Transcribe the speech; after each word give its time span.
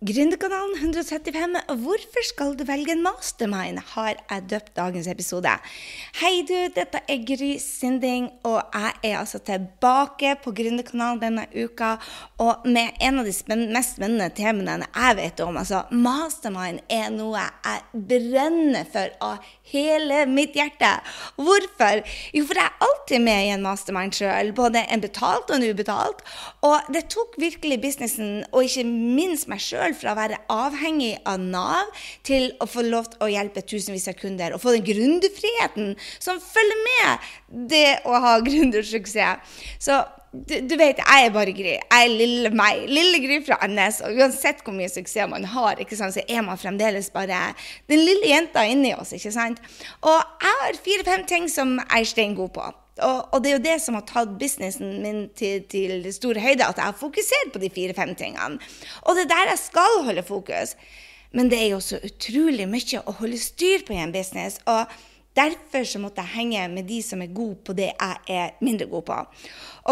Gründerkanalen 0.00 0.76
135. 0.76 1.60
Hvorfor 1.76 2.24
skal 2.24 2.54
du 2.56 2.62
velge 2.64 2.94
en 2.94 3.02
mastermind? 3.04 3.82
har 3.92 4.14
jeg 4.30 4.46
døpt 4.48 4.70
dagens 4.76 5.08
episode. 5.12 5.50
Hei, 6.22 6.40
du. 6.48 6.54
Dette 6.72 7.02
er 7.04 7.18
Gry 7.28 7.50
Sinding, 7.60 8.30
og 8.48 8.62
jeg 8.72 8.94
er 9.10 9.18
altså 9.18 9.42
tilbake 9.44 10.38
på 10.40 10.54
Gründerkanalen 10.56 11.20
denne 11.20 11.44
uka. 11.52 11.98
Og 12.40 12.64
med 12.64 12.96
en 12.96 13.20
av 13.20 13.28
de 13.28 13.58
mest 13.74 13.98
spennende 13.98 14.30
temaene 14.32 14.88
jeg 14.88 15.18
vet 15.20 15.42
om. 15.44 15.58
Altså, 15.60 15.82
mastermind 15.92 16.80
er 16.88 17.12
noe 17.12 17.44
jeg 17.44 18.06
brenner 18.08 18.88
for 18.88 19.12
av 19.20 19.52
hele 19.68 20.24
mitt 20.32 20.56
hjerte. 20.56 20.94
Hvorfor? 21.36 22.00
Jo, 22.32 22.46
for 22.48 22.56
jeg 22.56 22.70
er 22.70 22.88
alltid 22.88 23.26
med 23.28 23.50
i 23.50 23.52
en 23.58 23.68
mastermind 23.68 24.16
sjøl. 24.16 24.54
Både 24.56 24.86
en 24.88 25.04
betalt 25.04 25.52
og 25.52 25.60
en 25.60 25.68
ubetalt. 25.68 26.24
Og 26.64 26.88
det 26.88 27.04
tok 27.12 27.36
virkelig 27.36 27.82
businessen, 27.84 28.46
og 28.48 28.64
ikke 28.64 28.88
minst 28.88 29.44
meg 29.52 29.60
sjøl, 29.60 29.89
fra 29.98 30.14
å 30.14 30.18
være 30.18 30.40
avhengig 30.52 31.14
av 31.28 31.40
Nav 31.42 31.90
til 32.26 32.50
å 32.60 32.68
få 32.70 32.84
lov 32.86 33.10
til 33.12 33.26
å 33.26 33.32
hjelpe 33.32 33.64
tusenvis 33.66 34.08
av 34.12 34.18
kunder. 34.20 34.54
Og 34.54 34.62
få 34.62 34.76
den 34.76 34.86
gründerfriheten 34.86 35.92
som 36.18 36.40
følger 36.42 36.80
med 36.86 37.28
det 37.72 38.00
å 38.08 38.22
ha 38.22 38.38
gründersuksess. 38.48 39.60
Så 39.82 40.02
du, 40.30 40.60
du, 40.62 40.76
vet, 40.78 41.00
jeg 41.02 41.26
er 41.26 41.32
bare 41.34 41.52
Gry. 41.54 41.72
Jeg 41.74 42.04
er 42.06 42.12
lille 42.12 42.50
meg. 42.54 42.84
Lille 42.86 43.18
Gry 43.24 43.40
fra 43.46 43.58
Andes. 43.66 43.98
Og 44.06 44.14
uansett 44.20 44.62
hvor 44.62 44.76
mye 44.76 44.90
suksess 44.90 45.26
man 45.30 45.46
har, 45.56 45.80
sant, 45.90 46.14
så 46.14 46.22
er 46.22 46.44
man 46.46 46.60
fremdeles 46.60 47.10
bare 47.14 47.40
den 47.90 48.04
lille 48.06 48.30
jenta 48.30 48.62
inni 48.70 48.94
oss. 48.94 49.10
ikke 49.16 49.34
sant? 49.34 49.58
Og 50.06 50.20
jeg 50.44 50.60
har 50.62 50.78
fire-fem 50.84 51.26
ting 51.26 51.50
som 51.50 51.80
jeg 51.80 52.04
er 52.06 52.12
steingod 52.12 52.54
på. 52.54 52.68
Og, 53.02 53.28
og, 53.32 53.42
det 53.42 53.50
er 53.50 53.56
jo 53.56 53.64
det 53.64 53.76
som 53.82 53.98
har 53.98 54.06
tatt 54.08 54.32
businessen 54.40 54.98
min 55.04 55.22
til, 55.36 55.64
til 55.70 56.06
store 56.14 56.42
høyder, 56.42 56.66
at 56.68 56.80
jeg 56.80 56.90
har 56.92 56.98
fokusert 56.98 57.52
på 57.52 57.62
de 57.62 57.70
fire-fem 57.74 58.14
tingene. 58.18 58.60
Og 59.02 59.16
det 59.16 59.26
er 59.26 59.34
der 59.34 59.52
jeg 59.54 59.62
skal 59.66 60.02
holde 60.08 60.26
fokus. 60.26 60.76
Men 61.32 61.50
det 61.50 61.60
er 61.62 61.70
jo 61.74 61.80
så 61.84 62.00
utrolig 62.02 62.66
mye 62.66 63.04
å 63.06 63.14
holde 63.20 63.38
styr 63.38 63.86
på 63.86 63.94
i 63.94 64.02
en 64.02 64.14
business. 64.14 64.58
og 64.66 64.90
Derfor 65.36 65.84
så 65.86 66.00
måtte 66.02 66.24
jeg 66.24 66.34
henge 66.34 66.62
med 66.72 66.88
de 66.90 66.96
som 67.06 67.20
er 67.22 67.30
gode 67.30 67.60
på 67.62 67.74
det 67.78 67.92
jeg 67.92 68.16
er 68.34 68.56
mindre 68.60 68.88
god 68.90 69.04
på. 69.06 69.18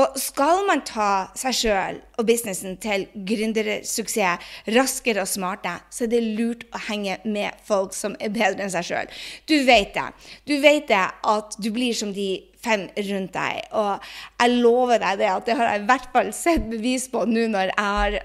Og 0.01 0.17
skal 0.19 0.65
man 0.67 0.83
ta 0.87 1.31
seg 1.39 1.55
sjøl 1.55 2.01
og 2.19 2.27
businessen 2.27 2.75
til 2.83 3.07
gründersuksess 3.15 4.51
raskere 4.75 5.23
og 5.23 5.31
smarte, 5.31 5.77
så 5.95 6.05
er 6.05 6.13
det 6.17 6.25
lurt 6.27 6.67
å 6.75 6.83
henge 6.89 7.21
med 7.25 7.55
folk 7.69 7.95
som 7.95 8.19
er 8.19 8.35
bedre 8.35 8.67
enn 8.67 8.75
seg 8.75 8.91
sjøl. 8.91 9.15
Du 9.47 9.55
vet 9.69 9.95
det. 9.95 10.09
Du 10.43 10.57
vet 10.65 10.91
det 10.91 11.07
at 11.07 11.59
du 11.63 11.71
blir 11.71 11.95
som 11.95 12.11
de 12.13 12.29
fem 12.65 12.89
rundt 13.11 13.37
deg. 13.37 13.63
Og 13.79 14.11
jeg 14.43 14.61
lover 14.65 15.03
deg 15.05 15.23
det 15.23 15.31
at 15.33 15.49
det 15.49 15.57
har 15.59 15.73
jeg 15.73 15.83
i 15.83 15.89
hvert 15.93 16.13
fall 16.15 16.35
sett 16.37 16.69
bevis 16.71 17.09
på 17.13 17.25
nå 17.29 17.49
når 17.53 17.73
jeg 17.73 17.79
har 17.79 18.21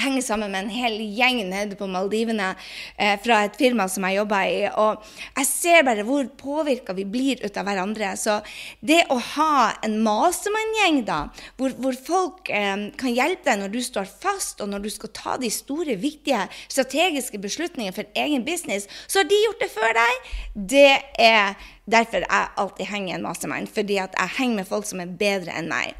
henger 0.00 0.22
sammen 0.24 0.52
med 0.52 0.64
en 0.64 0.72
hel 0.72 0.96
gjeng 1.16 1.42
nede 1.50 1.76
på 1.78 1.88
Maldivene 1.90 2.52
eh, 2.96 3.16
fra 3.22 3.42
et 3.46 3.56
firma 3.58 3.86
som 3.90 4.04
jeg 4.06 4.18
jobber 4.20 4.48
i. 4.48 4.60
Og 4.80 5.04
jeg 5.36 5.48
ser 5.48 5.86
bare 5.86 6.04
hvor 6.08 6.28
påvirka 6.40 6.94
vi 6.96 7.06
blir 7.08 7.42
ut 7.44 7.58
av 7.60 7.68
hverandre. 7.68 8.12
Så 8.20 8.38
det 8.86 9.02
å 9.12 9.18
ha 9.34 9.70
en 9.86 9.98
mastermind-gjeng, 10.04 11.02
da, 11.08 11.20
hvor, 11.60 11.74
hvor 11.80 11.98
folk 12.06 12.52
eh, 12.52 12.86
kan 13.00 13.16
hjelpe 13.16 13.48
deg 13.50 13.64
når 13.64 13.74
du 13.74 13.80
står 13.84 14.08
fast, 14.10 14.62
og 14.62 14.72
når 14.72 14.86
du 14.86 14.90
skal 14.92 15.14
ta 15.16 15.36
de 15.40 15.50
store, 15.52 15.98
viktige 16.00 16.46
strategiske 16.68 17.40
beslutningene 17.42 17.96
for 17.96 18.08
egen 18.18 18.46
business, 18.46 18.88
så 19.06 19.22
har 19.22 19.30
de 19.30 19.44
gjort 19.44 19.64
det 19.64 19.70
før 19.74 19.96
deg. 20.00 20.32
Det 20.76 20.90
er 21.20 21.70
derfor 21.92 22.24
jeg 22.24 22.50
alltid 22.56 22.90
henger 22.90 23.14
en 23.14 23.24
mastermind, 23.26 23.70
fordi 23.74 24.00
at 24.02 24.14
jeg 24.18 24.36
henger 24.38 24.62
med 24.62 24.68
folk 24.68 24.88
som 24.88 25.02
er 25.02 25.16
bedre 25.20 25.56
enn 25.58 25.70
meg. 25.70 25.94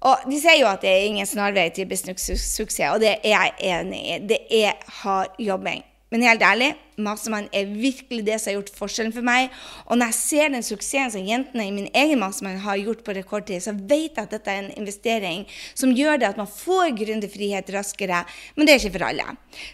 Og 0.00 0.24
De 0.30 0.38
sier 0.40 0.62
jo 0.62 0.68
at 0.70 0.80
det 0.80 0.90
er 0.90 1.06
ingen 1.10 1.28
snarvei 1.28 1.68
til 1.76 1.88
business-suksess, 1.88 2.94
og 2.94 3.02
det 3.02 3.18
er 3.18 3.34
jeg 3.34 3.52
enig 3.74 4.00
i. 4.00 4.18
Det 4.32 4.40
er 4.62 4.80
hard 5.02 5.36
jobbing. 5.38 5.84
Men 6.10 6.24
helt 6.26 6.42
ærlig, 6.42 6.72
Mastermind 7.00 7.52
er 7.54 7.68
virkelig 7.70 8.24
det 8.26 8.36
som 8.40 8.50
har 8.50 8.56
gjort 8.58 8.72
forskjellen 8.76 9.12
for 9.14 9.24
meg. 9.24 9.52
Og 9.86 9.98
når 9.98 10.10
jeg 10.10 10.16
ser 10.18 10.50
den 10.52 10.64
suksessen 10.66 11.12
som 11.14 11.26
jentene 11.26 11.66
i 11.68 11.74
min 11.74 11.86
egen 11.96 12.20
Mastermind 12.20 12.60
har 12.64 12.80
gjort 12.80 13.04
på 13.06 13.14
rekordtid, 13.16 13.62
så 13.62 13.72
vet 13.72 14.18
jeg 14.18 14.24
at 14.24 14.34
dette 14.34 14.52
er 14.52 14.64
en 14.64 14.72
investering 14.82 15.46
som 15.78 15.94
gjør 15.96 16.20
det 16.20 16.28
at 16.32 16.40
man 16.40 16.50
får 16.50 16.96
gründerfrihet 16.98 17.70
raskere. 17.76 18.24
Men 18.56 18.66
det 18.66 18.74
er 18.74 18.82
ikke 18.82 18.96
for 18.98 19.06
alle. 19.06 19.28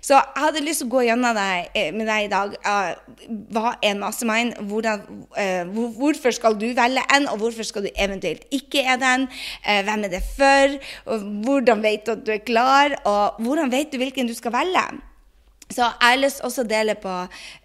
Så 0.05 0.15
jeg 0.19 0.45
hadde 0.45 0.65
lyst 0.67 0.85
til 0.85 0.91
å 0.91 0.95
gå 0.97 1.07
gjennom 1.09 1.41
det 1.41 1.49
eh, 1.73 1.91
med 1.97 2.11
deg 2.13 2.29
i 2.29 2.31
dag. 2.37 2.55
Uh, 2.69 3.33
hva 3.57 3.75
er 3.81 3.91
en 3.95 4.05
Mastermind? 4.05 4.55
Hvordan, 4.69 5.09
uh, 5.41 5.91
hvorfor 5.97 6.37
skal 6.37 6.61
du 6.61 6.69
velge 6.77 7.09
en, 7.17 7.31
og 7.33 7.41
hvorfor 7.43 7.67
skal 7.67 7.89
du 7.89 7.91
eventuelt 7.97 8.47
ikke 8.55 8.85
er 8.85 9.01
den? 9.01 9.27
Hvem 9.65 10.07
er 10.07 10.13
det 10.13 10.23
for? 10.37 10.77
hvordan 11.47 11.83
vet 11.83 12.07
du 12.07 12.13
at 12.13 12.25
du 12.27 12.33
er 12.35 12.45
klar? 12.45 12.95
Og 13.09 13.43
hvordan 13.43 13.73
vet 13.73 13.93
du 13.93 14.01
hvilken 14.01 14.29
du 14.29 14.35
skal 14.37 14.55
velge? 14.55 14.87
Så 15.67 15.83
jeg 15.83 15.99
har 15.99 16.21
lyst 16.21 16.45
også 16.47 16.63
å 16.63 16.69
dele 16.71 16.95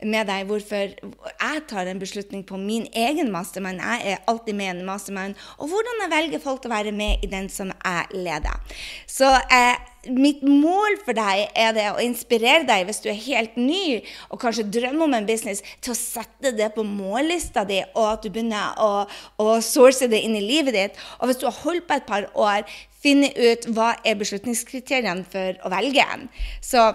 med 0.01 0.25
deg 0.25 0.47
hvorfor 0.50 0.89
jeg 0.89 1.62
tar 1.69 1.89
en 1.89 2.01
beslutning 2.01 2.41
på 2.47 2.57
min 2.57 2.88
egen 2.97 3.29
mastermind. 3.34 3.78
Jeg 3.78 4.16
er 4.16 4.23
alltid 4.31 4.57
med 4.57 4.66
i 4.66 4.72
en 4.73 4.88
mastermind. 4.88 5.38
Og 5.62 5.69
hvordan 5.69 6.01
jeg 6.01 6.13
velger 6.16 6.41
folk 6.41 6.63
til 6.63 6.72
å 6.72 6.75
være 6.75 6.95
med 6.97 7.22
i 7.22 7.29
den 7.29 7.50
som 7.53 7.69
jeg 7.69 8.23
leder. 8.25 8.57
Så 9.06 9.29
eh, 9.53 9.78
mitt 10.09 10.41
mål 10.41 10.97
for 11.06 11.13
deg 11.17 11.51
er 11.53 11.75
det 11.78 11.85
å 11.91 12.01
inspirere 12.01 12.66
deg 12.66 12.88
hvis 12.88 13.03
du 13.03 13.11
er 13.11 13.19
helt 13.22 13.59
ny 13.61 13.84
og 14.31 14.41
kanskje 14.41 14.66
drømmer 14.73 15.06
om 15.06 15.13
en 15.19 15.29
business, 15.29 15.61
til 15.78 15.94
å 15.94 16.00
sette 16.00 16.56
det 16.57 16.72
på 16.73 16.85
mållista 16.88 17.67
di, 17.69 17.84
og 17.94 18.07
at 18.16 18.25
du 18.25 18.31
begynner 18.31 18.81
å, 18.81 19.06
å 19.38 19.59
source 19.61 20.09
det 20.09 20.23
inn 20.25 20.40
i 20.40 20.41
livet 20.41 20.78
ditt. 20.78 20.97
Og 21.19 21.29
hvis 21.29 21.44
du 21.44 21.45
har 21.51 21.61
holdt 21.61 21.85
på 21.85 22.00
et 22.00 22.09
par 22.09 22.25
år, 22.34 22.66
finne 23.01 23.29
ut 23.38 23.69
hva 23.78 23.94
er 24.06 24.17
beslutningskriteriene 24.17 25.25
for 25.29 25.61
å 25.61 25.73
velge 25.73 26.06
en. 26.17 26.28
Så 26.66 26.90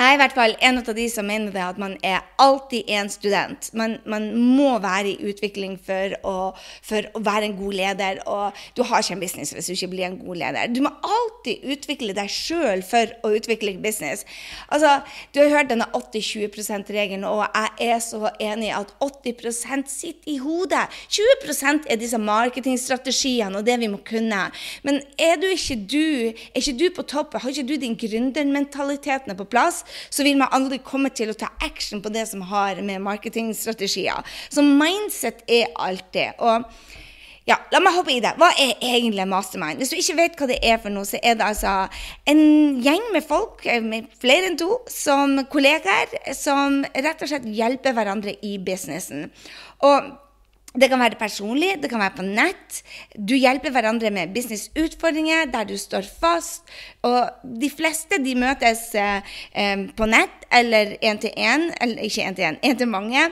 jeg 0.00 0.14
er 0.14 0.16
i 0.16 0.20
hvert 0.22 0.32
fall 0.32 0.54
en 0.64 0.78
av 0.80 0.86
de 0.96 1.04
som 1.12 1.26
mener 1.28 1.52
det 1.52 1.60
at 1.60 1.78
man 1.80 1.92
er 2.06 2.22
alltid 2.40 2.88
en 2.96 3.10
student. 3.12 3.66
Man, 3.76 3.98
man 4.08 4.30
må 4.32 4.78
være 4.80 5.10
i 5.10 5.28
utvikling 5.28 5.74
for 5.84 6.14
å, 6.24 6.36
for 6.86 7.04
å, 7.12 7.20
være 7.20 7.50
en 7.50 7.56
god 7.58 7.76
leder. 7.76 8.20
Og 8.24 8.62
du 8.78 8.80
har 8.88 9.04
ikke 9.04 9.18
en 9.18 9.20
business 9.20 9.52
hvis 9.52 9.68
du 9.68 9.74
ikke 9.74 9.90
blir 9.92 10.06
en 10.08 10.16
god 10.22 10.40
leder. 10.40 10.72
Du 10.72 10.80
må 10.86 10.92
alltid 11.04 11.66
utvikle 11.74 12.14
deg 12.16 12.32
sjøl 12.32 12.80
for 12.86 13.12
å 13.26 13.34
utvikle 13.36 13.74
business. 13.84 14.24
Altså, 14.72 15.02
Du 15.34 15.42
har 15.42 15.52
hørt 15.52 15.68
denne 15.68 15.84
80-20 15.92 16.48
%-regelen, 16.56 17.26
og 17.28 17.44
jeg 17.44 17.92
er 17.92 18.00
så 18.00 18.32
enig 18.40 18.70
i 18.70 18.74
at 18.78 18.94
80% 19.04 19.92
sitter 19.92 20.32
i 20.32 20.38
hodet. 20.40 20.86
20% 21.12 21.90
er 21.92 22.00
disse 22.00 22.18
marketingstrategiene 22.18 23.60
og 23.60 23.68
det 23.68 23.76
vi 23.84 23.92
må 23.92 24.00
kunne. 24.06 24.46
Men 24.82 25.02
er 25.20 25.36
du 25.36 25.46
ikke 25.52 25.76
du, 25.84 26.32
er 26.32 26.64
ikke 26.64 26.78
du 26.80 26.88
på 26.96 27.04
toppen, 27.04 27.44
har 27.44 27.52
ikke 27.52 27.68
du 27.68 27.76
din 27.84 28.00
gründermentalitet 28.00 29.28
på 29.36 29.48
plass, 29.52 29.84
så 30.10 30.26
vil 30.26 30.38
man 30.40 30.52
aldri 30.56 30.80
komme 30.84 31.12
til 31.14 31.32
å 31.32 31.38
ta 31.38 31.50
action 31.64 32.02
på 32.02 32.12
det 32.14 32.26
som 32.30 32.42
har 32.50 32.80
med 32.84 33.02
marketingstrategier. 33.04 34.26
Så 34.50 34.64
mindset 34.64 35.44
er 35.50 35.70
alltid. 35.74 36.38
Og 36.38 36.66
ja, 37.48 37.56
la 37.72 37.80
meg 37.82 37.96
hoppe 37.96 38.12
i 38.14 38.20
det. 38.22 38.34
Hva 38.38 38.50
er 38.60 38.76
egentlig 38.84 39.24
mastermind? 39.28 39.80
Hvis 39.80 39.90
du 39.90 39.98
ikke 39.98 40.18
vet 40.20 40.36
hva 40.38 40.48
det 40.50 40.58
er 40.66 40.78
for 40.82 40.92
noe, 40.94 41.08
så 41.08 41.18
er 41.18 41.38
det 41.38 41.46
altså 41.46 41.74
en 42.30 42.42
gjeng 42.84 43.06
med 43.14 43.26
folk, 43.26 43.64
eh, 43.64 43.82
med 43.82 44.10
flere 44.20 44.50
enn 44.50 44.58
to, 44.60 44.68
som 44.92 45.38
kollegaer, 45.50 46.12
som 46.36 46.82
rett 46.94 47.24
og 47.24 47.32
slett 47.32 47.48
hjelper 47.48 47.96
hverandre 47.96 48.36
i 48.46 48.56
businessen. 48.62 49.30
Og 49.86 50.12
det 50.74 50.86
kan 50.86 51.00
være 51.02 51.18
personlig, 51.18 51.72
det 51.82 51.88
kan 51.90 51.98
være 51.98 52.14
på 52.14 52.24
nett. 52.26 52.80
Du 53.18 53.34
hjelper 53.34 53.72
hverandre 53.74 54.12
med 54.14 54.30
businessutfordringer 54.34 55.48
der 55.50 55.66
du 55.66 55.74
står 55.78 56.06
fast. 56.06 56.68
Og 57.02 57.26
de 57.42 57.70
fleste 57.72 58.20
de 58.22 58.36
møtes 58.38 58.84
eh, 58.94 59.82
på 59.96 60.06
nett 60.06 60.46
eller 60.54 60.94
én 61.02 61.18
til 61.22 61.34
én, 61.38 61.68
eller 61.82 62.02
ikke 62.06 62.26
én 62.26 62.36
til 62.38 62.46
én, 62.46 62.58
én 62.62 62.78
til 62.78 62.90
mange. 62.90 63.24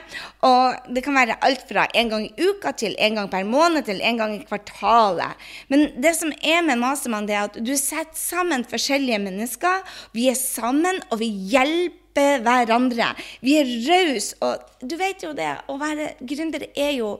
Og 0.43 0.91
det 0.91 1.03
kan 1.05 1.15
være 1.15 1.39
alt 1.45 1.63
fra 1.69 1.87
en 1.95 2.11
gang 2.11 2.27
i 2.27 2.49
uka 2.49 2.73
til 2.75 2.95
en 2.99 3.15
gang 3.21 3.31
per 3.31 3.47
måned 3.47 3.87
til 3.87 4.03
en 4.03 4.19
gang 4.19 4.35
i 4.35 4.43
kvartalet. 4.43 5.47
Men 5.71 5.87
det 5.95 6.15
som 6.19 6.35
er 6.43 6.61
med 6.67 6.79
Mastermann, 6.83 7.27
det 7.27 7.37
er 7.37 7.47
at 7.47 7.59
du 7.59 7.75
setter 7.79 8.19
sammen 8.19 8.67
forskjellige 8.67 9.19
mennesker. 9.23 9.79
Vi 10.11 10.27
er 10.27 10.35
sammen, 10.39 10.99
og 11.09 11.23
vi 11.23 11.31
hjelper 11.55 11.98
hverandre. 12.15 13.13
Vi 13.41 13.57
er 13.59 13.73
rause. 13.89 14.35
Og 14.41 14.89
du 14.89 14.95
vet 14.99 15.23
jo 15.23 15.33
det, 15.37 15.51
å 15.67 15.77
være 15.79 16.13
gründer 16.21 16.65
er 16.75 16.93
jo 16.97 17.17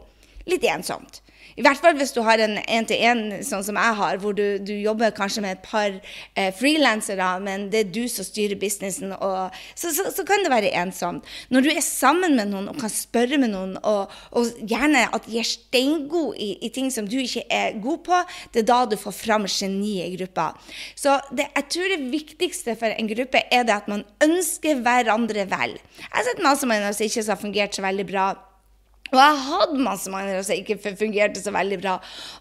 litt 0.50 0.68
ensomt. 0.68 1.22
I 1.60 1.64
hvert 1.66 1.82
fall 1.82 1.98
hvis 2.00 2.14
du 2.16 2.22
har 2.24 2.40
en 2.40 2.56
én-til-én 2.62 3.42
sånn 3.44 3.66
som 3.68 3.78
jeg 3.80 3.96
har, 4.00 4.20
hvor 4.22 4.36
du, 4.38 4.62
du, 4.64 4.72
jobber 4.80 5.12
kanskje 5.16 5.44
med 5.44 5.58
et 5.58 5.66
par 5.66 5.90
eh, 5.92 6.54
frilansere, 6.56 7.28
men 7.44 7.68
det 7.74 7.82
er 7.82 7.92
du 7.92 8.06
som 8.12 8.24
styrer 8.24 8.60
businessen, 8.60 9.12
og, 9.18 9.56
så, 9.76 9.92
så, 9.96 10.08
så, 10.16 10.24
kan 10.28 10.46
det 10.46 10.54
være 10.54 10.72
ensomt. 10.80 11.28
Når 11.52 11.66
du 11.66 11.70
er 11.74 11.84
sammen 11.84 12.38
med 12.40 12.54
noen 12.54 12.72
og 12.72 12.80
kan 12.80 12.94
spørre 12.94 13.42
med 13.42 13.52
noen, 13.52 13.76
og, 13.84 14.14
og 14.40 14.64
gjerne 14.72 15.04
at 15.12 15.28
de 15.28 15.42
er 15.42 15.50
steingode 15.50 16.40
i, 16.40 16.54
i, 16.64 16.72
ting 16.72 16.88
som 16.96 17.10
du 17.10 17.18
ikke 17.20 17.44
er 17.52 17.76
god 17.84 18.06
på, 18.08 18.24
det 18.54 18.64
er 18.64 18.72
da 18.72 18.82
du 18.88 18.96
får 19.00 19.18
fram 19.20 19.48
geniet 19.50 20.08
i 20.08 20.16
gruppa. 20.16 20.52
Så 20.96 21.18
det, 21.36 21.50
jeg 21.58 21.72
tror 21.76 21.96
det 21.96 22.12
viktigste 22.14 22.80
for 22.80 22.94
en 22.94 23.12
gruppe 23.12 23.44
er 23.52 23.68
det 23.68 23.76
at 23.82 23.92
man 23.92 24.08
ønsker 24.24 24.80
hverandre 24.86 25.50
vel. 25.52 25.76
Jeg 26.00 26.14
har 26.14 26.30
sett 26.30 26.40
med 26.46 26.64
som 26.64 26.72
ikke 26.72 27.26
har 27.34 27.42
fungert 27.42 27.76
så 27.76 27.84
veldig 27.84 28.08
bra 28.08 28.30
Og 29.10 29.18
jeg 29.18 29.40
hadde 29.48 29.84
masse 29.84 30.12
mangler 30.14 30.44
som 30.46 30.60
ikke 30.60 30.96
fungerte 31.00 31.42
så 31.42 31.54
veldig 31.56 31.80
bra. 31.82 31.96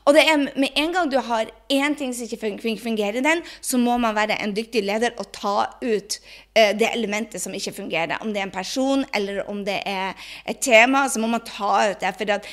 Og 0.04 0.16
det 0.16 0.24
er 0.28 0.42
med 0.44 0.68
en 0.76 0.92
gang 0.94 1.10
du 1.12 1.18
har 1.24 1.48
én 1.72 1.96
ting 1.98 2.12
som 2.14 2.28
ikke 2.28 2.78
fungerer 2.82 3.20
i 3.20 3.24
den, 3.24 3.42
så 3.60 3.80
må 3.80 3.96
man 4.00 4.16
være 4.16 4.40
en 4.42 4.54
dyktig 4.56 4.84
leder 4.84 5.16
og 5.18 5.32
ta 5.32 5.56
ut 5.82 6.20
det 6.54 6.88
elementet 6.90 7.42
som 7.42 7.54
ikke 7.54 7.74
fungerer. 7.76 8.16
Om 8.22 8.32
det 8.34 8.40
er 8.40 8.46
en 8.48 8.54
person 8.54 9.04
eller 9.14 9.44
om 9.50 9.60
det 9.66 9.76
er 9.86 10.16
et 10.48 10.58
tema, 10.64 11.04
så 11.08 11.20
må 11.22 11.28
man 11.30 11.44
ta 11.46 11.90
ut 11.90 12.00
det. 12.00 12.10
For 12.18 12.32
at 12.34 12.48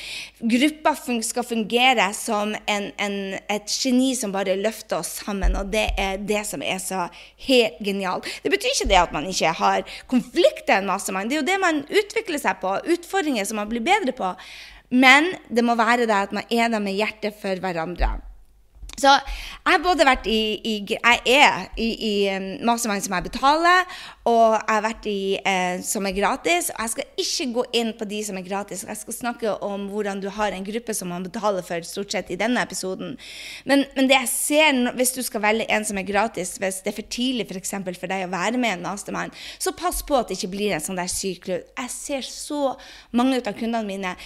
gruppa 0.52 0.92
skal 1.26 1.46
fungere 1.46 2.06
som 2.14 2.54
en, 2.70 2.90
en, 3.02 3.16
et 3.50 3.72
geni 3.72 4.12
som 4.18 4.34
bare 4.34 4.54
løfter 4.60 5.00
oss 5.00 5.16
sammen. 5.24 5.56
Og 5.58 5.72
det 5.72 5.88
er 5.98 6.22
det 6.22 6.44
som 6.46 6.62
er 6.62 6.78
så 6.82 7.08
helt 7.48 7.82
genialt. 7.82 8.28
Det 8.44 8.52
betyr 8.52 8.76
ikke 8.76 8.90
det 8.92 9.00
at 9.00 9.16
man 9.16 9.26
ikke 9.30 9.56
har 9.58 9.98
konflikter 10.06 10.78
en 10.78 10.90
masse. 10.92 11.12
Det 11.12 11.38
er 11.38 11.42
jo 11.42 11.50
det 11.50 11.60
man 11.62 11.82
utvikler 11.90 12.42
seg 12.42 12.62
på. 12.62 12.76
Utfordringer 12.94 13.48
som 13.48 13.58
man 13.62 13.70
blir 13.70 13.84
bedre 13.84 14.14
på. 14.16 14.34
Men 14.94 15.32
det 15.50 15.64
må 15.66 15.74
være 15.74 16.06
det 16.06 16.14
at 16.14 16.32
man 16.36 16.46
er 16.46 16.70
der 16.70 16.82
med 16.82 16.94
hjertet 16.94 17.34
for 17.40 17.58
hverandre. 17.58 18.16
Så 18.96 19.10
jeg 19.12 19.74
har 19.74 19.82
både 19.84 20.06
vært 20.08 20.24
i, 20.24 20.56
i 20.64 20.74
Jeg 20.88 21.18
er 21.28 21.66
i, 21.76 21.88
i 21.92 22.12
um, 22.32 22.46
Mastermind 22.64 23.04
som 23.04 23.12
jeg 23.12 23.26
betaler, 23.26 23.82
og 24.24 24.54
jeg 24.54 24.70
har 24.70 24.84
vært 24.86 25.08
i 25.10 25.20
eh, 25.36 25.82
som 25.84 26.08
er 26.08 26.14
gratis. 26.16 26.70
Og 26.72 26.80
jeg 26.80 26.92
skal 26.94 27.20
ikke 27.20 27.46
gå 27.58 27.64
inn 27.82 27.92
på 27.98 28.08
de 28.08 28.22
som 28.24 28.40
er 28.40 28.46
gratis. 28.46 28.86
Jeg 28.88 29.00
skal 29.02 29.18
snakke 29.18 29.52
om 29.66 29.84
hvordan 29.92 30.24
du 30.24 30.30
har 30.32 30.56
en 30.56 30.64
gruppe 30.64 30.96
som 30.96 31.12
man 31.12 31.28
betaler 31.28 31.66
for, 31.66 31.84
stort 31.84 32.16
sett 32.16 32.32
i 32.32 32.40
denne 32.40 32.64
episoden. 32.64 33.14
Men, 33.68 33.84
men 33.98 34.08
det 34.08 34.16
jeg 34.16 34.32
ser, 34.32 34.80
hvis 34.96 35.12
du 35.18 35.20
skal 35.28 35.44
velge 35.44 35.68
en 35.68 35.84
som 35.84 36.00
er 36.00 36.08
gratis, 36.08 36.56
hvis 36.56 36.80
det 36.80 36.94
er 36.94 36.98
for 37.02 37.12
tidlig 37.18 37.50
for, 37.52 37.60
for 38.00 38.16
deg 38.16 38.24
å 38.24 38.32
være 38.32 38.56
med 38.56 38.78
i 38.78 38.78
en 38.80 38.88
mastermind, 38.88 39.36
så 39.60 39.76
pass 39.76 40.00
på 40.08 40.16
at 40.16 40.32
det 40.32 40.40
ikke 40.40 40.54
blir 40.56 40.72
en 40.72 40.88
sånn 40.88 40.96
der 40.96 41.12
syklus. 41.12 41.68
Jeg 41.76 41.92
ser 41.92 42.28
så 42.32 42.74
mange 43.12 43.44
av 43.44 43.52
kundene 43.52 43.84
mine 43.84 44.16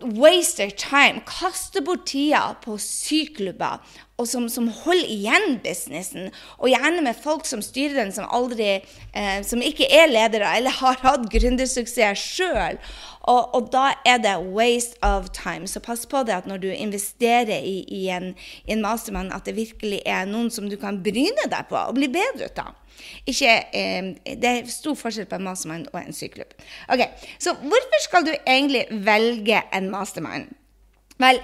waste 0.00 0.56
their 0.56 0.70
time, 0.70 1.22
kaste 1.26 1.80
bort 1.84 2.06
tida 2.06 2.56
på 2.64 2.78
syklubber, 2.78 3.78
og 4.16 4.28
som, 4.30 4.46
som, 4.48 4.68
holder 4.68 5.08
igjen 5.10 5.56
businessen. 5.64 6.28
Og 6.58 6.70
gjerne 6.70 7.02
med 7.02 7.18
folk 7.18 7.48
som 7.50 7.62
styrer 7.64 7.96
den, 7.98 8.12
som, 8.14 8.28
aldri, 8.30 8.76
eh, 9.10 9.40
som 9.46 9.62
ikke 9.62 9.88
er 9.90 10.06
ledere 10.12 10.52
eller 10.56 10.74
har 10.78 11.00
hatt 11.02 11.26
gründersuksess 11.32 12.22
sjøl. 12.22 12.78
Og, 13.24 13.54
og, 13.56 13.70
da 13.72 13.88
er 14.06 14.20
det 14.22 14.36
waste 14.54 15.00
of 15.02 15.30
time. 15.34 15.66
Så 15.66 15.82
pass 15.82 16.06
på 16.06 16.22
det 16.28 16.36
at 16.36 16.46
når 16.46 16.62
du 16.62 16.68
investerer 16.70 17.58
i, 17.58 17.80
i, 17.88 18.06
en, 18.12 18.32
i 18.68 18.76
en 18.76 18.84
mastermann, 18.84 19.32
at 19.34 19.48
det 19.48 19.56
virkelig 19.56 20.02
er 20.06 20.28
noen 20.30 20.52
som 20.52 20.70
du 20.70 20.78
kan 20.78 21.02
bryne 21.02 21.50
deg 21.50 21.70
på 21.70 21.80
og 21.80 21.98
bli 21.98 22.10
bedre 22.12 22.52
ut 22.52 22.62
av. 22.62 22.74
Ikke, 23.26 23.50
eh, 23.74 24.14
det 24.30 24.50
er 24.50 24.70
stor 24.70 24.94
forskjell 24.98 25.26
på 25.26 25.40
en 25.40 25.48
mastermind 25.48 25.90
og 25.92 25.98
en 26.04 26.14
syklubb. 26.14 26.54
Ok, 26.92 27.02
Så 27.42 27.56
hvorfor 27.58 28.04
skal 28.06 28.26
du 28.28 28.34
egentlig 28.36 28.86
velge 28.90 29.62
en 29.74 29.90
mastermind? 29.90 30.52
Vel, 31.18 31.40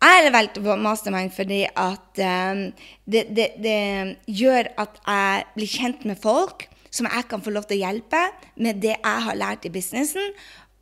jeg 0.00 0.24
har 0.24 0.32
valgt 0.32 0.60
mastermind 0.80 1.32
fordi 1.36 1.64
at 1.68 2.20
um, 2.24 2.62
det, 3.04 3.26
det, 3.36 3.48
det, 3.60 3.80
gjør 4.26 4.70
at 4.80 5.00
jeg 5.06 5.44
blir 5.56 5.68
kjent 5.68 6.06
med 6.08 6.20
folk 6.22 6.68
som 6.90 7.06
jeg 7.06 7.26
kan 7.30 7.42
få 7.44 7.52
lov 7.54 7.68
til 7.68 7.78
å 7.78 7.84
hjelpe 7.84 8.22
med 8.56 8.80
det 8.82 8.96
jeg 8.96 9.26
har 9.26 9.36
lært 9.38 9.68
i 9.68 9.72
businessen. 9.72 10.32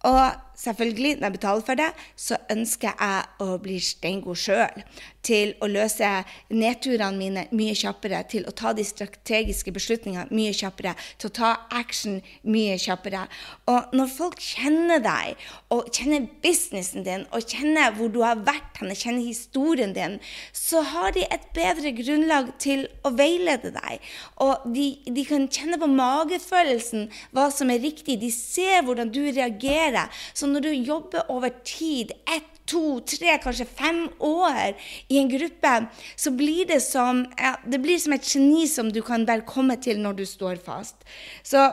Og 0.07 0.23
selvfølgelig, 0.59 1.17
når 1.19 1.27
jeg 1.27 1.37
betaler 1.37 1.65
for 1.67 1.79
det, 1.79 1.89
så 2.17 2.39
ønsker 2.51 2.93
jeg 2.93 3.45
å 3.45 3.59
bli 3.63 3.79
steingod 3.83 4.39
sjøl. 4.39 4.83
Til 5.29 5.53
å 5.63 5.69
løse 5.71 6.09
nedturene 6.55 7.19
mine 7.19 7.45
mye 7.53 7.75
kjappere, 7.77 8.23
til 8.31 8.47
å 8.49 8.55
ta 8.57 8.73
de 8.77 8.85
strategiske 8.87 9.73
beslutningene 9.75 10.29
mye 10.35 10.55
kjappere, 10.57 10.95
til 11.19 11.31
å 11.31 11.37
ta 11.39 11.51
action 11.75 12.21
mye 12.49 12.79
kjappere. 12.81 13.27
Og 13.71 13.95
når 13.97 14.13
folk 14.15 14.43
kjenner 14.43 15.03
deg, 15.05 15.37
og 15.75 15.91
kjenner 15.93 16.29
businessen 16.43 17.05
din, 17.07 17.27
og 17.35 17.45
kjenner 17.45 17.95
hvor 17.97 18.13
du 18.13 18.23
har 18.25 18.41
vært 18.47 18.81
hen, 18.81 18.95
kjenner 18.95 19.27
historien 19.27 19.93
din, 19.97 20.19
så 20.57 20.83
har 20.95 21.13
de 21.17 21.27
et 21.29 21.49
bedre 21.57 21.93
grunnlag 21.97 22.53
til 22.63 22.87
å 23.07 23.13
veilede 23.17 23.73
deg. 23.75 24.05
Og 24.45 24.69
de, 24.75 24.89
de 25.07 25.27
kan 25.29 25.49
kjenne 25.53 25.79
på 25.81 25.91
magefølelsen 25.93 27.09
hva 27.37 27.49
som 27.55 27.71
er 27.73 27.83
riktig. 27.85 28.19
De 28.23 28.31
ser 28.35 28.83
hvordan 28.87 29.13
du 29.13 29.21
reagerer. 29.29 30.09
Så 30.33 30.48
når 30.53 30.67
du 30.67 30.71
jobber 30.73 31.31
over 31.33 31.53
tid, 31.65 32.15
ett, 32.29 32.55
to, 32.69 33.01
tre, 33.01 33.39
kanskje 33.41 33.65
fem 33.65 34.03
år 34.21 34.77
i 35.09 35.19
en 35.21 35.31
gruppe, 35.33 35.75
så 36.17 36.33
blir 36.37 36.69
det 36.69 36.83
som, 36.85 37.25
ja, 37.41 37.57
det 37.65 37.81
blir 37.81 38.01
som 38.03 38.13
et 38.13 38.29
geni 38.29 38.67
som 38.69 38.93
du 38.93 39.01
kan 39.05 39.25
bare 39.29 39.47
komme 39.49 39.79
til 39.81 40.03
når 40.05 40.21
du 40.21 40.27
står 40.29 40.61
fast. 40.65 41.07
Så 41.43 41.71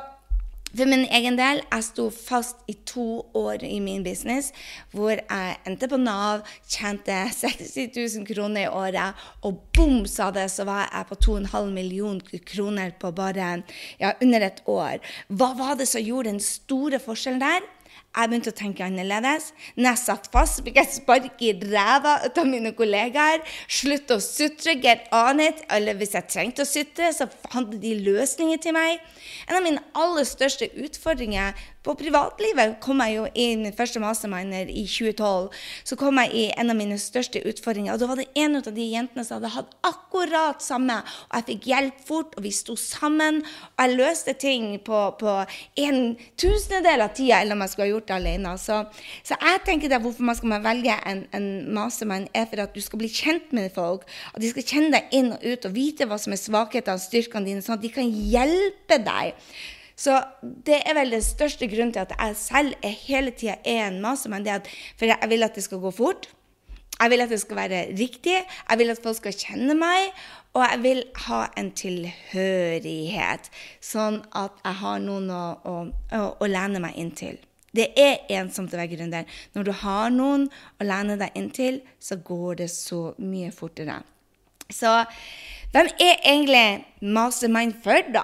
for 0.75 0.89
min 0.91 1.05
egen 1.07 1.37
del, 1.39 1.61
jeg 1.63 1.83
sto 1.87 2.09
fast 2.11 2.65
i 2.67 2.73
to 2.87 3.23
år 3.37 3.63
i 3.63 3.77
min 3.79 4.03
business, 4.03 4.49
hvor 4.91 5.13
jeg 5.15 5.53
endte 5.67 5.87
på 5.87 5.99
Nav, 6.01 6.43
tjente 6.67 7.15
60 7.37 7.95
000 7.95 8.27
kroner 8.27 8.65
i 8.65 8.67
året, 8.67 9.21
og 9.47 9.61
bom, 9.77 10.03
sa 10.09 10.31
det, 10.35 10.49
så 10.51 10.65
var 10.67 10.89
jeg 10.89 11.07
på 11.11 11.19
2,5 11.29 11.71
millioner 11.71 12.43
kroner 12.43 12.91
på 12.99 13.13
bare 13.15 13.61
ja, 14.01 14.11
under 14.19 14.49
et 14.49 14.61
år. 14.67 14.99
Hva 15.31 15.53
var 15.55 15.79
det 15.79 15.87
som 15.87 16.03
gjorde 16.03 16.33
den 16.33 16.43
store 16.43 16.99
forskjellen 16.99 17.43
der? 17.43 17.63
Jeg 18.15 18.31
begynte 18.31 18.51
å 18.53 18.55
tenke 18.55 18.85
annerledes. 18.85 19.49
Når 19.75 19.89
jeg 19.89 20.01
satt 20.01 20.29
fast, 20.31 20.61
fikk 20.63 20.79
jeg 20.79 20.91
spark 20.93 21.41
i 21.43 21.51
ræva 21.59 22.15
av 22.29 22.47
mine 22.47 22.71
kollegaer. 22.77 23.43
Slutt 23.67 24.13
å 24.15 24.21
sutre, 24.23 24.77
get 24.79 25.09
on 25.15 25.43
it. 25.43 25.65
Eller 25.75 25.99
hvis 25.99 26.15
jeg 26.15 26.29
trengte 26.31 26.63
å 26.63 26.69
sutre, 26.69 27.11
så 27.11 27.27
fant 27.51 27.75
de 27.81 27.93
løsninger 28.05 28.61
til 28.63 28.77
meg. 28.77 29.03
En 29.49 29.59
av 29.59 29.65
mine 29.65 29.83
aller 29.99 30.27
største 30.27 30.71
utfordringer 30.79 31.59
på 31.85 31.93
privatlivet 31.99 32.79
kom 32.83 33.01
jeg 33.03 33.17
jo 33.19 33.25
i 33.37 33.45
min 33.59 33.73
første 33.75 34.01
masterminder 34.01 34.69
i 34.71 34.85
2012. 34.89 35.51
Så 35.85 35.97
kom 35.99 36.17
jeg 36.23 36.31
i 36.33 36.45
en 36.57 36.73
av 36.73 36.77
mine 36.79 36.97
største 37.01 37.43
utfordringer. 37.45 37.93
Og 37.93 38.01
da 38.01 38.09
var 38.09 38.21
det 38.21 38.27
en 38.41 38.57
av 38.57 38.69
de 38.73 38.87
jentene 38.89 39.25
som 39.25 39.37
hadde 39.37 39.53
hatt 39.53 39.75
akkurat 39.85 40.63
samme. 40.65 40.97
Og 41.29 41.37
jeg 41.37 41.47
fikk 41.51 41.67
hjelp 41.69 42.01
fort, 42.07 42.33
og 42.37 42.45
vi 42.45 42.53
sto 42.55 42.77
sammen. 42.79 43.41
Og 43.75 43.83
jeg 43.83 43.99
løste 43.99 44.35
ting 44.41 44.71
på, 44.85 45.01
på 45.19 45.35
en 45.85 46.01
tusendedel 46.41 47.05
av 47.05 47.13
tida 47.17 47.43
enn 47.43 47.53
om 47.53 47.61
jeg 47.65 47.73
skulle 47.73 47.87
ha 47.87 47.93
gjort 47.93 48.09
det 48.09 48.17
alene. 48.17 48.55
Så, 48.61 48.81
så 49.27 49.37
jeg 49.37 49.63
tenker 49.69 49.93
det 49.93 50.01
hvorfor 50.03 50.25
man 50.25 50.39
skal 50.39 50.57
velge 50.65 50.97
en, 51.05 51.23
en 51.37 51.49
mastermind, 51.77 52.31
er 52.33 52.49
for 52.49 52.65
at 52.65 52.73
du 52.73 52.81
skal 52.81 53.03
bli 53.03 53.11
kjent 53.13 53.53
med 53.55 53.69
folk. 53.75 54.09
At 54.33 54.41
de 54.41 54.49
skal 54.51 54.65
kjenne 54.65 54.93
deg 54.97 55.13
inn 55.15 55.33
og 55.35 55.45
ut 55.45 55.69
og 55.69 55.77
vite 55.77 56.09
hva 56.09 56.17
som 56.21 56.33
er 56.33 56.41
svakhetene 56.41 56.97
og 56.97 57.05
styrkene 57.05 57.51
dine, 57.51 57.63
sånn 57.65 57.77
at 57.77 57.85
de 57.85 57.93
kan 57.93 58.09
hjelpe 58.09 59.01
deg. 59.05 59.35
Så 59.95 60.19
det 60.41 60.81
er 60.83 60.95
vel 60.97 61.13
den 61.15 61.23
største 61.23 61.69
grunnen 61.71 61.93
til 61.95 62.03
at 62.03 62.15
jeg 62.17 62.35
selv 62.39 62.73
er 62.83 62.95
hele 63.05 63.31
tida 63.31 63.55
er 63.63 63.87
en 63.87 64.01
mastermann. 64.03 64.47
For 64.99 65.07
jeg 65.07 65.29
vil 65.31 65.47
at 65.47 65.55
det 65.55 65.63
skal 65.63 65.83
gå 65.83 65.91
fort. 65.95 66.29
Jeg 66.99 67.11
vil 67.11 67.21
at 67.21 67.31
det 67.31 67.41
skal 67.41 67.59
være 67.59 67.81
riktig. 67.99 68.35
Jeg 68.69 68.79
vil 68.79 68.91
at 68.91 68.99
folk 69.03 69.17
skal 69.19 69.35
kjenne 69.35 69.75
meg. 69.79 70.11
Og 70.55 70.63
jeg 70.63 70.83
vil 70.83 71.01
ha 71.25 71.41
en 71.59 71.71
tilhørighet, 71.75 73.49
sånn 73.83 74.21
at 74.39 74.55
jeg 74.63 74.79
har 74.79 75.01
noen 75.03 75.27
å, 75.27 75.41
å, 75.67 75.73
å, 76.15 76.21
å 76.39 76.47
lene 76.47 76.79
meg 76.79 76.95
inn 76.95 77.11
til. 77.11 77.41
Det 77.75 77.89
er 77.99 78.23
ensomt 78.37 78.71
å 78.71 78.79
være 78.79 78.93
gründer. 78.93 79.25
Når 79.51 79.67
du 79.67 79.73
har 79.81 80.13
noen 80.15 80.47
å 80.79 80.87
lene 80.87 81.17
deg 81.19 81.35
inn 81.35 81.49
til, 81.51 81.81
så 81.99 82.15
går 82.23 82.61
det 82.61 82.69
så 82.71 83.09
mye 83.19 83.51
fortere. 83.51 83.97
Så 84.71 84.93
hvem 85.75 85.91
er 85.99 86.23
egentlig 86.23 86.85
mastermind 87.03 87.75
for, 87.83 87.99
da? 88.15 88.23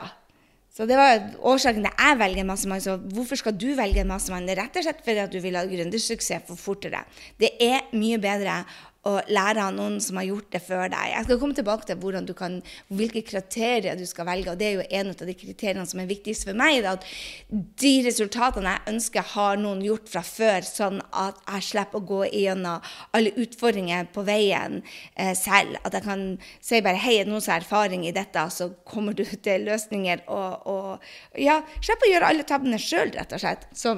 Så 0.81 0.87
det 0.89 0.95
var 0.97 1.19
årsaken 1.45 1.83
til 1.85 1.91
jeg 1.93 2.17
velger 2.17 2.41
en 2.41 2.47
mastermind. 2.49 2.81
Så 2.81 2.95
hvorfor 3.13 3.37
skal 3.37 3.53
du 3.53 3.67
velge 3.77 4.01
en 4.01 4.09
mastermind? 4.09 4.47
Det 4.49 4.55
er 4.55 4.63
rett 4.63 4.79
og 4.79 4.85
slett 4.87 5.03
fordi 5.05 5.21
at 5.21 5.35
du 5.35 5.37
vil 5.43 5.59
ha 5.59 5.61
gründersuksess 5.69 6.47
for 6.47 6.57
fortere. 6.57 7.03
Det 7.37 7.51
er 7.61 7.91
mye 7.93 8.17
bedre 8.17 8.63
og 9.09 9.29
lære 9.33 9.63
av 9.65 9.73
noen 9.73 9.95
som 10.03 10.19
har 10.19 10.27
gjort 10.27 10.51
det 10.53 10.59
før 10.61 10.91
deg. 10.93 11.09
Jeg 11.09 11.25
skal 11.25 11.37
komme 11.41 11.55
tilbake 11.57 11.87
til 11.89 12.33
kan, 12.37 12.59
hvilke 12.93 13.23
kriterier 13.25 13.97
du 13.97 14.05
skal 14.05 14.27
velge. 14.27 14.51
og 14.51 14.59
Det 14.59 14.67
er 14.67 14.75
jo 14.77 14.85
en 14.99 15.09
av 15.09 15.25
de 15.25 15.33
kriteriene 15.33 15.85
som 15.89 15.99
er 15.99 16.09
viktigst 16.09 16.45
for 16.45 16.53
meg. 16.53 16.85
at 16.85 17.05
De 17.49 17.93
resultatene 18.05 18.69
jeg 18.69 18.93
ønsker, 18.93 19.21
har 19.33 19.57
noen 19.57 19.81
gjort 19.81 20.09
fra 20.11 20.21
før, 20.21 20.61
sånn 20.61 21.01
at 21.17 21.39
jeg 21.47 21.67
slipper 21.71 21.97
å 21.97 22.05
gå 22.05 22.21
gjennom 22.29 22.85
alle 23.11 23.33
utfordringer 23.41 24.11
på 24.13 24.21
veien 24.27 24.83
eh, 25.15 25.33
selv. 25.33 25.79
At 25.83 25.97
jeg 25.97 26.05
kan 26.05 26.37
si 26.61 26.83
bare 26.85 27.01
hei, 27.01 27.23
noen 27.25 27.41
som 27.41 27.55
har 27.55 27.65
erfaring 27.65 28.05
i 28.05 28.13
dette, 28.13 28.45
så 28.53 28.69
kommer 28.85 29.17
du 29.17 29.25
til 29.25 29.65
løsninger. 29.65 30.27
Og, 30.29 30.69
og 30.69 31.41
ja, 31.41 31.57
slipper 31.81 32.05
å 32.05 32.13
gjøre 32.13 32.29
alle 32.35 32.45
tabbene 32.45 32.77
sjøl, 32.77 33.15
rett 33.17 33.33
og 33.33 33.41
slett. 33.41 33.65
Så, 33.73 33.97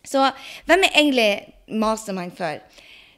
så 0.00 0.30
hvem 0.64 0.88
er 0.88 0.96
egentlig 0.96 1.30
mastermind 1.68 2.32
for? 2.40 2.64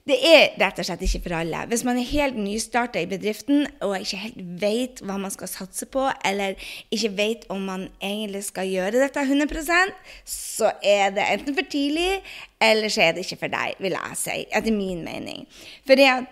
Det 0.06 0.16
er 0.22 0.52
rett 0.60 0.76
og 0.78 0.86
slett 0.86 1.00
ikke 1.02 1.25
for 1.25 1.34
alle. 1.40 1.64
Hvis 1.66 1.82
man 1.82 1.96
er 1.98 2.06
helt 2.06 2.36
nystarta 2.38 3.00
i 3.02 3.08
bedriften 3.10 3.64
og 3.82 3.96
ikke 3.98 4.20
helt 4.22 4.38
vet 4.62 5.02
hva 5.02 5.16
man 5.18 5.32
skal 5.34 5.50
satse 5.50 5.88
på, 5.90 6.04
eller 6.28 6.54
ikke 6.94 7.10
vet 7.18 7.46
om 7.50 7.64
man 7.66 7.88
egentlig 7.98 8.44
skal 8.46 8.70
gjøre 8.70 9.00
dette 9.00 9.25
100% 9.26 9.96
så 10.30 10.70
er 10.78 11.10
det 11.16 11.26
enten 11.34 11.58
for 11.58 11.66
tidlig, 11.75 12.20
eller 12.62 12.92
så 12.92 13.02
er 13.08 13.16
det 13.16 13.26
ikke 13.26 13.40
for 13.42 13.56
deg, 13.56 13.75
vil 13.82 13.98
jeg 13.98 14.20
si, 14.22 14.38
etter 14.46 14.78
min 14.78 15.02
mening. 15.02 15.42
For 15.90 15.98
jeg 15.98 16.26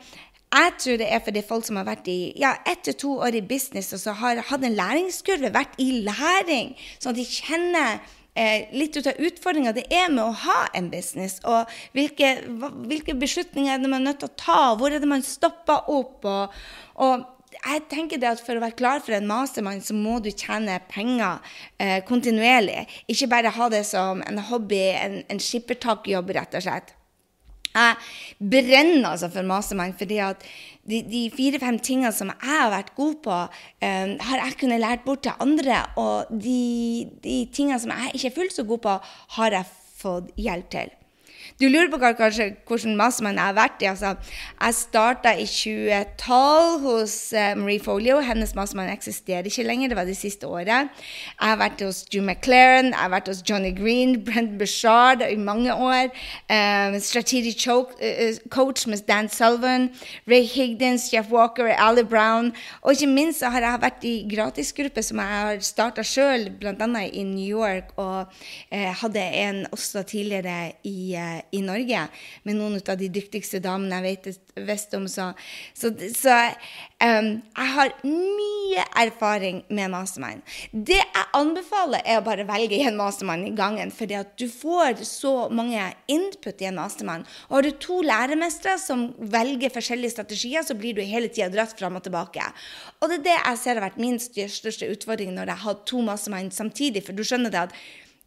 tror 0.54 1.02
det 1.02 1.10
er 1.10 1.26
fordi 1.26 1.42
folk 1.42 1.66
som 1.66 1.82
har 1.82 1.90
vært 1.90 2.06
i 2.14 2.18
ja, 2.38 2.54
ett 2.70 2.86
til 2.86 2.94
to 2.94 3.16
år 3.26 3.40
i 3.40 3.42
business 3.42 3.90
og 3.96 4.04
så 4.04 4.14
har 4.22 4.44
hatt 4.52 4.62
en 4.62 4.78
læringskurve, 4.78 5.50
vært 5.50 5.74
i 5.82 6.04
læring, 6.06 6.76
sånn 7.02 7.16
at 7.16 7.18
de 7.18 7.26
kjenner 7.26 8.04
eh, 8.34 8.70
litt 8.74 8.96
ut 8.98 9.10
av 9.10 9.20
utfordringa 9.20 9.74
det 9.76 9.86
er 9.92 10.10
med 10.12 10.24
å 10.24 10.38
ha 10.44 10.64
en 10.74 10.90
business, 10.92 11.40
og 11.48 11.70
hvilke, 11.96 12.36
hvilke 12.88 13.16
beslutninger 13.18 13.74
er 13.74 13.82
det 13.82 13.90
man 13.90 14.02
er 14.02 14.12
nødt 14.12 14.24
til 14.24 14.32
å 14.32 14.40
ta, 14.40 14.62
hvor 14.78 14.94
er 14.94 15.02
det 15.02 15.10
man 15.10 15.24
stopper 15.26 15.90
opp? 15.92 16.24
og, 16.24 16.58
og 16.94 17.30
jeg 17.54 17.84
tenker 17.90 18.20
det 18.20 18.32
at 18.32 18.42
For 18.42 18.58
å 18.58 18.62
være 18.62 18.76
klar 18.78 19.02
for 19.04 19.14
en 19.16 19.28
mastermind, 19.30 19.84
så 19.86 19.94
må 19.96 20.18
du 20.22 20.30
tjene 20.32 20.80
penger 20.90 21.38
eh, 21.78 22.00
kontinuerlig. 22.06 22.82
Ikke 23.10 23.30
bare 23.30 23.54
ha 23.54 23.70
det 23.72 23.84
som 23.88 24.22
en 24.26 24.42
hobby, 24.50 24.82
en, 24.98 25.20
en 25.30 25.40
skippertakjobb, 25.40 26.34
rett 26.34 26.58
og 26.58 26.66
slett. 26.66 26.94
Jeg 27.74 27.96
brenner 28.38 29.08
altså 29.10 29.30
for 29.34 29.46
mastermind, 29.46 29.96
fordi 29.98 30.20
at 30.22 30.44
de, 30.86 31.00
de 31.10 31.22
fire-fem 31.34 31.78
tingene 31.82 32.12
som 32.14 32.30
jeg 32.30 32.50
har 32.50 32.72
vært 32.72 32.92
god 32.96 33.14
på, 33.24 33.38
um, 33.44 34.12
har 34.28 34.42
jeg 34.44 34.58
kunnet 34.60 34.82
lært 34.82 35.06
bort 35.06 35.24
til 35.26 35.34
andre. 35.42 35.80
Og 36.00 36.30
de, 36.30 37.08
de 37.24 37.38
tingene 37.54 37.80
som 37.82 37.94
jeg 37.94 38.14
ikke 38.14 38.30
er 38.30 38.36
fullt 38.38 38.58
så 38.58 38.66
god 38.68 38.84
på, 38.86 38.98
har 39.38 39.58
jeg 39.58 39.72
fått 40.04 40.30
hjelp 40.38 40.70
til. 40.74 40.94
Du 41.60 41.68
lurer 41.68 41.90
på 41.92 42.00
kanskje 42.02 42.48
hvilken 42.66 42.96
mastermind 42.98 43.38
jeg 43.38 43.46
har 43.46 43.54
vært 43.54 43.82
i. 43.82 43.86
Altså, 43.86 44.14
jeg 44.58 44.74
starta 44.74 45.32
i 45.38 45.44
2012 45.46 46.80
hos 46.82 47.14
uh, 47.36 47.52
Marie 47.60 47.82
Folio. 47.82 48.18
Hennes 48.24 48.54
mastermind 48.58 48.90
eksisterer 48.90 49.46
ikke 49.46 49.66
lenger. 49.66 49.92
Det 49.92 49.98
var 49.98 50.08
det 50.08 50.16
siste 50.18 50.48
året. 50.50 50.90
Jeg 50.98 51.50
har 51.50 51.60
vært 51.60 51.84
hos 51.84 52.02
Drew 52.08 52.24
McLaren, 52.24 52.90
jeg 52.90 52.98
har 52.98 53.12
vært 53.12 53.30
hos 53.30 53.42
Johnny 53.46 53.70
Green, 53.76 54.16
Brent 54.26 54.56
Bashard 54.58 55.22
i 55.28 55.36
mange 55.38 55.74
år. 55.74 56.10
Um, 56.50 56.98
strategic 57.00 57.68
uh, 57.68 58.34
coach 58.50 58.86
med 58.90 59.06
Dan 59.06 59.28
Sullivan, 59.28 59.90
Ray 60.26 60.48
Higdens, 60.50 61.12
Jeff 61.12 61.30
Walker, 61.30 61.70
Ali 61.70 62.02
Brown. 62.02 62.52
Og 62.82 62.92
ikke 62.92 63.10
minst 63.12 63.44
har 63.46 63.62
jeg 63.62 63.82
vært 63.82 64.08
i 64.08 64.14
gratisgruppe 64.30 65.06
som 65.06 65.22
jeg 65.22 65.38
har 65.44 65.62
starta 65.62 66.02
sjøl, 66.02 66.50
bl.a. 66.58 66.90
i 67.06 67.22
New 67.22 67.46
York, 67.46 67.94
og 67.96 68.26
uh, 68.26 68.90
hadde 69.04 69.22
en 69.44 69.64
også 69.70 70.02
tidligere 70.02 70.72
i 70.82 71.14
i 71.54 71.60
Norge 71.64 72.06
med 72.44 72.58
noen 72.58 72.78
av 72.78 72.98
de 73.00 73.08
dyktigste 73.12 73.60
damene 73.64 74.00
jeg 74.00 74.04
vet 74.24 74.66
visst 74.68 74.94
om. 74.96 75.06
Så, 75.10 75.30
så, 75.76 75.90
så 76.14 76.36
um, 77.02 77.30
jeg 77.40 77.70
har 77.76 77.94
mye 78.06 78.84
erfaring 79.04 79.62
med 79.68 79.92
mastermind. 79.92 80.44
Det 80.72 81.00
jeg 81.00 81.26
anbefaler, 81.36 82.04
er 82.04 82.20
å 82.20 82.26
bare 82.26 82.46
velge 82.48 82.80
en 82.84 82.98
mastermind 82.98 83.48
i 83.48 83.54
gangen. 83.56 83.92
fordi 83.94 84.20
du 84.38 84.46
får 84.48 85.04
så 85.08 85.48
mange 85.50 85.82
input 86.10 86.62
i 86.62 86.70
en 86.70 86.78
mastermind. 86.78 87.28
Og 87.48 87.58
har 87.58 87.66
du 87.66 87.70
to 87.82 88.00
læremestere 88.02 88.78
som 88.78 89.06
velger 89.18 89.72
forskjellige 89.74 90.16
strategier, 90.16 90.62
så 90.62 90.76
blir 90.78 90.94
du 90.94 91.02
hele 91.02 91.28
tida 91.28 91.50
dratt 91.52 91.76
fram 91.78 91.98
og 91.98 92.06
tilbake. 92.06 92.46
Og 93.00 93.10
det 93.10 93.20
er 93.20 93.26
det 93.28 93.36
jeg 93.36 93.60
ser 93.62 93.78
har 93.78 93.88
vært 93.88 94.00
min 94.02 94.18
største 94.20 94.88
utfordring 94.90 95.34
når 95.34 95.52
jeg 95.52 95.62
har 95.66 95.82
to 95.88 96.02
mastermind 96.04 96.54
samtidig. 96.54 97.04
For 97.04 97.16
du 97.16 97.24
skjønner 97.26 97.52
det 97.52 97.66
at 97.66 97.76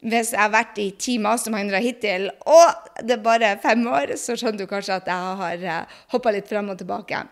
hvis 0.05 0.33
jeg 0.35 0.41
har 0.41 0.53
vært 0.53 0.77
i 0.77 0.91
ti 1.01 1.17
masterminder 1.21 1.81
hittil, 1.81 2.29
og 2.45 3.01
det 3.01 3.17
er 3.17 3.23
bare 3.23 3.55
fem 3.63 3.81
år, 3.89 4.13
så 4.21 4.35
skjønner 4.37 4.61
du 4.61 4.69
kanskje 4.69 4.99
at 4.99 5.09
jeg 5.09 5.39
har 5.41 5.65
eh, 5.65 5.97
hoppa 6.13 6.33
litt 6.35 6.49
fram 6.49 6.69
og 6.69 6.77
tilbake. 6.77 7.23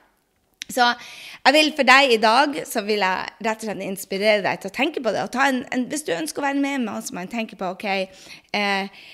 Så 0.66 0.82
jeg 0.82 1.54
vil 1.54 1.70
for 1.78 1.86
deg 1.86 2.16
i 2.16 2.22
dag 2.22 2.56
så 2.66 2.82
vil 2.88 3.04
jeg 3.06 3.36
rett 3.46 3.62
og 3.62 3.68
slett 3.68 3.86
inspirere 3.86 4.42
deg 4.48 4.64
til 4.64 4.72
å 4.72 4.74
tenke 4.74 5.04
på 5.04 5.14
det. 5.14 5.28
En, 5.38 5.62
en, 5.70 5.86
hvis 5.92 6.08
du 6.08 6.10
ønsker 6.16 6.42
å 6.42 6.48
være 6.48 6.58
med 6.58 6.80
med 6.80 6.90
mastermind, 6.90 7.30
tenke 7.30 7.60
på 7.60 7.70
OK, 7.76 7.86
eh, 7.86 9.06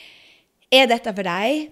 er 0.72 0.88
dette 0.88 1.12
for 1.12 1.28
deg? 1.28 1.68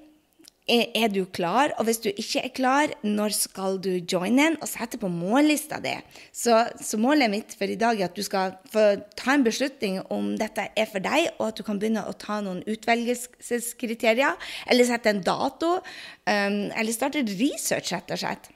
Er, 0.69 1.09
du 1.09 1.23
klar? 1.25 1.73
Og 1.79 1.88
hvis 1.88 2.01
du 2.03 2.09
ikke 2.11 2.43
er 2.45 2.53
klar, 2.53 2.93
når 3.01 3.33
skal 3.33 3.79
du 3.81 3.89
joine 3.97 4.51
en? 4.51 4.57
Og 4.61 4.69
sette 4.69 4.99
på 5.01 5.09
mållista 5.09 5.79
di. 5.81 5.95
Så, 6.35 6.61
så, 6.77 6.99
målet 7.01 7.31
mitt 7.31 7.55
for 7.57 7.71
i 7.71 7.77
dag 7.79 7.99
er 7.99 8.09
at 8.09 8.17
du 8.17 8.21
skal 8.25 8.53
få 8.69 8.85
ta 9.17 9.33
en 9.33 9.45
beslutning 9.47 9.99
om 10.13 10.35
dette 10.39 10.67
er 10.77 10.91
for 10.91 11.01
deg, 11.03 11.31
og 11.39 11.49
at 11.49 11.59
du 11.59 11.65
kan 11.65 11.81
begynne 11.81 12.05
å 12.05 12.13
ta 12.19 12.39
noen 12.45 12.61
utvelgelseskriterier, 12.69 14.38
eller 14.69 14.89
sette 14.89 15.13
en 15.13 15.25
dato, 15.25 15.75
um, 15.79 16.61
eller 16.69 16.93
starte 16.93 17.25
research, 17.33 17.93
rett 17.95 18.13
og 18.13 18.21
slett. 18.21 18.51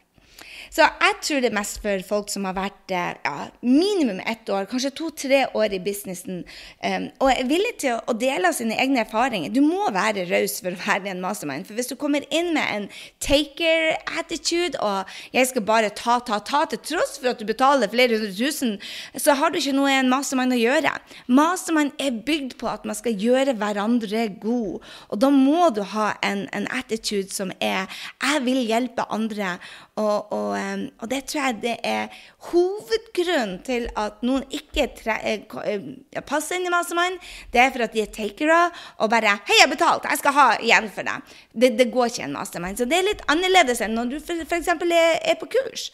Så 0.74 0.82
jeg 0.82 1.18
tror 1.22 1.42
det 1.44 1.52
er 1.52 1.54
mest 1.54 1.78
for 1.84 2.02
folk 2.08 2.32
som 2.34 2.48
har 2.48 2.56
vært 2.58 2.94
eh, 2.98 3.12
ja, 3.22 3.46
minimum 3.62 4.18
ett 4.26 4.48
år, 4.50 4.66
kanskje 4.72 4.90
to-tre 4.98 5.44
år 5.54 5.76
i 5.78 5.80
businessen, 5.84 6.40
um, 6.82 7.06
og 7.22 7.30
er 7.30 7.46
villig 7.46 7.76
til 7.84 8.00
å 8.10 8.16
dele 8.18 8.50
av 8.50 8.56
sine 8.58 8.80
egne 8.82 9.04
erfaringer. 9.04 9.54
Du 9.54 9.62
må 9.62 9.86
være 9.94 10.26
raus 10.32 10.58
for 10.64 10.74
å 10.74 10.80
være 10.82 11.12
en 11.12 11.22
mastermind. 11.22 11.68
For 11.68 11.78
hvis 11.78 11.92
du 11.92 11.94
kommer 12.00 12.26
inn 12.34 12.50
med 12.56 12.66
en 12.66 12.88
taker-attitude 13.22 14.82
og 14.82 15.14
'jeg 15.34 15.52
skal 15.52 15.62
bare 15.68 15.92
ta, 15.94 16.18
ta, 16.26 16.40
ta', 16.40 16.66
til 16.66 16.82
tross 16.82 17.20
for 17.20 17.30
at 17.30 17.40
du 17.40 17.46
betaler 17.46 17.92
flere 17.94 18.18
hundre 18.18 18.34
tusen, 18.34 18.80
så 19.14 19.38
har 19.38 19.54
du 19.54 19.62
ikke 19.62 19.78
noe 19.78 19.94
i 19.94 20.00
en 20.00 20.10
mastermind 20.10 20.58
å 20.58 20.62
gjøre. 20.64 20.96
Mastermind 21.28 21.94
er 22.00 22.18
bygd 22.26 22.58
på 22.58 22.68
at 22.74 22.86
man 22.86 22.98
skal 22.98 23.14
gjøre 23.14 23.54
hverandre 23.62 24.26
god. 24.42 24.82
Og 25.10 25.22
da 25.22 25.30
må 25.30 25.70
du 25.70 25.84
ha 25.84 26.18
en, 26.24 26.48
en 26.50 26.68
attitude 26.74 27.30
som 27.30 27.52
er 27.62 27.86
'jeg 27.86 28.42
vil 28.42 28.66
hjelpe 28.66 29.06
andre'. 29.14 29.60
Og, 29.96 30.34
og, 30.34 30.63
og, 31.00 31.08
det 31.12 31.22
tror 31.30 31.46
jeg 31.48 31.58
det 31.64 31.76
er 31.88 32.14
hovedgrunnen 32.50 33.58
til 33.66 33.88
at 34.00 34.22
noen 34.26 34.46
ikke 34.54 34.88
tre, 34.98 35.18
uh, 35.54 36.22
passer 36.28 36.60
inn 36.60 36.68
i 36.70 36.74
Mastermind. 36.74 37.20
Det 37.54 37.64
er 37.64 37.74
for 37.74 37.86
at 37.86 37.96
de 37.96 38.04
er 38.04 38.14
takere 38.14 38.62
og 38.98 39.10
bare 39.14 39.40
'Hei, 39.40 39.58
jeg 39.60 39.68
har 39.68 39.74
betalt, 39.76 40.08
jeg 40.10 40.22
skal 40.22 40.38
ha 40.40 40.48
igjen 40.60 40.90
for 40.90 41.10
deg.' 41.10 41.36
Det, 41.54 41.74
det 41.80 41.92
går 41.92 42.12
ikke 42.12 42.24
en 42.28 42.38
Mastermind. 42.38 42.78
Så 42.78 42.86
det 42.86 43.00
er 43.00 43.10
litt 43.10 43.26
annerledes 43.28 43.82
enn 43.82 43.96
når 43.98 44.16
du 44.16 44.18
f.eks. 44.20 44.68
Er, 44.68 45.20
er 45.22 45.36
på 45.40 45.52
kurs. 45.52 45.92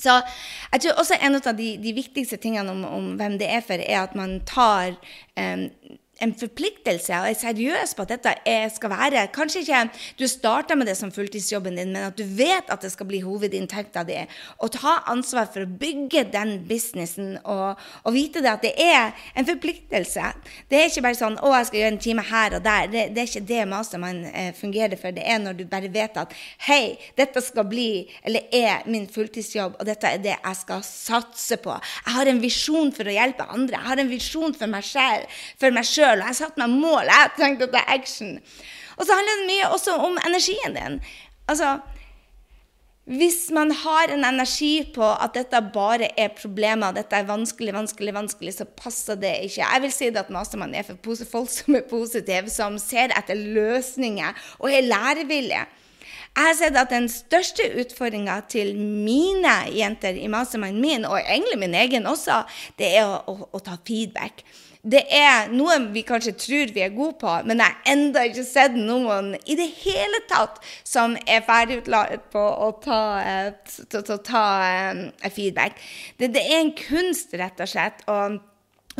Så 0.00 0.20
jeg 0.72 0.80
tror 0.80 1.00
også 1.02 1.18
en 1.20 1.36
av 1.36 1.56
de, 1.56 1.72
de 1.82 1.92
viktigste 1.96 2.38
tingene 2.40 2.72
om, 2.72 2.84
om, 2.84 3.10
hvem 3.20 3.36
det 3.40 3.50
er 3.52 3.64
for, 3.64 3.80
er 3.80 4.02
at 4.02 4.14
man 4.16 4.38
tar 4.48 4.96
um, 5.36 5.66
en 6.20 6.32
forpliktelse 6.36 7.16
og 7.16 7.28
er 7.30 7.38
seriøs 7.38 7.94
på 7.96 8.04
at 8.04 8.12
dette 8.14 8.56
skal 8.74 8.92
være 8.92 9.26
Kanskje 9.34 9.62
ikke 9.64 9.80
du 10.18 10.26
starter 10.28 10.76
med 10.76 10.88
det 10.90 10.96
som 10.98 11.12
fulltidsjobben 11.12 11.78
din, 11.78 11.92
men 11.94 12.10
at 12.10 12.18
du 12.18 12.24
vet 12.24 12.68
at 12.70 12.82
det 12.84 12.90
skal 12.92 13.08
bli 13.08 13.22
hovedinntekta 13.24 14.02
di. 14.08 14.18
Og 14.60 14.72
ta 14.74 14.98
ansvar 15.10 15.48
for 15.52 15.64
å 15.64 15.78
bygge 15.80 16.26
den 16.32 16.58
businessen 16.68 17.38
og, 17.44 17.80
og, 18.04 18.10
vite 18.14 18.42
det 18.44 18.52
at 18.52 18.64
det 18.64 18.72
er 18.82 19.14
en 19.38 19.48
forpliktelse. 19.48 20.32
Det 20.68 20.78
er 20.78 20.90
ikke 20.90 21.04
bare 21.06 21.18
sånn 21.18 21.38
'Å, 21.40 21.52
jeg 21.56 21.66
skal 21.66 21.80
gjøre 21.80 21.92
en 21.94 22.04
time 22.04 22.24
her 22.30 22.56
og 22.58 22.64
der'. 22.64 22.90
Det, 22.90 23.04
det 23.14 23.22
er 23.22 23.30
ikke 23.30 23.48
det 23.48 23.68
mastermind 23.68 24.26
eh, 24.34 24.52
fungerer 24.56 24.96
for. 25.00 25.14
Det 25.14 25.24
er 25.24 25.38
når 25.38 25.56
du 25.56 25.64
bare 25.64 25.92
vet 25.92 26.16
at 26.20 26.34
'Hei, 26.66 26.98
dette 27.16 27.40
skal 27.40 27.64
bli, 27.64 28.08
eller 28.24 28.42
er 28.52 28.84
min 28.86 29.08
fulltidsjobb, 29.08 29.78
og 29.78 29.86
dette 29.86 30.06
er 30.06 30.18
det 30.18 30.36
jeg 30.36 30.56
skal 30.56 30.82
satse 30.84 31.56
på'. 31.56 31.80
Jeg 32.06 32.14
har 32.14 32.26
en 32.26 32.42
visjon 32.42 32.92
for 32.92 33.04
å 33.08 33.16
hjelpe 33.16 33.48
andre. 33.48 33.78
Jeg 33.78 33.88
har 33.88 33.98
en 33.98 34.10
visjon 34.10 34.54
for 34.54 34.66
meg 34.66 34.84
selv, 34.84 35.40
for 35.58 35.70
meg 35.70 35.84
sjøl 35.84 36.09
sjøl. 36.10 36.26
Jeg 36.26 36.38
satte 36.42 36.60
meg 36.60 36.74
mål. 36.74 37.08
Jeg 37.08 37.32
trengte 37.38 37.70
det 37.70 37.80
er 37.80 37.94
action. 37.96 38.36
Og 38.98 39.06
så 39.06 39.16
handler 39.16 39.40
det 39.40 39.48
mye 39.48 39.72
også 39.72 39.96
om 39.96 40.18
energien 40.26 40.76
din. 40.76 41.00
Altså, 41.48 41.78
hvis 43.10 43.48
man 43.50 43.72
har 43.74 44.12
en 44.12 44.24
energi 44.24 44.84
på 44.94 45.02
at 45.02 45.34
dette 45.34 45.58
bare 45.74 46.10
er 46.20 46.34
problemer, 46.36 46.92
dette 46.94 47.16
er 47.16 47.26
vanskelig, 47.26 47.72
vanskelig, 47.74 48.14
vanskelig, 48.14 48.54
så 48.54 48.68
passer 48.68 49.18
det 49.18 49.32
ikke. 49.48 49.64
Jeg 49.64 49.82
vil 49.82 49.94
si 49.94 50.10
det 50.10 50.20
at 50.20 50.30
Mastermann 50.30 50.74
er 50.74 50.86
for 50.86 51.24
folk 51.24 51.50
som 51.50 51.74
er 51.74 51.88
positive, 51.90 52.52
som 52.52 52.78
ser 52.78 53.14
etter 53.16 53.34
løsninger 53.34 54.36
og 54.60 54.70
er 54.70 54.86
lærevillige. 54.86 55.64
Jeg 56.30 56.46
har 56.46 56.56
sett 56.56 56.76
at 56.78 56.92
den 56.92 57.08
største 57.10 57.66
utfordringa 57.82 58.38
til 58.48 58.72
mine 58.78 59.54
jenter 59.74 60.16
i 60.16 60.28
mastermind 60.30 60.78
min, 60.80 61.04
og 61.04 61.18
egentlig 61.20 61.58
min 61.58 61.74
egen 61.74 62.06
også, 62.06 62.44
det 62.78 62.94
er 63.00 63.08
å, 63.08 63.18
å, 63.28 63.48
å 63.56 63.62
ta 63.64 63.74
feedback. 63.86 64.44
Det 64.80 65.02
er 65.12 65.50
noe 65.52 65.74
vi 65.92 66.00
kanskje 66.08 66.32
tror 66.40 66.70
vi 66.72 66.80
er 66.80 66.94
gode 66.94 67.18
på, 67.20 67.32
men 67.44 67.60
jeg 67.60 67.68
har 67.68 67.90
ennå 67.92 68.22
ikke 68.30 68.44
sett 68.48 68.78
noen 68.78 69.34
i 69.44 69.56
det 69.58 69.66
hele 69.82 70.22
tatt 70.30 70.62
som 70.88 71.18
er 71.26 71.44
ferdigutlært 71.44 72.30
på 72.32 72.40
å 72.40 72.70
ta, 72.80 73.00
til, 73.68 73.90
til 73.90 74.14
å 74.14 74.20
ta 74.24 74.44
um, 74.94 75.02
feedback. 75.28 75.76
Det, 76.16 76.30
det, 76.32 76.46
er 76.46 76.62
en 76.62 76.72
kunst, 76.78 77.36
rett 77.36 77.60
og 77.60 77.68
slett. 77.68 78.00
og 78.08 78.40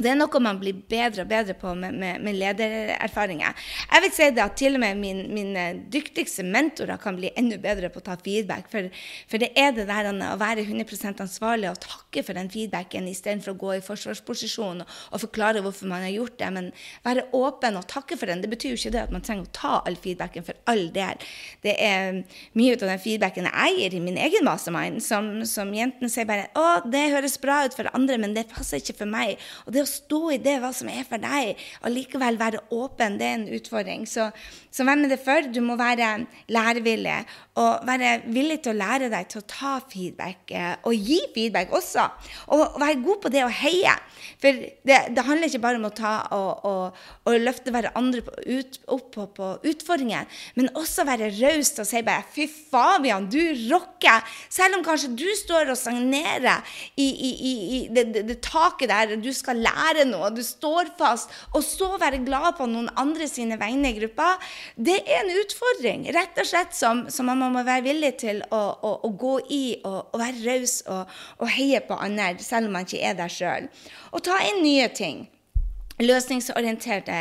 og 0.00 0.04
det 0.07 0.14
er 0.14 0.16
noe 0.16 0.40
man 0.40 0.57
blir 0.57 0.78
bedre 0.88 1.26
og 1.26 1.28
bedre 1.28 1.52
på 1.61 1.75
med, 1.76 1.92
med, 2.00 2.23
med 2.25 2.38
ledererfaringer. 2.40 3.57
Jeg 3.85 4.04
vil 4.07 4.12
si 4.16 4.28
det 4.33 4.40
at 4.40 4.54
til 4.57 4.78
og 4.78 4.80
med 4.80 4.97
min, 4.97 5.19
mine 5.28 5.64
dyktigste 5.92 6.47
mentorer 6.47 6.97
kan 7.02 7.19
bli 7.19 7.28
enda 7.37 7.59
bedre 7.61 7.90
på 7.92 8.00
å 8.00 8.07
ta 8.07 8.16
feedback. 8.16 8.71
For, 8.73 8.88
for 9.28 9.42
det 9.42 9.50
er 9.61 9.75
det 9.76 9.85
der 9.90 10.09
å 10.09 10.38
være 10.40 10.64
100% 10.64 11.21
ansvarlig 11.21 11.69
og 11.69 11.83
takke 11.85 12.25
for 12.25 12.38
den 12.38 12.49
feedbacken 12.49 13.11
istedenfor 13.11 13.52
å 13.52 13.59
gå 13.61 13.75
i 13.75 13.83
forsvarsposisjon 13.85 14.80
og, 14.87 14.95
og, 15.11 15.21
forklare 15.26 15.61
hvorfor 15.66 15.90
man 15.92 16.07
har 16.07 16.14
gjort 16.14 16.38
det. 16.40 16.49
Men 16.57 16.73
være 17.04 17.26
åpen 17.37 17.76
og 17.76 17.85
takke 17.92 18.16
for 18.16 18.33
den. 18.33 18.40
Det 18.40 18.52
betyr 18.54 18.73
jo 18.73 18.80
ikke 18.80 18.95
det 18.97 19.04
at 19.04 19.12
man 19.12 19.26
trenger 19.26 19.50
å 19.50 19.52
ta 19.61 19.75
all 19.85 20.00
feedbacken 20.00 20.49
for 20.49 20.57
all 20.73 20.87
del. 20.97 21.28
Det 21.61 21.76
er 21.76 22.23
mye 22.57 22.78
av 22.78 22.87
den 22.87 23.04
feedbacken 23.04 23.50
jeg 23.50 23.76
gir 23.83 23.99
i 23.99 24.02
min 24.09 24.16
egen 24.16 24.49
mastermind, 24.49 25.04
som, 25.04 25.30
som 25.45 25.76
jentene 25.76 26.09
sier 26.09 26.25
bare 26.25 26.49
'Å, 26.57 26.88
det 26.88 27.07
høres 27.12 27.37
bra 27.42 27.66
ut 27.69 27.76
for 27.76 27.92
andre, 27.92 28.16
men 28.16 28.33
det 28.33 28.49
passer 28.49 28.80
ikke 28.80 29.02
for 29.02 29.12
meg'. 29.12 29.37
Og 29.66 29.76
det 29.76 29.85
å 29.85 29.89
stå 29.90 30.20
i 30.37 30.40
det, 30.42 30.56
hva 30.62 30.73
som 30.76 30.90
er 30.92 31.04
for 31.09 31.23
deg, 31.23 31.61
og 31.82 31.94
likevel 31.94 32.38
være 32.40 32.64
åpen, 32.76 33.18
det 33.20 33.28
er 33.28 33.38
en 33.38 33.49
utfordring. 33.59 34.06
Så, 34.09 34.30
så 34.70 34.87
hvem 34.87 35.06
er 35.06 35.14
det 35.14 35.20
for? 35.25 35.50
Du 35.50 35.61
må 35.64 35.76
være 35.80 36.12
lærevillig 36.52 37.18
og 37.61 37.87
være 37.87 38.12
villig 38.30 38.61
til 38.64 38.73
å 38.73 38.78
lære 38.78 39.11
deg 39.12 39.28
til 39.30 39.42
å 39.42 39.49
ta 39.50 39.73
feedback 39.90 40.52
eh, 40.54 40.75
og 40.87 40.94
gi 40.94 41.18
feedback 41.35 41.73
også. 41.76 42.06
Og 42.54 42.78
være 42.80 43.00
god 43.04 43.20
på 43.25 43.32
det 43.32 43.42
å 43.44 43.52
heie. 43.52 43.94
For 44.40 44.61
det, 44.87 44.99
det 45.16 45.25
handler 45.26 45.50
ikke 45.50 45.62
bare 45.62 45.80
om 45.80 45.88
å 45.88 45.92
ta 45.97 46.12
og, 46.37 46.64
og, 46.68 47.00
og 47.28 47.38
løfte 47.42 47.73
hverandre 47.75 48.23
ut, 48.23 48.78
opp 48.94 49.11
på, 49.16 49.26
på, 49.37 49.50
utfordringer, 49.70 50.28
men 50.56 50.70
også 50.78 51.04
være 51.09 51.32
raus 51.40 51.73
og 51.80 51.88
si 51.88 52.02
bare 52.06 52.25
'fy 52.30 52.47
Fabian, 52.49 53.28
du 53.30 53.40
rocker'. 53.70 54.25
Selv 54.52 54.78
om 54.78 54.85
kanskje 54.85 55.12
du 55.18 55.26
står 55.37 55.73
og 55.73 55.78
stagnerer 55.78 56.64
i, 56.97 57.09
i, 57.09 57.30
i, 57.50 57.52
i 57.76 57.80
det, 57.90 58.06
det, 58.14 58.25
det, 58.28 58.38
taket 58.44 58.92
der, 58.92 59.16
du 59.20 59.32
skal 59.37 59.61
lære 59.61 59.80
noe, 60.09 60.31
du 60.35 60.43
står 60.45 60.93
fast, 60.99 61.33
og 61.55 61.65
så 61.65 61.91
være 62.01 62.23
glad 62.27 62.57
på 62.59 62.69
noen 62.71 62.91
andre 63.01 63.29
sine 63.31 63.59
vegne 63.61 63.91
i 63.93 63.99
gruppa, 63.99 64.35
det 64.77 65.01
er 65.07 65.25
en 65.25 65.35
utfordring. 65.43 66.07
Rett 66.15 66.39
og 66.41 66.49
slett 66.49 66.77
som, 66.77 67.07
som 67.11 67.31
man 67.31 67.43
må 67.43 67.65
være 67.65 67.87
villig 67.89 68.15
til 68.23 68.45
å, 68.51 68.63
å, 68.81 68.95
å 69.07 69.11
gå 69.11 69.35
i 69.49 69.65
og, 69.85 70.15
være 70.21 70.45
raus 70.47 70.81
og, 70.87 71.19
og 71.41 71.53
heie 71.57 71.83
på 71.85 71.99
andre, 71.99 72.37
selv 72.45 72.71
om 72.71 72.79
man 72.79 72.89
ikke 72.89 73.05
er 73.11 73.19
der 73.19 73.33
sjøl. 73.33 73.69
Og 74.13 74.25
ta 74.27 74.41
inn 74.51 74.65
nye 74.65 74.89
ting 74.95 75.29
løsningsorienterte 76.01 77.17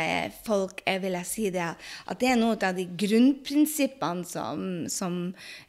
folk 0.46 0.80
vil 1.02 1.16
jeg 1.18 1.28
si 1.28 1.48
det, 1.52 1.68
at 1.74 2.20
det 2.20 2.32
er 2.32 2.40
noe 2.40 2.56
av 2.56 2.76
de 2.76 2.86
grunnprinsippene 3.02 4.24
som, 4.28 4.64
som 4.88 5.20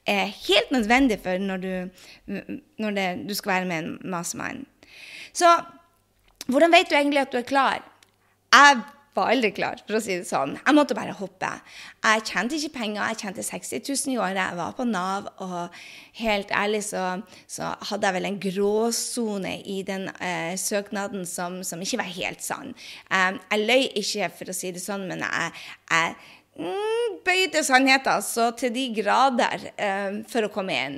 er 0.07 0.31
helt 0.31 0.71
nødvendig 0.73 1.19
for 1.23 1.41
når 1.41 1.65
du, 1.65 1.73
når 2.81 2.97
det, 2.97 3.07
du 3.27 3.35
skal 3.37 3.57
være 3.57 3.69
med 3.71 3.83
en 3.83 4.11
mastermind. 4.15 4.65
Så 5.33 5.49
hvordan 6.47 6.73
vet 6.73 6.89
du 6.89 6.97
egentlig 6.97 7.21
at 7.25 7.31
du 7.33 7.39
er 7.41 7.47
klar? 7.47 7.85
Jeg 8.51 8.81
var 9.15 9.31
aldri 9.33 9.51
klar, 9.51 9.79
for 9.83 9.97
å 9.97 10.01
si 10.03 10.15
det 10.21 10.27
sånn. 10.27 10.53
Jeg 10.55 10.75
måtte 10.75 10.95
bare 10.95 11.13
hoppe. 11.17 11.49
Jeg 12.05 12.23
tjente 12.29 12.55
ikke 12.55 12.77
penger, 12.77 13.01
jeg 13.11 13.19
tjente 13.25 13.43
60 13.43 13.83
000 13.83 14.13
i 14.13 14.19
året. 14.23 14.39
Jeg 14.39 14.59
var 14.59 14.75
på 14.77 14.85
Nav, 14.87 15.27
og 15.43 15.81
helt 16.21 16.51
ærlig 16.55 16.83
så, 16.87 17.05
så 17.51 17.73
hadde 17.89 18.07
jeg 18.07 18.17
vel 18.17 18.29
en 18.29 18.39
gråsone 18.45 19.55
i 19.67 19.81
den 19.87 20.07
eh, 20.23 20.53
søknaden 20.59 21.25
som, 21.27 21.59
som, 21.67 21.83
ikke 21.83 21.99
var 21.99 22.13
helt 22.15 22.45
sann. 22.45 22.71
Eh, 23.11 23.41
jeg 23.51 23.65
løy 23.67 23.89
ikke, 23.99 24.31
for 24.39 24.53
å 24.53 24.55
si 24.55 24.71
det 24.71 24.83
sånn, 24.83 25.03
men 25.11 25.25
jeg, 25.27 25.51
jeg 25.91 26.15
mm, 26.63 27.19
bøyde 27.27 27.65
sannheten 27.67 28.23
så 28.23 28.47
til 28.55 28.71
de 28.75 28.87
grader 28.95 29.67
eh, 29.75 30.23
for 30.31 30.47
å 30.47 30.53
komme 30.55 30.79
inn. 30.87 30.97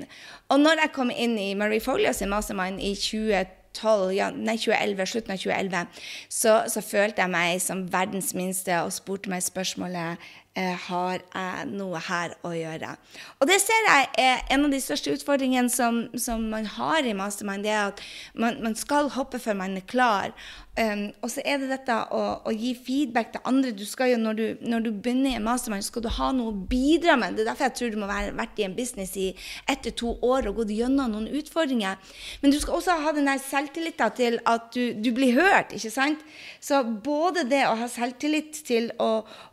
Og 0.53 0.61
når 0.61 0.85
jeg 0.85 0.95
kom 0.99 1.09
inn 1.09 1.33
i 1.41 1.49
Marie 1.57 1.81
Folios 1.81 2.21
mastermind 2.29 2.77
i 2.77 2.93
2012, 2.93 3.59
12, 3.73 4.13
ja, 4.15 4.29
nei, 4.33 4.55
2011, 4.61 5.05
slutten 5.09 5.33
av 5.33 5.41
2011, 5.41 6.05
så, 6.29 6.55
så, 6.69 6.83
følte 6.85 7.23
jeg 7.23 7.33
meg 7.33 7.59
som 7.63 7.85
verdens 7.91 8.33
minste 8.37 8.77
og 8.83 8.93
spurte 8.93 9.31
meg 9.31 9.43
spørsmålet 9.45 10.21
eh, 10.55 10.75
har 10.87 11.21
jeg 11.21 11.69
noe 11.71 12.01
her 12.07 12.35
å 12.45 12.53
gjøre. 12.55 12.93
Og 13.39 13.49
det 13.49 13.59
ser 13.63 13.87
jeg 13.87 14.09
er 14.25 14.43
en 14.53 14.67
av 14.67 14.73
de 14.73 14.81
største 14.83 15.13
utfordringene 15.15 15.71
som, 15.73 16.03
som 16.19 16.45
man 16.53 16.69
har 16.77 17.05
i 17.05 17.15
Mastermind. 17.17 17.65
det 17.65 17.73
er 17.73 17.93
at 17.93 18.03
man, 18.33 18.61
man 18.63 18.77
skal 18.77 19.09
hoppe 19.17 19.41
før 19.41 19.57
man 19.63 19.77
er 19.79 19.87
klar. 19.89 20.35
Um, 20.73 21.11
og 21.21 21.29
så 21.29 21.43
er 21.45 21.59
det 21.61 21.67
dette 21.69 21.95
å, 22.17 22.19
å, 22.49 22.51
gi 22.57 22.71
feedback 22.73 23.27
til 23.35 23.43
andre. 23.45 23.75
Du 23.77 23.83
skal 23.85 24.09
jo, 24.09 24.15
når 24.17 24.37
du, 24.39 24.45
når 24.65 24.87
du 24.87 24.89
begynner 24.89 25.35
i 25.35 25.37
en 25.37 25.45
mastermind, 25.45 25.85
skal 25.85 26.01
du 26.01 26.09
ha 26.15 26.31
noe 26.33 26.49
å 26.49 26.63
bidra 26.71 27.13
med. 27.19 27.35
Det 27.37 27.43
er 27.43 27.51
derfor 27.51 27.67
jeg 27.67 27.75
tror 27.77 27.93
du 27.93 27.99
må 28.01 28.09
være 28.09 28.33
vært 28.39 28.57
i 28.57 28.65
en 28.65 28.73
business 28.73 29.13
i 29.21 29.27
ett 29.69 29.83
til 29.85 29.93
to 30.01 30.15
år 30.25 30.49
og 30.49 30.63
gått 30.63 30.73
gjennom 30.73 31.13
noen 31.13 31.29
utfordringer. 31.29 32.01
Men 32.41 32.55
du 32.55 32.57
skal 32.57 32.79
også 32.79 32.97
ha 33.05 33.13
den 33.13 33.29
der 33.29 33.43
selvtilliten 33.45 34.17
til 34.17 34.39
at 34.49 34.73
du, 34.73 34.97
du, 34.97 35.11
blir 35.13 35.37
hørt. 35.37 35.77
ikke 35.77 35.93
sant? 35.93 36.25
Så 36.57 36.81
både 37.05 37.45
det 37.53 37.67
å 37.69 37.77
ha 37.77 37.91
selvtillit 37.91 38.63
til 38.65 38.89
å, 38.97 39.11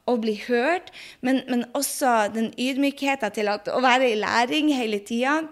å 0.08 0.18
bli 0.24 0.38
hørt, 0.46 0.88
men, 1.20 1.44
men 1.52 1.68
også 1.76 2.30
den 2.32 2.54
ydmykheten 2.56 3.36
til 3.36 3.52
at, 3.52 3.68
å 3.68 3.84
være 3.84 4.14
i 4.14 4.20
læring 4.24 4.72
hele 4.72 5.04
tida. 5.04 5.42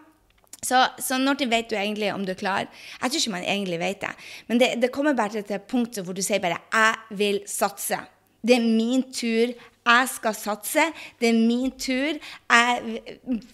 Så, 0.65 0.83
så, 0.99 1.19
når 1.19 1.47
vet 1.47 1.71
du 1.71 1.77
egentlig 1.77 2.13
om 2.13 2.25
du 2.27 2.33
er 2.33 2.39
klar? 2.39 2.67
Jeg 3.03 3.11
tror 3.11 3.21
ikke 3.21 3.31
man 3.31 3.47
egentlig 3.47 3.79
vet 3.79 4.01
det. 4.01 4.15
Men 4.49 4.61
det, 4.61 4.69
det 4.83 4.93
kommer 4.93 5.15
bare 5.15 5.43
til 5.43 5.55
et 5.55 5.69
punkt 5.71 5.99
hvor 6.03 6.13
du 6.13 6.23
sier 6.23 6.43
bare 6.43 6.59
'jeg 6.73 6.95
vil 7.19 7.43
satse'. 7.47 8.07
Det 8.47 8.57
er 8.57 8.61
min 8.61 9.03
tur. 9.13 9.53
Jeg 9.89 10.09
skal 10.15 10.35
satse. 10.35 10.85
Det 11.21 11.29
er 11.29 11.33
min 11.33 11.71
tur. 11.71 12.19
Jeg 12.51 13.01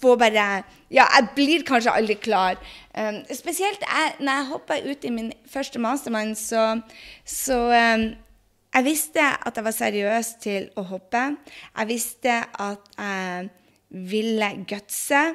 får 0.01 0.17
bare 0.17 0.63
Ja, 0.91 1.05
jeg 1.17 1.29
blir 1.35 1.63
kanskje 1.63 1.91
aldri 1.91 2.15
klar. 2.15 2.57
Um, 2.99 3.25
spesielt 3.33 3.81
jeg, 3.81 4.13
når 4.21 4.33
jeg 4.33 4.47
hoppa 4.47 4.75
ut 4.91 5.05
i 5.05 5.11
min 5.11 5.33
første 5.51 5.79
mastermind, 5.79 6.37
så, 6.37 6.81
så 7.25 7.59
um, 7.95 8.15
Jeg 8.75 8.85
visste 8.85 9.21
at 9.47 9.57
jeg 9.57 9.65
var 9.65 9.71
seriøs 9.71 10.35
til 10.43 10.69
å 10.77 10.83
hoppe. 10.83 11.37
Jeg 11.79 11.89
visste 11.89 12.45
at 12.59 12.79
jeg 12.99 13.49
ville 13.91 14.51
gutse. 14.67 15.35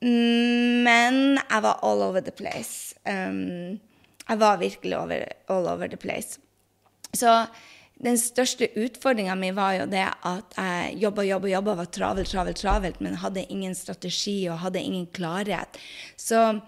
Men 0.00 1.38
jeg 1.38 1.62
var 1.64 1.80
all 1.82 2.02
over 2.06 2.22
the 2.22 2.34
place. 2.34 2.94
Um, 3.08 3.80
jeg 4.28 4.38
var 4.38 4.60
virkelig 4.60 4.98
over, 4.98 5.24
all 5.48 5.66
over 5.66 5.88
the 5.88 5.96
place. 5.96 6.38
Så 7.14 7.46
den 7.98 8.18
største 8.20 8.68
utfordringa 8.78 9.34
mi 9.34 9.50
var 9.56 9.74
jo 9.80 9.86
det 9.90 10.04
at 10.06 10.54
jeg 10.54 10.98
jobba, 11.02 11.24
jobba, 11.26 11.48
jobba, 11.50 11.74
var 11.80 11.90
travelt, 11.90 12.30
travelt, 12.30 12.60
travelt, 12.60 13.00
men 13.02 13.18
hadde 13.18 13.46
ingen 13.50 13.74
strategi 13.74 14.44
og 14.52 14.60
hadde 14.62 14.82
ingen 14.82 15.08
klarhet. 15.10 15.80
Så, 16.16 16.60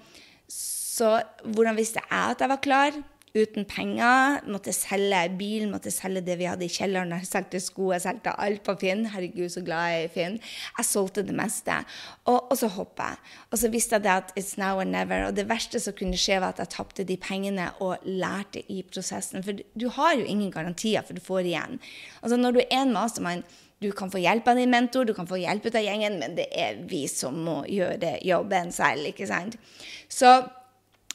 så 0.51 1.21
hvordan 1.45 1.79
visste 1.79 2.03
jeg 2.03 2.35
at 2.35 2.43
jeg 2.43 2.51
var 2.51 2.62
klar? 2.64 2.99
Uten 3.37 3.66
penger. 3.69 4.40
Måtte 4.51 4.73
selge 4.75 5.23
bilen, 5.38 5.71
måtte 5.73 5.93
selge 5.95 6.23
det 6.27 6.37
vi 6.40 6.49
hadde 6.51 6.66
i 6.66 6.73
kjelleren. 6.73 7.14
Jeg 7.19 7.29
solgte 7.29 7.61
sko, 7.62 7.90
jeg 7.95 8.05
solgte 8.05 8.35
alt 8.43 8.64
på 8.66 8.75
Finn. 8.81 9.07
Herregud, 9.12 9.49
så 9.53 9.62
glad 9.66 9.93
jeg 9.93 10.01
er 10.01 10.09
i 10.09 10.12
Finn. 10.14 10.37
Jeg 10.79 10.88
solgte 10.88 11.25
det 11.27 11.37
meste. 11.37 11.79
Og, 12.27 12.38
og 12.51 12.59
så 12.59 12.71
hoppa 12.75 13.12
jeg. 13.12 13.23
Og 13.51 13.62
så 13.62 13.73
visste 13.73 14.01
jeg 14.01 14.11
at 14.12 14.35
it's 14.38 14.57
now 14.61 14.81
or 14.81 14.88
never. 14.88 15.29
Og 15.29 15.37
det 15.37 15.49
verste 15.51 15.81
som 15.83 15.97
kunne 15.97 16.19
skje, 16.21 16.40
var 16.43 16.55
at 16.55 16.62
jeg 16.64 16.75
tapte 16.77 17.07
de 17.07 17.19
pengene 17.21 17.71
og 17.81 18.05
lærte 18.05 18.64
i 18.73 18.83
prosessen. 18.87 19.45
For 19.47 19.59
du 19.59 19.88
har 19.97 20.19
jo 20.19 20.27
ingen 20.27 20.53
garantier 20.55 21.07
for 21.07 21.16
du 21.16 21.25
får 21.25 21.47
igjen. 21.47 21.81
Altså 22.23 22.37
Når 22.37 22.57
du 22.57 22.62
er 22.66 22.83
en 22.83 22.95
mastermind, 22.95 23.45
du 23.81 23.88
kan 23.97 24.11
få 24.12 24.21
hjelp 24.21 24.49
av 24.49 24.59
din 24.61 24.71
mentor, 24.71 25.07
du 25.09 25.14
kan 25.16 25.29
få 25.29 25.38
hjelp 25.40 25.71
av 25.73 25.81
gjengen, 25.81 26.19
men 26.21 26.35
det 26.37 26.51
er 26.53 26.83
vi 26.88 27.07
som 27.09 27.38
må 27.47 27.62
gjøre 27.64 28.19
jobben 28.29 28.73
selv. 28.77 29.09
ikke 29.09 29.29
sant? 29.31 29.57
Så 30.05 30.35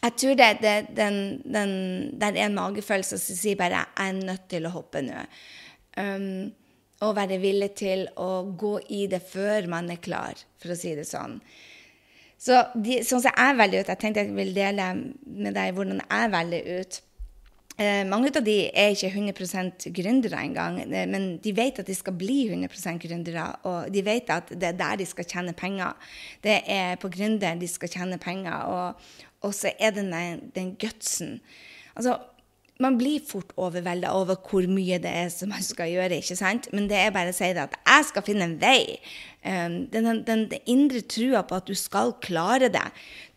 jeg 0.06 0.18
tror 0.22 0.38
det, 0.40 0.50
det, 0.62 0.76
den, 0.98 1.16
den, 1.44 1.72
det 2.16 2.32
er 2.32 2.46
en 2.46 2.58
magefølelse 2.58 3.18
som 3.22 3.38
sier 3.38 3.58
bare 3.60 3.86
'jeg 3.86 4.10
er 4.10 4.26
nødt 4.26 4.50
til 4.50 4.66
å 4.66 4.76
hoppe 4.76 5.02
nå'. 5.02 5.26
Um, 5.98 6.54
og 7.04 7.16
være 7.16 7.40
villig 7.40 7.72
til 7.76 8.08
å 8.20 8.44
gå 8.58 8.80
i 8.90 9.06
det 9.12 9.22
før 9.22 9.68
man 9.72 9.90
er 9.92 10.02
klar, 10.04 10.40
for 10.62 10.74
å 10.74 10.78
si 10.80 10.94
det 10.96 11.08
sånn. 11.08 11.40
Så 12.46 12.62
de, 12.76 13.02
sånn 13.04 13.24
som 13.24 13.32
jeg 13.32 13.58
velger 13.58 13.82
ut 13.82 13.90
Jeg 13.90 14.00
tenkte 14.02 14.24
jeg 14.26 14.36
ville 14.36 14.54
dele 14.54 14.88
med 15.26 15.56
deg 15.56 15.76
hvordan 15.76 16.02
jeg 16.04 16.32
velger 16.34 16.72
ut. 16.80 17.02
Eh, 17.76 18.06
mange 18.08 18.30
av 18.32 18.44
de 18.46 18.56
er 18.72 18.94
ikke 18.94 19.10
100% 19.12 19.90
gründere 19.92 20.40
engang, 20.40 20.78
eh, 20.80 21.08
men 21.12 21.38
de 21.44 21.52
vet 21.52 21.82
at 21.82 21.88
de 21.88 21.96
skal 21.96 22.16
bli 22.16 22.46
100% 22.48 23.02
gründere. 23.04 23.50
Og 23.68 23.92
de 23.92 24.04
vet 24.06 24.30
at 24.32 24.54
det 24.54 24.70
er 24.70 24.78
der 24.80 24.96
de 25.02 25.06
skal 25.06 25.28
tjene 25.28 25.54
penger. 25.54 25.92
Det 26.44 26.62
er 26.68 26.96
på 26.96 27.12
gründer 27.12 27.60
de 27.60 27.68
skal 27.68 27.92
tjene 27.92 28.18
penger. 28.18 28.64
Og, 28.72 28.96
og 29.42 29.54
så 29.54 29.74
er 29.80 29.96
det 29.96 30.06
den, 30.08 30.48
den 30.56 30.76
gutsen. 30.80 31.40
Altså, 31.96 32.18
man 32.84 32.98
blir 33.00 33.24
fort 33.24 33.54
overvelda 33.56 34.12
over 34.12 34.36
hvor 34.50 34.66
mye 34.68 34.98
det 35.00 35.12
er 35.12 35.30
som 35.32 35.54
man 35.54 35.64
skal 35.64 35.94
gjøre. 35.94 36.18
ikke 36.20 36.36
sant? 36.36 36.68
Men 36.76 36.90
det 36.92 36.98
er 37.00 37.14
bare 37.16 37.32
å 37.32 37.36
si 37.36 37.48
det 37.56 37.64
at 37.64 37.78
jeg 37.80 38.08
skal 38.10 38.26
finne 38.26 38.50
en 38.50 38.58
vei. 38.60 38.98
Um, 39.46 39.86
den, 39.94 40.08
den, 40.26 40.48
den, 40.50 40.64
indre 40.66 41.04
trua 41.06 41.44
på 41.46 41.60
at 41.60 41.68
du 41.70 41.76
skal 41.78 42.16
klare 42.24 42.68
det. 42.74 42.84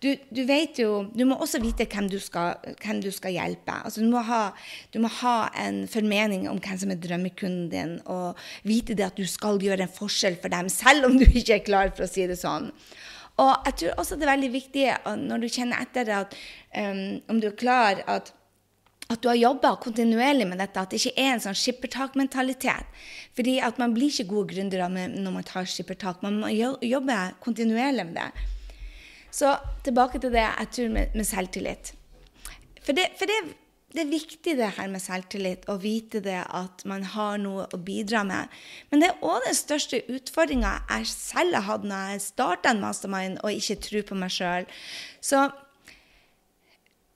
Du, 0.03 0.09
du, 0.35 0.41
vet 0.49 0.81
jo, 0.81 1.05
du 1.13 1.23
må 1.29 1.37
også 1.37 1.61
vite 1.63 1.87
hvem 1.91 2.09
du 2.11 2.17
skal, 2.23 2.57
hvem 2.81 3.03
du 3.05 3.11
skal 3.15 3.37
hjelpe. 3.37 3.77
Altså, 3.85 4.03
du, 4.03 4.09
må 4.11 4.25
ha, 4.27 4.41
du, 4.95 4.99
må 5.05 5.11
ha, 5.21 5.37
en 5.61 5.83
formening 5.91 6.49
om 6.51 6.59
hvem 6.65 6.81
som 6.81 6.95
er 6.95 7.03
drømmekunden 7.03 7.69
din, 7.75 7.95
og 8.11 8.41
vite 8.67 8.97
det 8.99 9.07
at 9.07 9.21
du 9.21 9.29
skal 9.29 9.61
gjøre 9.63 9.85
en 9.87 9.97
forskjell 10.01 10.41
for 10.41 10.51
dem, 10.55 10.73
selv 10.73 11.11
om 11.11 11.19
du 11.21 11.29
ikke 11.29 11.61
er 11.61 11.67
klar, 11.67 11.95
for 11.95 12.09
å 12.09 12.11
si 12.11 12.27
det 12.31 12.41
sånn. 12.41 12.73
Og 13.39 13.69
jeg 13.69 13.77
tror 13.81 14.01
også 14.03 14.19
det 14.19 14.27
er 14.27 14.35
veldig 14.35 14.51
viktig 14.51 14.85
når 15.23 15.45
du 15.45 15.49
kjenner 15.53 15.85
etter 15.85 16.11
at 16.17 16.35
um, 16.75 17.21
om 17.31 17.39
du 17.39 17.49
er 17.53 17.59
klar, 17.59 18.03
at, 18.11 18.33
at 19.07 19.23
du 19.23 19.29
har 19.31 19.39
jobba 19.39 19.77
kontinuerlig 19.83 20.49
med 20.51 20.59
dette, 20.59 20.83
at 20.83 20.91
det 20.91 20.99
ikke 20.99 21.23
er 21.23 21.37
en 21.37 21.45
sånn 21.47 21.59
skippertakmentalitet. 21.59 22.91
Fordi 23.39 23.59
at 23.63 23.79
man 23.79 23.95
blir 23.95 24.11
ikke 24.11 24.31
gode 24.33 24.57
gründere 24.57 24.91
når 24.91 25.37
man 25.37 25.47
tar 25.47 25.71
skippertak. 25.71 26.25
Man 26.27 26.41
må 26.43 26.51
jobbe 26.51 27.21
kontinuerlig 27.45 28.09
med 28.11 28.19
det. 28.19 28.29
Så 29.31 29.55
tilbake 29.87 30.19
til 30.19 30.35
det 30.35 30.43
jeg 30.43 30.75
tror 30.75 30.93
med, 30.97 31.15
med 31.15 31.29
selvtillit. 31.29 31.95
For 32.83 32.97
det, 32.97 33.11
for 33.21 33.29
det 33.29 33.39
det 33.99 34.05
er 34.05 34.13
viktig 34.13 34.53
det 34.61 34.73
her 34.77 34.91
med 34.93 35.03
selvtillit, 35.03 35.65
å 35.67 35.75
vite 35.83 36.21
det 36.23 36.39
at 36.39 36.85
man 36.87 37.03
har 37.17 37.39
noe 37.43 37.65
å 37.75 37.81
bidra 37.83 38.23
med. 38.27 38.53
Men 38.93 39.03
det 39.03 39.09
er 39.11 39.25
òg 39.27 39.43
den 39.49 39.57
største 39.59 39.99
utfordringa 40.07 40.77
jeg 40.85 41.09
selv 41.11 41.59
har 41.59 41.67
hatt 41.67 41.87
når 41.89 42.13
jeg 42.13 42.27
starta 42.29 42.71
en 42.71 42.85
mastermind 42.85 43.41
og 43.43 43.57
ikke 43.57 43.81
tror 43.89 44.07
på 44.07 44.19
meg 44.21 44.31
sjøl. 44.37 44.69
Så 45.19 45.49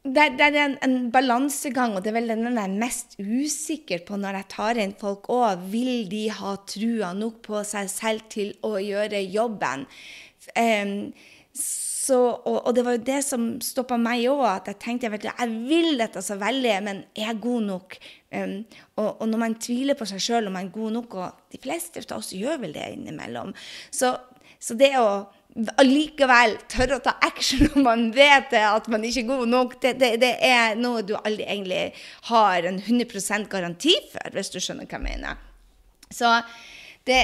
det, 0.02 0.24
det 0.40 0.48
er 0.48 0.58
en, 0.64 0.74
en, 0.82 0.96
balansegang, 1.14 1.94
og 1.94 2.02
det 2.02 2.10
er 2.10 2.16
vel 2.16 2.32
den 2.32 2.48
jeg 2.48 2.58
er 2.64 2.78
mest 2.80 3.14
usikker 3.22 4.02
på 4.08 4.18
når 4.18 4.40
jeg 4.40 4.50
tar 4.56 4.80
inn 4.82 4.96
folk 4.98 5.30
òg. 5.30 5.62
Vil 5.70 6.08
de 6.10 6.24
ha 6.34 6.56
trua 6.66 7.12
nok 7.14 7.38
på 7.46 7.62
seg 7.68 7.92
selv 7.92 8.26
til 8.34 8.50
å 8.66 8.74
gjøre 8.82 9.22
jobben? 9.22 9.86
Um, 10.58 10.96
så, 12.02 12.16
og, 12.34 12.56
og, 12.66 12.72
det 12.74 12.82
var 12.82 12.96
jo 12.96 13.04
det 13.06 13.20
som 13.22 13.44
stoppa 13.62 13.94
meg 14.00 14.24
òg, 14.26 14.42
at 14.48 14.70
jeg 14.72 14.78
tenkte 14.82 15.06
jeg, 15.06 15.50
vil 15.68 16.00
dette 16.00 16.22
så 16.24 16.34
veldig, 16.40 16.72
men 16.82 17.04
er 17.14 17.28
jeg 17.28 17.42
god 17.44 17.68
nok? 17.68 17.94
Um, 18.32 18.56
og, 18.96 19.20
og, 19.20 19.22
når 19.30 19.42
man 19.44 19.54
tviler 19.62 19.98
på 19.98 20.08
seg 20.10 20.24
sjøl 20.24 20.48
om 20.50 20.56
man 20.58 20.66
er 20.66 20.74
god 20.74 20.96
nok, 20.96 21.14
og 21.14 21.52
de 21.54 21.60
fleste 21.62 22.02
av 22.08 22.16
oss 22.18 22.32
gjør 22.34 22.58
vel 22.64 22.74
det 22.74 22.88
innimellom, 22.96 23.52
så, 23.94 24.16
så 24.58 24.74
det 24.80 24.90
å 24.98 25.06
allikevel 25.78 26.56
tørre 26.72 26.98
å 26.98 27.04
ta 27.04 27.14
action 27.22 27.66
når 27.70 27.86
man 27.86 28.04
vet 28.16 28.54
at 28.58 28.90
man 28.90 29.06
ikke 29.06 29.22
er 29.22 29.30
god 29.30 29.54
nok, 29.54 29.78
det, 29.84 29.94
det, 30.02 30.12
det 30.24 30.34
er 30.48 30.74
noe 30.80 31.06
du 31.06 31.14
aldri 31.20 31.46
egentlig 31.46 31.84
har 32.32 32.66
en 32.66 32.82
100% 32.82 33.50
garanti 33.52 33.94
for, 34.10 34.34
hvis 34.34 34.50
du 34.50 34.58
skjønner 34.58 34.90
hva 34.90 34.98
jeg 34.98 35.06
mener. 35.06 35.42
Så 36.10 36.34
det, 37.06 37.20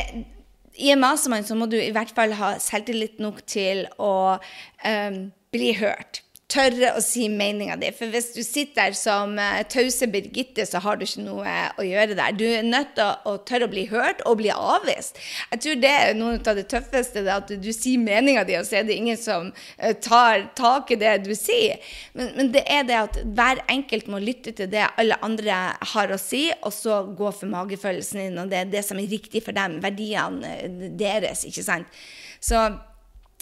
i 0.79 0.93
en 0.95 1.03
mastermind 1.03 1.49
så 1.49 1.57
må 1.59 1.67
du 1.71 1.77
i 1.81 1.91
hvert 1.95 2.13
fall 2.15 2.35
ha 2.39 2.55
selvtillit 2.63 3.19
nok 3.23 3.43
til 3.51 3.85
å 3.99 4.39
um, 4.39 5.21
bli 5.55 5.73
hørt 5.81 6.23
tørre 6.49 6.95
å 6.97 7.01
si 7.05 7.27
meninga 7.29 7.77
di. 7.81 7.91
For 7.93 8.09
hvis 8.13 8.31
du 8.33 8.41
sitter 8.41 8.89
der 8.89 8.97
som 8.97 9.35
uh, 9.37 9.61
tause 9.69 10.09
Birgitte, 10.09 10.65
så 10.69 10.81
har 10.85 10.97
du 10.97 11.05
ikke 11.05 11.25
noe 11.27 11.55
å 11.77 11.85
gjøre 11.85 12.17
der. 12.17 12.37
Du 12.39 12.45
er 12.49 12.65
nødt 12.65 12.95
til 12.97 13.05
å, 13.05 13.35
å 13.35 13.43
tørre 13.49 13.69
å 13.69 13.73
bli 13.73 13.85
hørt 13.91 14.23
og 14.29 14.39
bli 14.41 14.51
avvist. 14.55 15.21
Jeg 15.53 15.63
tror 15.65 15.83
det 15.85 15.93
er 15.93 16.17
noe 16.17 16.39
av 16.41 16.57
det 16.57 16.67
tøffeste, 16.73 17.25
det 17.27 17.35
at 17.35 17.53
du, 17.53 17.71
sier 17.77 18.01
meninga 18.01 18.47
di, 18.49 18.57
og 18.57 18.65
så 18.69 18.81
er 18.81 18.89
det 18.89 18.97
ingen 18.97 19.21
som 19.21 19.53
uh, 19.53 19.93
tar 20.05 20.49
tak 20.59 20.95
i 20.95 21.01
det 21.01 21.19
du 21.27 21.35
sier. 21.37 21.85
Men, 22.17 22.33
men, 22.39 22.53
det 22.57 22.65
er 22.65 22.89
det 22.89 23.01
at 23.03 23.21
hver 23.27 23.61
enkelt 23.69 24.09
må 24.09 24.23
lytte 24.23 24.57
til 24.57 24.73
det 24.73 24.89
alle 24.97 25.21
andre 25.25 25.61
har 25.93 26.15
å 26.15 26.21
si, 26.21 26.47
og 26.63 26.73
så 26.73 27.03
gå 27.19 27.33
for 27.37 27.53
magefølelsen 27.53 28.25
din, 28.25 28.41
og 28.41 28.49
det 28.53 28.63
er 28.63 28.77
det 28.79 28.87
som 28.89 29.01
er 29.01 29.11
riktig 29.13 29.45
for 29.45 29.57
dem. 29.57 29.83
Verdiene 29.85 30.93
deres, 30.97 31.45
ikke 31.49 31.67
sant. 31.67 31.99
Så 32.41 32.57
Eh, 32.57 32.88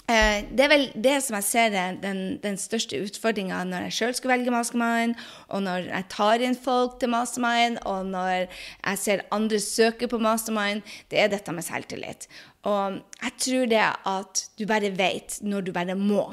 det 0.06 0.62
er 0.62 0.70
vel 0.70 0.84
det 1.02 1.16
som 1.24 1.34
jeg 1.34 1.46
ser 1.48 1.74
er 1.74 1.96
den, 1.98 2.38
den 2.38 2.58
største 2.60 3.00
utfordringa 3.02 3.64
når 3.66 3.88
jeg 3.88 3.96
sjøl 3.96 4.14
skal 4.14 4.32
velge 4.36 4.54
mastermind, 4.54 5.16
og 5.50 5.64
når 5.66 5.88
jeg 5.88 6.08
tar 6.12 6.44
inn 6.46 6.54
folk 6.54 7.00
til 7.00 7.10
mastermind, 7.10 7.80
og 7.82 8.06
når 8.12 8.46
jeg 8.46 9.02
ser 9.02 9.24
andre 9.34 9.58
søke 9.62 10.06
på 10.10 10.22
mastermind. 10.22 10.86
Det 11.10 11.18
er 11.18 11.32
dette 11.32 11.54
med 11.54 11.66
selvtillit. 11.66 12.28
Og 12.70 13.00
jeg 13.22 13.36
tror 13.42 13.70
det 13.70 13.84
at 14.14 14.44
du 14.58 14.66
bare 14.70 14.94
vet 14.94 15.40
når 15.42 15.66
du 15.66 15.74
bare 15.74 15.98
må. 15.98 16.28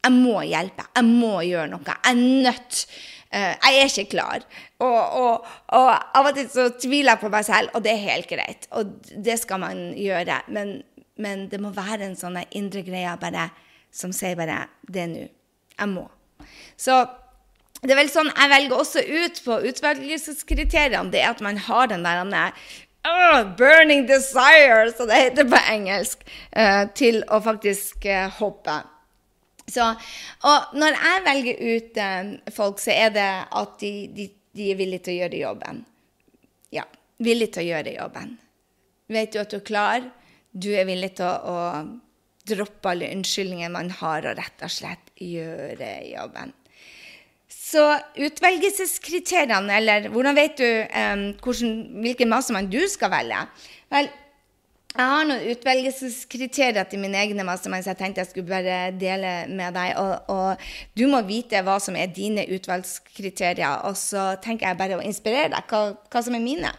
Jeg 0.00 0.16
må 0.16 0.40
hjelpe. 0.48 0.86
Jeg 0.96 1.04
må 1.08 1.40
gjøre 1.44 1.70
noe. 1.74 1.84
Jeg 1.84 2.12
er 2.12 2.20
nødt. 2.20 2.84
Uh, 3.30 3.52
jeg 3.52 3.76
er 3.78 3.90
ikke 3.92 4.10
klar. 4.16 4.44
Og, 4.82 4.96
og, 5.20 5.50
og, 5.76 5.90
av 6.18 6.30
og 6.30 6.34
til 6.34 6.48
så 6.50 6.64
tviler 6.80 7.12
jeg 7.12 7.20
på 7.20 7.30
meg 7.30 7.44
selv, 7.46 7.70
og 7.76 7.84
det 7.84 7.92
er 7.92 8.06
helt 8.08 8.30
greit. 8.30 8.66
Og 8.74 8.96
det 9.12 9.36
skal 9.42 9.60
man 9.62 9.82
gjøre. 9.94 10.40
Men 10.50 10.80
men 11.20 11.48
det 11.52 11.60
må 11.62 11.72
være 11.76 12.08
en 12.08 12.18
sånn 12.18 12.38
indre 12.56 12.82
greie 12.86 13.12
bare, 13.20 13.50
som 13.92 14.12
sier 14.14 14.38
bare 14.38 14.64
Det 14.86 15.04
er 15.04 15.10
nå. 15.12 15.26
Jeg 15.80 15.88
må. 15.88 16.04
Så 16.76 17.00
det 17.80 17.94
er 17.94 18.00
vel 18.02 18.12
sånn 18.12 18.28
jeg 18.28 18.52
velger 18.52 18.76
også 18.76 19.00
ut 19.00 19.40
på 19.44 19.56
utvelgelseskriteriene, 19.70 21.08
det 21.12 21.22
er 21.22 21.32
at 21.32 21.42
man 21.44 21.60
har 21.64 21.88
den 21.88 22.04
der 22.04 22.52
uh, 23.08 23.42
burning 23.56 24.06
desire, 24.08 24.90
som 24.96 25.08
det 25.08 25.20
heter 25.22 25.48
på 25.48 25.60
engelsk, 25.72 26.24
uh, 26.56 26.84
til 26.96 27.22
å 27.32 27.40
faktisk 27.44 28.04
uh, 28.04 28.28
hoppe. 28.40 28.82
Så, 29.70 29.86
og 30.44 30.76
når 30.76 30.98
jeg 30.98 31.24
velger 31.28 31.60
ut 31.62 31.98
folk, 32.52 32.80
så 32.82 32.90
er 32.90 33.12
det 33.14 33.30
at 33.60 33.76
de, 33.78 33.92
de, 34.16 34.26
de 34.58 34.70
er 34.72 34.78
villige 34.80 35.06
til 35.06 35.14
å 35.14 35.20
gjøre 35.22 35.42
jobben. 35.44 35.84
Ja, 36.74 36.88
villige 37.22 37.54
til 37.54 37.62
å 37.62 37.68
gjøre 37.68 37.92
jobben. 37.94 38.32
Vet 39.14 39.30
du 39.34 39.38
at 39.44 39.54
du 39.54 39.60
er 39.60 39.68
klar? 39.68 40.08
Du 40.52 40.70
er 40.74 40.88
villig 40.88 41.14
til 41.18 41.26
å, 41.26 41.34
å 41.54 42.48
droppe 42.50 42.92
alle 42.92 43.10
unnskyldninger 43.14 43.70
man 43.72 43.92
har, 44.00 44.26
og 44.26 44.38
rett 44.40 44.64
og 44.66 44.72
slett 44.72 45.12
gjøre 45.20 45.92
jobben. 46.10 46.54
Så 47.50 47.82
utvelgelseskriteriene, 48.18 49.76
eller 49.76 50.08
hvordan 50.10 50.38
vet 50.38 50.58
du 50.58 50.66
um, 50.66 51.28
hvordan, 51.42 51.76
hvilken 52.02 52.30
mastermann 52.30 52.70
du 52.70 52.80
skal 52.90 53.12
velge? 53.12 53.44
Vel, 53.90 54.08
jeg 54.90 55.06
har 55.06 55.26
noen 55.26 55.44
utvelgelseskriterier 55.52 56.86
til 56.90 56.98
mine 57.02 57.18
egne 57.20 57.44
mastermind, 57.46 57.84
så 57.86 57.92
jeg 57.92 58.00
tenkte 58.00 58.24
jeg 58.24 58.30
skulle 58.32 58.50
bare 58.50 58.78
dele 58.98 59.34
med 59.46 59.76
deg. 59.78 59.92
Og, 60.02 60.32
og, 60.34 60.64
du 60.98 61.04
må 61.10 61.20
vite 61.28 61.62
hva 61.66 61.76
som 61.82 61.98
er 61.98 62.10
dine 62.14 62.42
utvalgskriterier, 62.56 63.84
og 63.86 63.94
så 63.98 64.32
tenker 64.42 64.66
jeg 64.66 64.80
bare 64.80 64.98
å 64.98 65.04
inspirere 65.06 65.52
deg 65.54 65.70
hva, 65.70 65.84
hva 66.10 66.24
som 66.26 66.34
er 66.34 66.42
mine. 66.42 66.74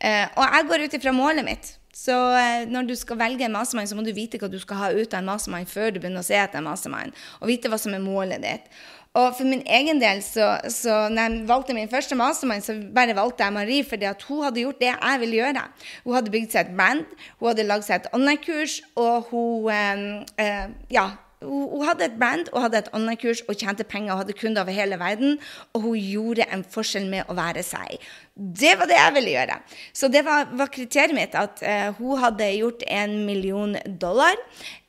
Uh, 0.00 0.24
og 0.40 0.44
jeg 0.46 0.68
går 0.72 0.86
ut 0.86 0.98
ifra 1.00 1.16
målet 1.16 1.48
mitt. 1.48 1.74
Så 2.00 2.14
eh, 2.38 2.68
når 2.70 2.88
du 2.88 2.94
skal 2.96 3.18
velge 3.20 3.44
en 3.44 3.52
mastermind, 3.52 3.90
så 3.90 3.98
må 3.98 4.04
du 4.06 4.14
vite 4.16 4.40
hva 4.40 4.48
du 4.48 4.58
skal 4.62 4.80
ha 4.80 4.88
ut 4.94 5.12
av 5.12 5.20
en 5.20 5.28
mastermind 5.28 5.68
før 5.68 5.92
du 5.92 6.00
begynner 6.00 6.24
å 6.24 6.26
se 6.26 6.38
etter 6.38 6.60
en 6.60 6.68
mastermind, 6.70 7.16
og 7.40 7.50
vite 7.50 7.68
hva 7.68 7.78
som 7.80 7.96
er 7.96 8.04
målet 8.04 8.44
ditt. 8.44 8.70
Og 9.18 9.32
for 9.34 9.42
min 9.42 9.64
egen 9.66 9.98
del, 9.98 10.20
så, 10.22 10.52
så 10.70 11.08
når 11.10 11.24
jeg 11.24 11.46
valgte 11.48 11.74
min 11.74 11.90
første 11.90 12.16
mastermind, 12.16 12.62
så 12.62 12.76
bare 12.94 13.16
valgte 13.18 13.42
jeg 13.42 13.56
Marie 13.56 13.86
fordi 13.86 14.06
at 14.06 14.22
hun 14.28 14.44
hadde 14.46 14.62
gjort 14.62 14.78
det 14.80 14.92
jeg 14.92 15.22
ville 15.24 15.40
gjøre. 15.40 15.64
Hun 16.04 16.14
hadde 16.14 16.34
bygd 16.36 16.54
seg 16.54 16.68
et 16.68 16.76
brand, 16.78 17.16
hun 17.40 17.50
hadde 17.50 17.66
lagd 17.66 17.88
seg 17.88 17.98
et 17.98 18.12
online-kurs, 18.16 18.78
og 19.00 19.32
hun 19.32 19.74
eh, 19.74 20.06
eh, 20.46 20.70
Ja 20.94 21.08
hun, 21.40 21.84
hadde 21.88 22.04
et 22.04 22.16
brand 22.20 22.50
og 22.52 22.64
hadde 22.66 22.80
et 22.82 22.90
online-kurs 22.96 23.40
og 23.48 23.56
tjente 23.56 23.84
penger 23.88 24.12
og 24.12 24.22
hadde 24.22 24.36
kunder 24.36 24.62
over 24.62 24.76
hele 24.76 24.98
verden. 25.00 25.38
Og 25.74 25.86
hun 25.86 25.96
gjorde 25.98 26.46
en 26.52 26.64
forskjell 26.64 27.06
med 27.10 27.30
å 27.30 27.36
være 27.38 27.64
seg. 27.64 27.96
Det 28.34 28.74
var 28.78 28.90
det 28.90 28.98
jeg 28.98 29.14
ville 29.16 29.32
gjøre. 29.34 29.56
Så 29.96 30.10
det 30.12 30.24
var, 30.26 30.50
var 30.56 30.72
kriteriet 30.72 31.16
mitt. 31.16 31.36
At 31.38 31.62
uh, 31.64 31.96
hun 31.96 32.20
hadde 32.20 32.50
gjort 32.58 32.84
en 32.88 33.16
million 33.28 33.76
dollar. 33.86 34.36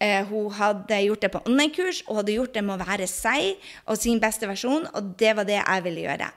Uh, 0.03 0.21
hun 0.27 0.51
hadde 0.59 1.01
gjort 1.05 1.23
det 1.23 1.31
på 1.35 1.43
online-kurs 1.45 2.03
og 2.07 2.21
hadde 2.21 2.35
gjort 2.35 2.55
det 2.57 2.65
med 2.67 2.77
å 2.77 2.89
være 2.91 3.07
seg 3.11 3.71
og 3.87 3.99
sin 4.01 4.21
beste 4.23 4.49
versjon. 4.49 4.89
Og 4.91 5.15
det 5.19 5.35
var 5.39 5.47
det 5.47 5.61
jeg 5.61 5.87
ville 5.87 6.05
gjøre. 6.09 6.31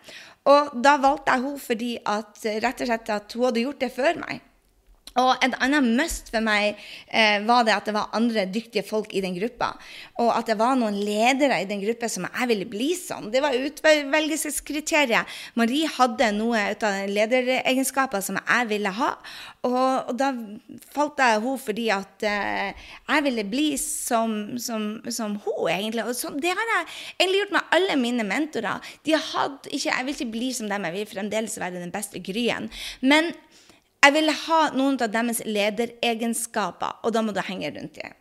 Og 0.54 0.74
da 0.84 0.98
valgte 1.00 1.34
jeg 1.34 1.46
henne 1.46 1.66
fordi 1.66 1.92
at, 2.04 2.34
rett 2.62 2.82
og 2.84 2.90
slett 2.90 3.14
at 3.14 3.34
hun 3.38 3.48
hadde 3.48 3.64
gjort 3.64 3.80
det 3.82 3.94
før 3.94 4.18
meg. 4.20 4.42
Og 5.20 5.44
et 5.46 5.54
annet 5.62 5.86
must 6.00 6.30
for 6.34 6.42
meg 6.42 6.80
eh, 7.06 7.38
var 7.46 7.62
det 7.66 7.74
at 7.76 7.86
det 7.86 7.94
var 7.94 8.10
andre 8.16 8.46
dyktige 8.50 8.82
folk 8.86 9.12
i 9.14 9.22
den 9.22 9.36
gruppa. 9.36 9.70
Og 10.22 10.32
at 10.34 10.48
det 10.50 10.56
var 10.58 10.74
noen 10.78 10.96
ledere 10.98 11.60
i 11.62 11.68
den 11.70 11.82
gruppa 11.84 12.08
som 12.10 12.26
jeg 12.26 12.50
ville 12.50 12.66
bli 12.70 12.90
som. 12.98 13.28
Det 13.30 13.42
var 13.44 13.54
utvelgelseskriteriet. 13.54 15.30
Marie 15.60 15.90
hadde 15.98 16.32
noe 16.34 16.64
ut 16.74 16.86
av 16.88 17.04
lederegenskaper 17.10 18.24
som 18.26 18.40
jeg 18.40 18.70
ville 18.72 18.94
ha. 18.98 19.12
Og, 19.64 20.10
og 20.10 20.18
da 20.18 20.32
falt 20.94 21.22
jeg 21.22 21.38
henne 21.38 21.62
fordi 21.62 21.86
at 21.94 22.26
eh, 22.26 22.90
jeg 23.06 23.26
ville 23.28 23.46
bli 23.48 23.68
som, 23.80 24.36
som, 24.58 24.88
som 25.14 25.38
hun, 25.46 25.70
egentlig. 25.70 26.08
Og 26.10 26.18
så, 26.18 26.34
det 26.34 26.52
har 26.52 26.72
jeg 26.74 26.90
egentlig 27.20 27.44
gjort 27.44 27.58
med 27.60 27.74
alle 27.78 28.00
mine 28.02 28.26
mentorer. 28.26 28.94
De 29.06 29.14
hadde 29.14 29.70
ikke, 29.70 29.92
jeg 29.92 30.08
vil 30.08 30.16
ikke 30.18 30.32
bli 30.34 30.52
som 30.58 30.70
dem, 30.70 30.90
jeg 30.90 30.98
vil 30.98 31.12
fremdeles 31.14 31.58
være 31.62 31.78
den 31.78 31.94
beste 31.94 32.18
Gryen. 32.24 32.66
Men 33.04 33.30
jeg 34.04 34.12
ville 34.12 34.32
ha 34.36 34.60
noen 34.76 34.98
av 35.00 35.12
deres 35.12 35.40
lederegenskaper, 35.48 37.00
og 37.04 37.14
da 37.16 37.22
må 37.24 37.32
du 37.32 37.40
henge 37.40 37.70
rundt 37.72 37.96
dem. 37.96 38.12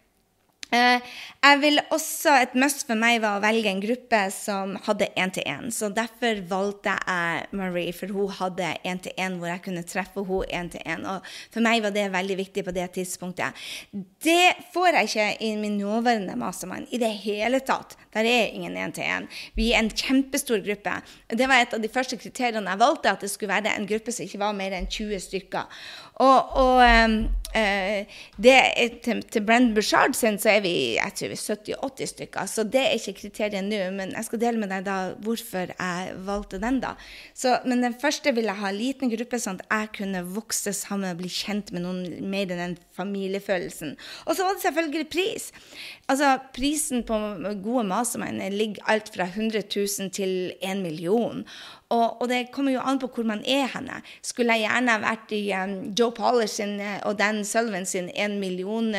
Eh, 0.74 1.02
jeg 1.44 1.60
vil 1.62 1.80
også, 1.92 2.32
Et 2.42 2.56
must 2.56 2.86
for 2.88 2.98
meg 2.98 3.20
var 3.22 3.38
å 3.38 3.42
velge 3.44 3.70
en 3.70 3.82
gruppe 3.84 4.20
som 4.34 4.74
hadde 4.88 5.10
én-til-én. 5.20 5.70
Så 5.76 5.90
derfor 5.94 6.40
valgte 6.50 6.96
jeg 6.96 7.44
Marie, 7.60 7.94
for 7.94 8.10
hun 8.16 8.32
hadde 8.32 8.72
én-til-én 8.82 9.38
hvor 9.38 9.52
jeg 9.52 9.62
kunne 9.68 9.84
treffe 9.86 10.24
henne 10.26 10.48
én-til-én. 10.64 11.06
Og 11.06 11.28
for 11.54 11.62
meg 11.66 11.84
var 11.84 11.94
det 11.94 12.08
veldig 12.14 12.38
viktig 12.40 12.66
på 12.66 12.74
det 12.74 12.88
tidspunktet. 12.98 13.54
Det 14.24 14.56
får 14.74 14.98
jeg 14.98 15.12
ikke 15.12 15.28
i 15.46 15.52
min 15.62 15.78
nåværende 15.78 16.38
mastermind 16.40 16.90
i 16.90 17.02
det 17.02 17.12
hele 17.22 17.60
tatt. 17.60 17.98
Der 18.16 18.26
er 18.26 18.50
ingen 18.56 18.78
én-til-én. 18.78 19.30
Vi 19.56 19.74
er 19.74 19.84
en 19.84 19.94
kjempestor 19.94 20.64
gruppe. 20.66 20.98
Det 21.30 21.50
var 21.50 21.62
et 21.62 21.74
av 21.74 21.84
de 21.84 21.92
første 21.92 22.18
kriteriene 22.18 22.70
jeg 22.70 22.82
valgte, 22.82 23.14
at 23.14 23.22
det 23.22 23.30
skulle 23.30 23.54
være 23.54 23.78
en 23.78 23.88
gruppe 23.90 24.16
som 24.16 24.26
ikke 24.26 24.42
var 24.42 24.58
mer 24.58 24.74
enn 24.74 24.90
20 24.90 25.22
stykker. 25.28 25.86
Og, 26.24 26.58
og 26.58 27.43
uh, 27.56 28.20
det, 28.44 28.58
til, 29.06 29.22
til 29.24 29.46
Brendan 29.46 29.74
Bushard 29.78 30.18
sin 30.18 30.40
så 30.42 30.56
er 30.56 30.64
vi 30.66 30.74
jeg 30.98 31.16
tror 31.18 31.32
vi 31.32 31.40
70-80 31.40 32.12
stykker, 32.14 32.50
så 32.50 32.66
det 32.68 32.82
er 32.82 32.98
ikke 32.98 33.16
kriteriet 33.22 33.66
nå. 33.68 33.82
Men 33.96 34.14
jeg 34.18 34.28
skal 34.28 34.42
dele 34.42 34.62
med 34.62 34.74
deg 34.74 34.86
da 34.88 34.98
hvorfor 35.24 35.74
jeg 35.74 36.16
valgte 36.28 36.60
den. 36.62 36.80
da. 36.84 36.96
Så, 37.38 37.58
men 37.66 37.84
den 37.86 37.96
første 38.02 38.34
ville 38.36 38.52
jeg 38.52 38.62
ha 38.62 38.72
en 38.72 38.80
liten 38.80 39.14
gruppe, 39.14 39.40
sånn 39.42 39.62
at 39.62 39.70
jeg 39.72 39.92
kunne 40.00 40.24
vokse 40.36 40.74
sammen 40.76 41.12
og 41.12 41.22
bli 41.22 41.32
kjent 41.32 41.74
med 41.76 41.86
noen 41.86 42.30
mer 42.30 42.52
enn 42.52 42.64
den 42.64 42.78
familiefølelsen. 42.98 43.96
Og 44.28 44.36
så 44.36 44.46
var 44.46 44.58
det 44.58 44.66
selvfølgelig 44.66 45.10
pris. 45.14 45.50
Altså, 46.12 46.36
Prisen 46.56 47.06
på 47.08 47.18
gode 47.64 47.86
mastermind 47.90 48.42
ligger 48.54 48.84
alt 48.92 49.14
fra 49.14 49.30
100 49.30 49.64
000 49.76 50.12
til 50.14 50.54
1 50.62 50.84
million. 50.84 51.44
Og, 51.94 52.22
og, 52.22 52.30
det 52.30 52.50
kommer 52.52 52.74
jo 52.74 52.82
an 52.82 53.00
på 53.00 53.10
hvor 53.14 53.26
man 53.28 53.44
er 53.46 53.68
henne. 53.76 54.00
Skulle 54.26 54.56
jeg 54.56 54.66
gjerne 54.66 54.96
vært 55.04 55.34
i 55.36 55.42
um, 55.58 55.74
Joe 55.94 56.14
Polish 56.16 56.64
eh, 56.64 57.00
og 57.06 57.20
Dan 57.20 57.43
Sullivan 57.46 57.86
sin 57.86 58.10
1 58.10 58.40
million 58.40 58.92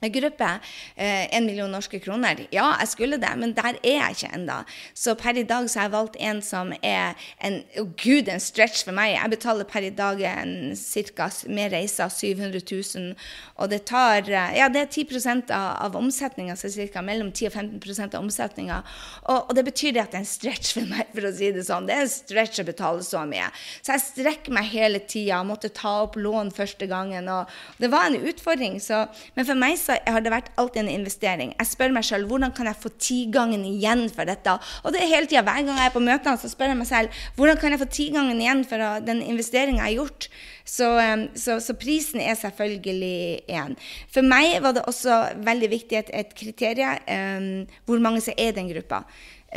gruppe, 0.00 0.60
eh, 0.96 1.36
en 1.36 1.46
million 1.46 1.70
norske 1.70 1.98
kroner. 2.00 2.46
Ja, 2.52 2.76
jeg 2.80 2.88
skulle 2.88 3.16
det, 3.16 3.32
men 3.36 3.54
der 3.56 3.78
er 3.82 3.96
jeg 3.96 4.16
ikke 4.16 4.34
ennå. 4.34 4.58
Så 4.94 5.14
per 5.14 5.36
i 5.36 5.42
dag 5.42 5.70
så 5.70 5.80
har 5.80 5.88
jeg 5.88 5.92
valgt 5.92 6.16
en 6.20 6.42
som 6.42 6.72
er 6.82 7.14
en 7.40 7.62
oh 7.80 7.88
gud, 7.96 8.28
en 8.28 8.40
stretch 8.40 8.84
for 8.84 8.92
meg. 8.92 9.14
Jeg 9.16 9.30
betaler 9.30 9.64
per 9.64 9.86
i 9.86 9.90
dag 9.90 10.20
en 10.20 10.76
cirka 10.76 11.30
med 11.48 11.72
reiser 11.72 12.08
700 12.08 12.60
000, 12.60 13.14
og 13.56 13.70
det 13.70 13.84
tar 13.86 14.28
eh, 14.28 14.56
Ja, 14.56 14.68
det 14.68 14.80
er 14.80 14.92
10 14.92 15.50
av, 15.50 15.76
av 15.86 15.96
omsetninga, 15.96 16.56
så 16.56 16.68
ca. 16.92 17.02
mellom 17.02 17.32
10 17.32 17.46
og 17.46 17.52
15% 17.52 18.14
av 18.14 18.22
omsetninga. 18.22 18.82
Og, 19.24 19.48
og, 19.48 19.54
det 19.56 19.64
betyr 19.64 19.96
det 19.96 20.04
at 20.04 20.12
det 20.12 20.20
er 20.20 20.26
en 20.26 20.28
stretch 20.28 20.74
for 20.76 20.86
meg, 20.90 21.08
for 21.14 21.28
å 21.28 21.32
si 21.34 21.50
det 21.52 21.64
sånn. 21.66 21.88
Det 21.88 21.96
er 21.96 22.04
en 22.04 22.12
stretch 22.12 22.60
å 22.60 22.66
betale 22.68 23.04
så 23.06 23.24
mye. 23.28 23.48
Så 23.80 23.96
jeg 23.96 24.04
strekker 24.04 24.54
meg 24.54 24.70
hele 24.72 25.00
tida, 25.00 25.42
måtte 25.46 25.72
ta 25.72 26.02
opp 26.04 26.18
lån 26.20 26.52
første 26.54 26.88
gangen, 26.90 27.28
og 27.32 27.50
det 27.80 27.90
var 27.92 28.10
en 28.10 28.20
utfordring. 28.20 28.78
Så, 28.82 29.06
men 29.34 29.48
for 29.48 29.58
meg 29.58 29.78
så 29.86 29.96
har 30.02 30.24
det 30.24 30.32
vært 30.32 30.50
alltid 30.58 30.82
en 30.82 30.92
investering. 30.92 31.52
Jeg 31.54 31.70
spør 31.70 31.94
meg 31.94 32.06
selv 32.08 32.30
hvordan 32.30 32.54
kan 32.56 32.68
jeg 32.70 32.80
få 32.82 32.92
tigangen 32.98 33.62
igjen 33.68 34.06
for 34.12 34.28
dette. 34.28 34.56
Og 34.82 34.94
det 34.94 35.02
er 35.02 35.12
hele 35.12 35.30
tida, 35.30 35.44
hver 35.46 35.62
gang 35.62 35.78
jeg 35.78 35.90
er 35.90 35.94
på 35.94 36.02
møtene, 36.02 36.40
så 36.40 36.50
spør 36.50 36.72
jeg 36.72 36.80
meg 36.80 36.90
selv 36.90 37.22
hvordan 37.38 37.60
kan 37.60 37.74
jeg 37.74 37.82
få 37.82 37.90
tigangen 37.98 38.42
igjen 38.42 38.64
for 38.68 39.06
den 39.06 39.22
investeringa 39.22 39.84
jeg 39.84 39.86
har 39.86 39.98
gjort. 40.00 40.28
Så, 40.66 40.88
så, 41.38 41.60
så, 41.62 41.76
prisen 41.78 42.18
er 42.18 42.34
selvfølgelig 42.34 43.46
én. 43.46 43.76
For 44.10 44.26
meg 44.26 44.56
var 44.64 44.74
det 44.74 44.82
også 44.90 45.20
veldig 45.46 45.70
viktig 45.70 46.00
et, 46.00 46.10
et 46.10 46.34
kriterium 46.34 46.98
um, 47.06 47.46
hvor 47.86 48.02
mange 48.02 48.24
som 48.24 48.34
er 48.34 48.50
i 48.50 48.56
den 48.56 48.72
gruppa 48.72 49.04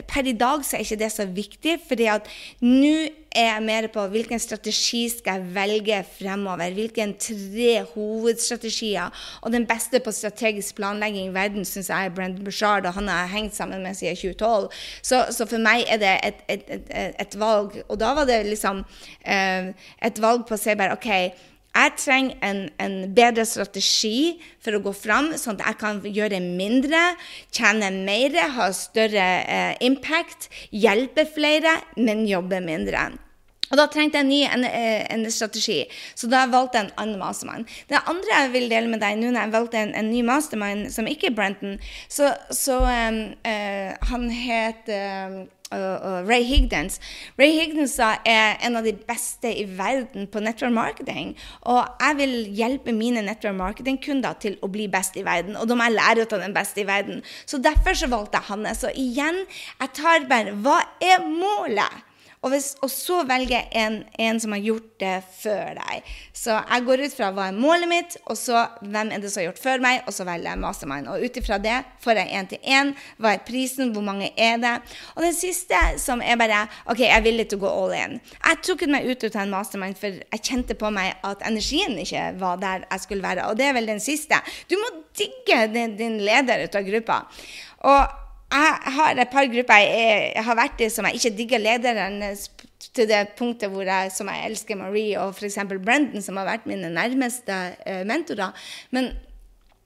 per 0.07 0.27
i 0.27 0.35
dag 0.37 0.63
så 0.65 0.77
er 0.77 0.85
ikke 0.85 0.99
det 1.01 1.11
så 1.11 1.25
viktig, 1.25 1.79
fordi 1.87 2.05
at 2.11 2.27
nå 2.61 3.09
er 3.35 3.45
jeg 3.45 3.63
mer 3.65 3.87
på 3.93 4.03
hvilken 4.09 4.41
strategi 4.41 5.03
skal 5.11 5.39
jeg 5.39 5.53
velge 5.55 5.97
fremover. 6.17 6.73
Hvilke 6.73 7.05
tre 7.21 7.83
hovedstrategier. 7.93 9.09
Og 9.41 9.53
den 9.53 9.67
beste 9.69 9.99
på 9.99 10.11
strategisk 10.11 10.75
planlegging 10.79 11.29
i 11.29 11.33
verden 11.33 11.65
syns 11.65 11.89
jeg 11.89 12.05
er 12.05 12.15
Brendan 12.15 12.45
Bushard, 12.45 12.85
og 12.85 12.93
han 12.93 13.07
har 13.07 13.29
hengt 13.33 13.55
sammen 13.55 13.83
med 13.83 13.97
siden 13.97 14.15
2012. 14.15 14.69
Så, 15.01 15.25
så, 15.29 15.45
for 15.45 15.61
meg 15.61 15.85
er 15.89 16.01
det 16.01 16.15
et, 16.23 16.41
et, 16.49 16.73
et, 16.89 17.13
et, 17.19 17.39
valg. 17.39 17.77
Og 17.87 17.99
da 17.99 18.13
var 18.17 18.29
det 18.29 18.43
liksom 18.49 18.83
eh, 19.25 19.71
et 20.05 20.21
valg 20.21 20.45
på 20.47 20.57
å 20.57 20.61
si 20.61 20.77
bare 20.77 20.97
OK 20.97 21.09
jeg 21.69 21.93
trenger 22.01 22.35
en, 22.43 22.61
en, 22.81 22.97
bedre 23.15 23.45
strategi 23.47 24.39
for 24.63 24.75
å 24.75 24.81
gå 24.83 24.93
fram, 24.97 25.31
sånn 25.37 25.59
at 25.59 25.67
jeg 25.67 25.79
kan 25.79 26.01
gjøre 26.03 26.41
mindre, 26.43 27.01
tjene 27.55 27.91
mer, 28.03 28.35
ha 28.57 28.69
større 28.75 29.29
eh, 29.45 29.73
impact, 29.85 30.49
hjelpe 30.73 31.27
flere, 31.29 31.77
men 31.97 32.25
jobbe 32.27 32.61
mindre. 32.65 33.11
Og 33.69 33.77
Da 33.77 33.85
trengte 33.85 34.17
jeg 34.17 34.25
en 34.25 34.31
ny 34.33 34.39
en, 34.47 34.63
eh, 34.65 35.05
en 35.13 35.29
strategi, 35.31 35.83
så 36.15 36.27
da 36.29 36.47
valgte 36.49 36.79
jeg 36.79 36.87
en 36.87 36.97
annen 36.97 37.19
mastermind. 37.21 37.69
Det 37.87 38.01
andre 38.09 38.41
jeg 38.41 38.51
vil 38.55 38.69
dele 38.69 38.89
med 38.89 39.03
deg 39.03 39.19
nå 39.19 39.29
når 39.29 39.45
jeg 39.45 39.53
valgte 39.53 39.77
en, 39.83 39.93
en 39.95 40.09
ny 40.09 40.23
mastermind 40.25 40.89
som 40.91 41.07
ikke 41.07 41.29
er 41.29 41.37
Brenton, 41.37 41.77
så, 42.09 42.33
så 42.49 42.81
um, 42.81 43.21
uh, 43.45 43.93
han 44.09 44.29
het 44.33 44.89
uh, 44.89 45.45
Ray 45.71 46.43
Higdens. 46.43 46.99
Ray 47.37 47.51
Higdens 47.53 47.97
er 47.99 48.57
en 48.65 48.79
av 48.79 48.87
de 48.87 48.93
beste 48.93 49.51
i 49.53 49.65
verden 49.77 50.27
på 50.31 50.41
network 50.41 50.73
marketing. 50.73 51.35
Og 51.61 51.85
jeg 52.01 52.17
vil 52.17 52.35
hjelpe 52.57 52.95
mine 52.95 53.21
network 53.25 53.57
marketing-kunder 53.59 54.39
til 54.41 54.57
å 54.65 54.71
bli 54.71 54.87
best 54.91 55.17
i 55.19 55.25
verden. 55.25 55.57
Og 55.59 55.69
da 55.69 55.77
må 55.77 55.85
jeg 55.89 55.99
lære 55.99 56.25
av 56.25 56.41
den 56.41 56.57
beste 56.57 56.81
i 56.81 56.87
verden. 56.89 57.23
Så 57.45 57.61
derfor 57.61 57.93
så 57.93 58.09
valgte 58.09 58.41
jeg 58.41 58.49
Hanne. 58.49 58.75
Så 58.75 58.89
igjen, 58.97 59.43
jeg 59.79 59.95
tar 59.97 60.25
bare 60.29 60.57
Hva 60.57 60.81
er 61.03 61.25
målet? 61.25 62.08
Og, 62.39 62.53
hvis, 62.53 62.69
og, 62.79 62.87
så 62.87 63.19
velger 63.27 63.57
jeg 63.57 63.67
en, 63.81 63.97
en, 64.15 64.37
som 64.39 64.53
har 64.55 64.61
gjort 64.63 64.91
det 65.01 65.15
før 65.41 65.73
deg. 65.75 66.11
Så 66.31 66.55
jeg 66.55 66.85
går 66.87 67.01
ut 67.03 67.15
fra 67.17 67.31
hva 67.35 67.49
er 67.49 67.57
målet 67.57 67.89
mitt, 67.91 68.15
og 68.31 68.37
så 68.39 68.61
hvem 68.79 69.11
er 69.11 69.19
det 69.19 69.31
som 69.31 69.41
har 69.41 69.49
gjort 69.49 69.59
før 69.59 69.83
meg, 69.83 70.05
og 70.07 70.15
så 70.15 70.23
velger 70.27 70.47
jeg 70.53 70.61
mastermind. 70.61 71.09
Og 71.11 71.25
ut 71.25 71.39
ifra 71.41 71.57
det 71.59 71.75
får 72.03 72.21
jeg 72.21 72.31
én 72.39 72.47
til 72.53 72.63
én. 72.63 72.93
Hva 73.19 73.33
er 73.35 73.43
prisen, 73.47 73.91
hvor 73.95 74.05
mange 74.07 74.31
er 74.39 74.55
det? 74.63 74.71
Og 75.17 75.25
den 75.27 75.35
siste 75.35 75.81
som 75.99 76.23
er 76.23 76.39
bare 76.39 76.61
OK, 76.85 77.03
jeg 77.03 77.17
er 77.17 77.27
villig 77.27 77.49
til 77.51 77.59
å 77.59 77.65
gå 77.65 77.73
all 77.81 77.97
in. 77.97 78.15
Jeg 78.37 78.63
tok 78.69 78.87
meg 78.95 79.11
ut 79.11 79.27
av 79.33 79.41
en 79.43 79.53
mastermind, 79.57 79.99
for 79.99 80.15
jeg 80.23 80.45
kjente 80.47 80.79
på 80.79 80.93
meg 80.95 81.19
at 81.27 81.43
energien 81.49 81.99
ikke 81.99 82.23
var 82.39 82.63
der 82.63 82.87
jeg 82.87 83.03
skulle 83.03 83.27
være. 83.27 83.49
Og 83.51 83.59
det 83.59 83.67
er 83.67 83.75
vel 83.75 83.91
den 83.91 84.03
siste. 84.03 84.39
Du 84.71 84.79
må 84.79 84.93
digge 85.19 85.65
din, 85.75 85.99
din 85.99 86.21
leder 86.23 86.63
ut 86.63 86.79
av 86.79 86.87
gruppa. 86.87 87.21
Og 87.89 88.28
jeg 88.49 88.93
har 88.95 89.19
et 89.19 89.29
par 89.29 89.45
grupper 89.45 89.83
jeg, 89.83 90.43
har 90.45 90.57
vært 90.57 90.81
i 90.81 90.89
som 90.89 91.05
jeg 91.05 91.19
ikke 91.19 91.35
digger 91.37 91.61
lederen 91.61 92.19
til 92.95 93.09
det 93.09 93.23
punktet 93.37 93.69
hvor 93.69 93.85
jeg, 93.85 94.11
som 94.15 94.29
jeg 94.31 94.49
elsker 94.49 94.79
Marie 94.79 95.17
og 95.21 95.35
f.eks. 95.35 95.59
Brendan, 95.69 96.23
som 96.25 96.39
har 96.39 96.47
vært 96.47 96.69
mine 96.69 96.89
nærmeste 96.93 97.57
uh, 97.85 98.01
mentorer. 98.09 98.55
Men, 98.95 99.11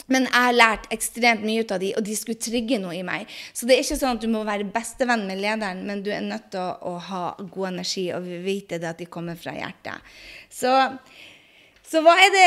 men, 0.07 0.29
jeg 0.29 0.47
har 0.47 0.55
lært 0.55 0.87
ekstremt 0.95 1.43
mye 1.43 1.65
ut 1.65 1.73
av 1.75 1.81
de, 1.83 1.91
og 1.99 2.07
de 2.07 2.15
skulle 2.15 2.39
trigge 2.39 2.79
noe 2.79 2.95
i 2.95 3.03
meg. 3.03 3.27
Så 3.51 3.67
det 3.67 3.75
er 3.75 3.83
ikke 3.83 3.99
sånn 3.99 4.15
at 4.15 4.23
du 4.23 4.29
må 4.31 4.45
være 4.47 4.69
bestevenn 4.71 5.27
med 5.27 5.43
lederen, 5.43 5.83
men 5.89 6.05
du 6.05 6.13
er 6.15 6.23
nødt 6.23 6.47
til 6.53 6.63
å, 6.63 6.93
å 6.93 6.95
ha 7.09 7.25
god 7.43 7.73
energi 7.73 8.07
og 8.15 8.31
vite 8.45 8.79
det 8.79 8.93
at 8.93 9.03
de 9.03 9.09
kommer 9.11 9.39
fra 9.39 9.57
hjertet. 9.57 10.15
Så 10.53 10.71
så 11.93 12.01
hva 12.01 12.13
er 12.17 12.31
det 12.33 12.45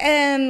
eh, 0.00 0.44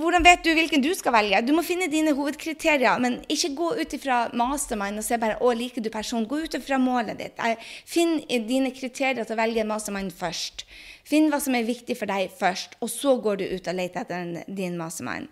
Hvordan 0.00 0.24
vet 0.24 0.44
du 0.44 0.52
hvilken 0.56 0.84
du 0.84 0.90
skal 0.96 1.12
velge? 1.18 1.42
Du 1.44 1.52
må 1.52 1.64
finne 1.66 1.90
dine 1.92 2.14
hovedkriterier, 2.16 3.00
men 3.02 3.18
ikke 3.32 3.52
gå 3.58 3.68
ut 3.82 3.96
ifra 3.96 4.22
mastermind 4.38 5.02
og 5.02 5.04
se 5.04 5.18
bare 5.20 5.36
å, 5.44 5.52
liker 5.56 5.84
du 5.84 5.90
personen. 5.92 6.28
Gå 6.30 6.40
ut 6.46 6.56
ifra 6.56 6.78
målet 6.80 7.20
ditt. 7.20 7.42
Finn 7.88 8.22
dine 8.48 8.72
kriterier 8.72 9.26
til 9.26 9.36
å 9.36 9.40
velge 9.42 9.66
mastermind 9.68 10.14
først. 10.16 10.64
Finn 11.04 11.28
hva 11.32 11.42
som 11.42 11.56
er 11.58 11.66
viktig 11.66 11.96
for 11.98 12.08
deg 12.08 12.32
først, 12.38 12.78
og 12.80 12.88
så 12.88 13.16
går 13.20 13.40
du 13.40 13.44
ut 13.50 13.68
og 13.68 13.76
leter 13.76 14.06
etter 14.06 14.46
din 14.46 14.78
mastermind. 14.78 15.28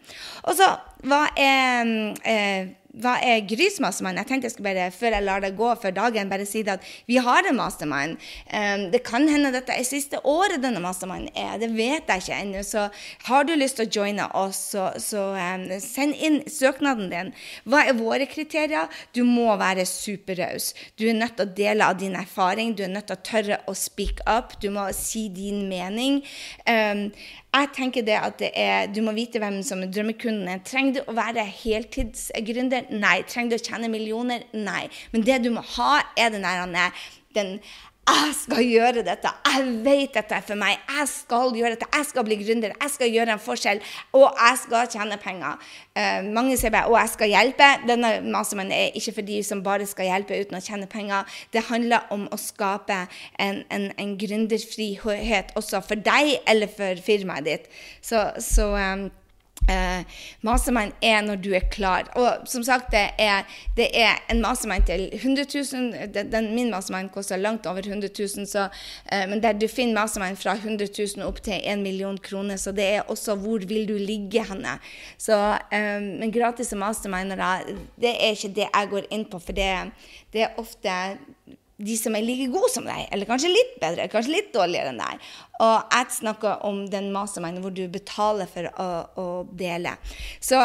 Og 0.50 0.58
så, 0.58 0.66
hva 1.06 1.22
er 1.38 1.94
eh, 2.26 2.74
hva 3.02 3.16
er 3.24 3.44
Grys 3.48 3.78
mastermind? 3.82 4.20
Jeg 4.20 4.28
tenkte 4.28 4.48
jeg 4.48 4.54
skulle 4.54 4.70
bare, 4.70 4.90
før 4.94 5.16
jeg 5.16 5.26
lar 5.26 5.42
det 5.44 5.52
gå 5.58 5.70
for 5.82 5.94
dagen, 5.96 6.30
bare 6.30 6.46
si 6.48 6.62
det 6.66 6.76
at 6.78 6.86
vi 7.08 7.18
har 7.22 7.48
en 7.48 7.58
mastermind. 7.58 8.18
Um, 8.52 8.86
det 8.92 9.02
kan 9.06 9.26
hende 9.30 9.52
dette 9.54 9.74
er 9.74 9.86
siste 9.86 10.20
året 10.28 10.62
denne 10.62 10.82
mastermind 10.84 11.30
er. 11.34 11.56
Det 11.62 11.70
vet 11.74 12.10
jeg 12.10 12.24
ikke 12.24 12.40
ennå. 12.40 12.64
Så 12.66 12.86
har 13.28 13.48
du 13.48 13.54
lyst 13.56 13.80
til 13.80 13.88
å 13.88 13.94
joine 14.00 14.28
oss, 14.38 14.60
så, 14.74 14.90
så 15.00 15.26
um, 15.34 15.66
send 15.82 16.16
inn 16.20 16.40
søknaden 16.50 17.10
din. 17.12 17.34
Hva 17.68 17.84
er 17.88 17.98
våre 17.98 18.28
kriterier? 18.30 18.90
Du 19.16 19.22
må 19.26 19.48
være 19.60 19.86
superraus. 19.88 20.72
Du 21.00 21.06
er 21.08 21.18
nødt 21.18 21.38
til 21.38 21.48
å 21.48 21.54
dele 21.62 21.90
av 21.90 22.00
din 22.00 22.18
erfaring. 22.18 22.74
Du 22.76 22.84
er 22.86 22.92
nødt 22.92 23.10
til 23.10 23.18
å 23.18 23.26
tørre 23.26 23.60
å 23.70 23.76
speak 23.76 24.24
up. 24.26 24.58
Du 24.62 24.70
må 24.74 24.88
si 24.96 25.28
din 25.32 25.66
mening. 25.70 26.20
Um, 26.68 27.08
jeg 27.50 27.70
tenker 27.74 28.04
det 28.06 28.14
at 28.14 28.38
det 28.38 28.50
er, 28.54 28.86
Du 28.94 29.00
må 29.02 29.12
vite 29.16 29.40
hvem 29.42 29.60
som 29.66 29.82
er 29.82 29.90
drømmekunden 29.90 30.48
er. 30.48 30.60
Trenger 30.66 31.00
du 31.00 31.10
å 31.10 31.16
være 31.18 31.42
heltidsgründer? 31.44 32.92
Nei. 32.94 33.16
Trenger 33.26 33.56
du 33.56 33.58
å 33.58 33.64
tjene 33.64 33.90
millioner? 33.90 34.46
Nei. 34.54 34.84
Men 35.10 35.26
det 35.26 35.40
du 35.44 35.50
må 35.54 35.64
ha, 35.76 35.96
er 36.16 36.30
den 36.34 36.46
der 36.46 36.92
den 37.34 37.58
jeg 38.16 38.34
skal 38.38 38.64
gjøre 38.64 39.04
dette. 39.06 39.30
Jeg 39.46 39.66
vet 39.84 40.14
dette 40.14 40.36
er 40.36 40.44
for 40.46 40.58
meg. 40.58 40.78
Jeg 40.88 41.08
skal 41.10 41.54
gjøre 41.56 41.74
dette. 41.74 41.88
Jeg 41.94 42.08
skal 42.08 42.26
bli 42.26 42.38
gründer. 42.40 42.74
Jeg 42.74 42.94
skal 42.94 43.12
gjøre 43.12 43.36
en 43.36 43.42
forskjell. 43.42 43.82
Og 44.16 44.26
jeg 44.28 44.60
skal 44.64 44.90
tjene 44.94 45.18
penger. 45.20 45.60
Eh, 45.96 46.24
mange 46.24 46.56
sier 46.56 46.70
bare 46.70 46.88
'Å, 46.88 46.96
jeg 47.00 47.08
skal 47.14 47.28
hjelpe'. 47.28 47.70
Denne 47.88 48.10
mastermannen 48.24 48.72
er 48.72 48.90
ikke 48.94 49.14
for 49.14 49.22
de 49.22 49.42
som 49.42 49.62
bare 49.62 49.86
skal 49.86 50.06
hjelpe 50.06 50.40
uten 50.40 50.56
å 50.56 50.64
tjene 50.64 50.86
penger. 50.86 51.24
Det 51.52 51.64
handler 51.68 52.06
om 52.10 52.28
å 52.32 52.36
skape 52.36 53.06
en, 53.38 53.64
en, 53.70 53.92
en 53.98 54.18
gründerfrihet 54.18 55.52
også 55.54 55.80
for 55.80 55.94
deg 55.94 56.40
eller 56.46 56.68
for 56.68 56.94
firmaet 57.04 57.44
ditt. 57.44 57.66
Så, 58.02 58.30
så 58.38 58.72
um, 58.76 59.10
Uh, 59.70 60.02
mastermind 60.42 60.92
er 61.02 61.20
når 61.22 61.36
du 61.44 61.50
er 61.54 61.66
klar. 61.70 62.08
Og 62.18 62.48
som 62.50 62.62
sagt, 62.66 62.90
det 62.90 63.04
er, 63.18 63.44
det 63.76 63.88
er 63.94 64.18
en 64.32 64.40
mastermind 64.42 64.86
til 64.88 65.08
100 65.12 65.46
000. 65.54 66.08
Den, 66.14 66.32
den, 66.32 66.54
min 66.54 66.70
mastermind 66.72 67.10
koster 67.14 67.36
langt 67.36 67.66
over 67.66 67.78
100 67.84 68.10
000, 68.18 68.46
så, 68.46 68.68
eh, 69.12 69.28
men 69.28 69.42
der 69.42 69.52
du 69.52 69.68
finner 69.68 70.00
mastermind 70.00 70.36
fra 70.40 70.56
100 70.58 70.88
000 71.16 71.26
opp 71.26 71.42
til 71.42 71.60
1 71.60 71.78
million 71.78 72.18
kroner. 72.18 72.56
Så 72.56 72.72
det 72.72 72.84
er 72.84 73.08
også 73.08 73.36
hvor 73.38 73.62
vil 73.68 73.88
du 73.88 73.94
ligge 73.94 74.44
henne. 74.48 74.78
Så, 75.18 75.38
eh, 75.72 76.00
men 76.02 76.32
gratis 76.32 76.72
mastermindere, 76.74 77.60
det 78.00 78.16
er 78.16 78.34
ikke 78.34 78.54
det 78.56 78.66
jeg 78.66 78.90
går 78.90 79.10
inn 79.10 79.26
på, 79.30 79.38
for 79.38 79.52
det, 79.52 79.70
det 80.32 80.48
er 80.48 80.58
ofte 80.58 80.96
de 81.80 81.96
som 81.96 82.16
er 82.16 82.24
like 82.24 82.50
gode 82.52 82.70
som 82.72 82.86
deg, 82.88 83.06
eller 83.12 83.28
kanskje 83.28 83.52
litt 83.52 83.76
bedre, 83.80 84.08
kanskje 84.12 84.34
litt 84.36 84.52
dårligere 84.54 84.92
enn 84.92 85.00
deg. 85.00 85.30
Og 85.64 85.94
jeg 85.94 86.16
snakker 86.18 86.64
om 86.68 86.82
den 86.92 87.10
masterminden 87.14 87.64
hvor 87.64 87.74
du 87.74 87.86
betaler 87.92 88.50
for 88.50 88.68
å, 88.70 88.90
å, 89.20 89.26
dele. 89.56 89.96
Så 90.40 90.60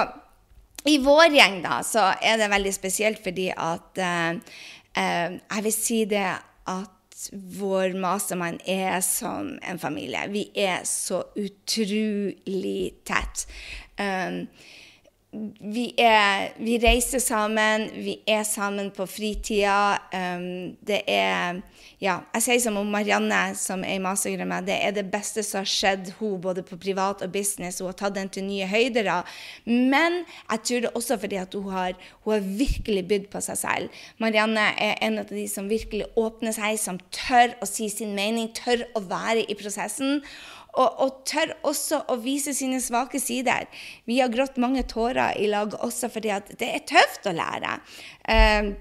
i 0.85 0.97
vår 1.01 1.33
gjeng 1.33 1.61
da, 1.63 1.79
så 1.87 2.11
er 2.21 2.39
det 2.41 2.51
veldig 2.51 2.73
spesielt 2.75 3.23
fordi 3.23 3.47
at 3.51 4.01
uh, 4.01 4.35
uh, 4.37 5.29
Jeg 5.33 5.65
vil 5.65 5.73
si 5.73 6.03
det 6.09 6.27
at 6.69 6.91
vår 7.31 7.95
mastermind 7.97 8.59
er 8.69 8.99
som 9.05 9.55
en 9.63 9.79
familie. 9.79 10.27
Vi 10.29 10.49
er 10.51 10.83
så 10.85 11.23
utrolig 11.39 12.91
tett. 13.07 13.47
Um, 13.97 14.43
vi, 15.59 15.89
er, 15.99 16.53
vi, 16.59 16.77
reiser 16.79 17.19
sammen, 17.23 17.89
vi 17.93 18.19
er 18.27 18.43
sammen 18.47 18.91
på 18.95 19.07
fritida. 19.09 19.97
Um, 20.13 20.75
det 20.85 21.03
er 21.07 21.63
Ja, 22.03 22.17
jeg 22.35 22.43
sier 22.43 22.59
som 22.59 22.75
om 22.77 22.89
Marianne, 22.91 23.55
som 23.55 23.83
er 23.87 23.95
i 23.95 24.01
mastergrad 24.03 24.49
med, 24.49 24.65
det 24.67 24.75
er 24.83 24.91
det 24.93 25.05
beste 25.13 25.41
som 25.47 25.61
har 25.61 25.69
skjedd 25.69 26.09
hun 26.19 26.41
både 26.43 26.61
på 26.67 26.75
privat 26.77 27.23
og 27.23 27.31
business. 27.31 27.79
Hun 27.79 27.87
har 27.87 27.95
tatt 28.01 28.17
den 28.17 28.27
til 28.29 28.43
nye 28.45 28.67
høyder. 28.67 29.07
Men 29.65 30.19
jeg 30.25 30.63
tror 30.67 30.83
det 30.83 30.91
også 30.91 31.17
fordi 31.21 31.39
at 31.39 31.55
hun 31.55 31.71
har, 31.71 31.95
hun 32.25 32.35
har 32.35 32.49
virkelig 32.59 33.05
bydd 33.07 33.29
på 33.31 33.41
seg 33.47 33.61
selv. 33.61 34.03
Marianne 34.19 34.67
er 34.75 34.99
en 35.07 35.21
av 35.23 35.31
de 35.31 35.47
som 35.49 35.71
virkelig 35.71 36.11
åpner 36.19 36.55
seg, 36.55 36.75
som 36.83 36.99
tør 37.15 37.55
å 37.63 37.69
si 37.69 37.87
sin 37.89 38.11
mening, 38.17 38.51
tør 38.53 38.83
å 38.93 39.05
være 39.07 39.47
i 39.47 39.57
prosessen. 39.57 40.19
Og, 40.75 40.97
og, 40.99 41.21
tør 41.27 41.53
også 41.63 42.01
å 42.11 42.17
vise 42.19 42.51
sine 42.55 42.81
svake 42.83 43.19
sider. 43.23 43.69
Vi 44.05 44.19
har 44.19 44.33
grått 44.33 44.59
mange 44.61 44.83
tårer 44.89 45.37
i 45.39 45.47
lag 45.47 45.75
også 45.79 46.09
fordi 46.11 46.33
det 46.59 46.67
er 46.67 46.83
tøft 46.89 47.29
å 47.29 47.35
lære. 47.35 47.77
Uh, 48.27 48.75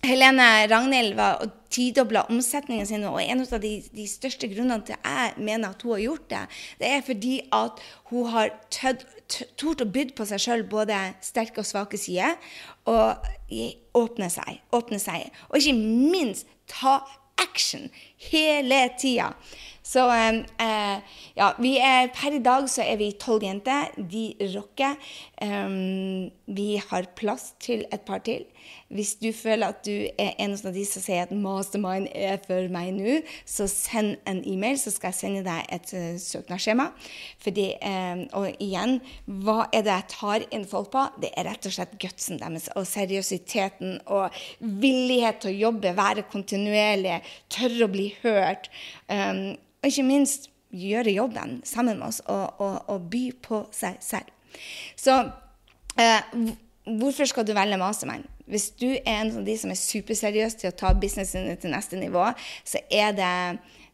Helene 0.00 0.66
Ragnhild 0.70 1.12
var 1.16 1.42
tidobla 1.70 2.22
omsetningen 2.32 2.86
sin, 2.88 3.04
og 3.04 3.20
en 3.20 3.42
av 3.44 3.60
de, 3.60 3.74
de, 3.92 4.06
største 4.08 4.48
grunnene 4.48 4.80
til 4.88 4.96
jeg 4.96 5.34
mener 5.36 5.74
at 5.74 5.84
hun 5.84 5.92
har 5.92 6.04
gjort 6.06 6.30
det, 6.30 6.40
det 6.80 6.92
er 6.94 7.04
fordi 7.04 7.34
at 7.52 7.82
hun 8.08 8.30
har 8.32 8.54
tort 9.60 9.84
å 9.84 9.88
bydd 9.92 10.14
på 10.16 10.26
seg 10.30 10.40
sjøl 10.42 10.64
både 10.72 10.96
sterke 11.24 11.60
og 11.60 11.68
svake 11.68 12.00
sider, 12.00 12.40
og 12.88 13.28
åpne 14.00 14.30
seg, 14.32 14.62
åpne 14.74 14.98
seg. 15.02 15.28
Og 15.50 15.60
ikke 15.60 15.76
minst 15.76 16.48
ta 16.70 17.02
action 17.40 17.90
hele 18.30 18.86
tida. 19.00 19.34
Så 19.90 20.04
eh, 20.06 20.98
ja, 21.34 21.50
vi 21.58 21.72
er, 21.82 22.12
per 22.14 22.36
i 22.36 22.42
dag 22.42 22.68
så 22.70 22.84
er 22.86 23.00
vi 23.00 23.10
tolv 23.18 23.42
jenter. 23.42 23.90
De 23.96 24.28
rocker. 24.54 24.94
Um, 25.42 26.30
vi 26.50 26.80
har 26.82 27.06
plass 27.18 27.52
til 27.62 27.84
et 27.94 28.02
par 28.06 28.22
til. 28.26 28.44
Hvis 28.90 29.14
du 29.20 29.28
føler 29.36 29.70
at 29.70 29.84
du 29.86 30.08
er 30.18 30.34
en 30.42 30.56
av 30.56 30.74
de 30.74 30.82
som 30.88 31.02
sier 31.02 31.22
at 31.22 31.34
mastermind 31.34 32.08
er 32.10 32.40
for 32.42 32.66
meg 32.72 32.90
nå, 32.96 33.20
så 33.46 33.68
send 33.70 34.16
en 34.28 34.42
e-mail, 34.48 34.78
så 34.80 34.90
skal 34.90 35.12
jeg 35.12 35.18
sende 35.20 35.44
deg 35.46 35.68
et 35.70 35.92
uh, 35.94 36.18
søknadsskjema. 36.20 36.88
Fordi, 37.44 37.66
um, 37.86 38.24
og 38.40 38.62
igjen, 38.62 38.98
hva 39.26 39.68
er 39.68 39.86
det 39.86 39.94
jeg 39.94 40.08
tar 40.16 40.46
inn 40.50 40.66
folk 40.68 40.90
på? 40.94 41.06
Det 41.22 41.30
er 41.38 41.46
rett 41.50 41.70
og 41.70 41.76
slett 41.76 41.98
gutsen 42.02 42.40
deres 42.42 42.66
og 42.74 42.88
seriøsiteten 42.90 44.00
og 44.10 44.40
villighet 44.60 45.44
til 45.44 45.54
å 45.54 45.58
jobbe, 45.68 45.94
være 45.98 46.26
kontinuerlig, 46.32 47.20
tørre 47.52 47.86
å 47.86 47.92
bli 47.92 48.08
hørt. 48.24 48.72
Um, 49.06 49.54
og 49.80 49.92
ikke 49.92 50.08
minst 50.08 50.50
gjøre 50.70 51.14
jobben 51.14 51.60
sammen 51.66 51.98
med 51.98 52.10
oss 52.10 52.20
og, 52.26 52.60
og, 52.62 52.76
og 52.90 53.06
by 53.10 53.22
på 53.42 53.64
seg 53.74 54.02
selv. 54.04 54.28
Så 54.98 55.16
eh, 55.98 56.52
hvorfor 56.98 57.24
skal 57.30 57.46
du 57.46 57.54
velge 57.56 57.80
Mastermind? 57.80 58.28
Hvis 58.50 58.70
du 58.74 58.88
er 58.90 59.20
en 59.20 59.34
av 59.38 59.44
de 59.46 59.56
som 59.58 59.70
er 59.70 59.78
superseriøs 59.78 60.56
til 60.58 60.72
å 60.72 60.76
ta 60.76 60.92
businessen 60.98 61.50
til 61.62 61.74
neste 61.74 61.98
nivå, 62.00 62.24
så 62.66 62.82
er 62.90 63.12
det 63.14 63.34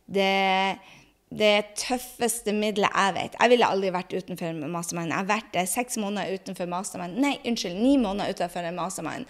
det, 0.06 0.78
det 1.34 1.54
tøffeste 1.76 2.54
middelet 2.56 2.94
jeg 2.94 3.14
vet. 3.18 3.36
Jeg 3.40 3.52
ville 3.52 3.68
aldri 3.68 3.92
vært 3.92 4.14
utenfor 4.14 4.56
Mastermind. 4.72 5.12
Jeg 5.12 5.18
har 5.18 5.28
vært 5.28 5.58
seks 5.68 5.98
måneder 6.00 6.38
utenfor 6.38 6.70
Mastermind. 6.70 7.18
Nei, 7.20 7.34
unnskyld, 7.44 7.76
ni 7.82 7.96
måneder 8.00 8.32
utenfor 8.32 8.70
Mastermind. 8.76 9.26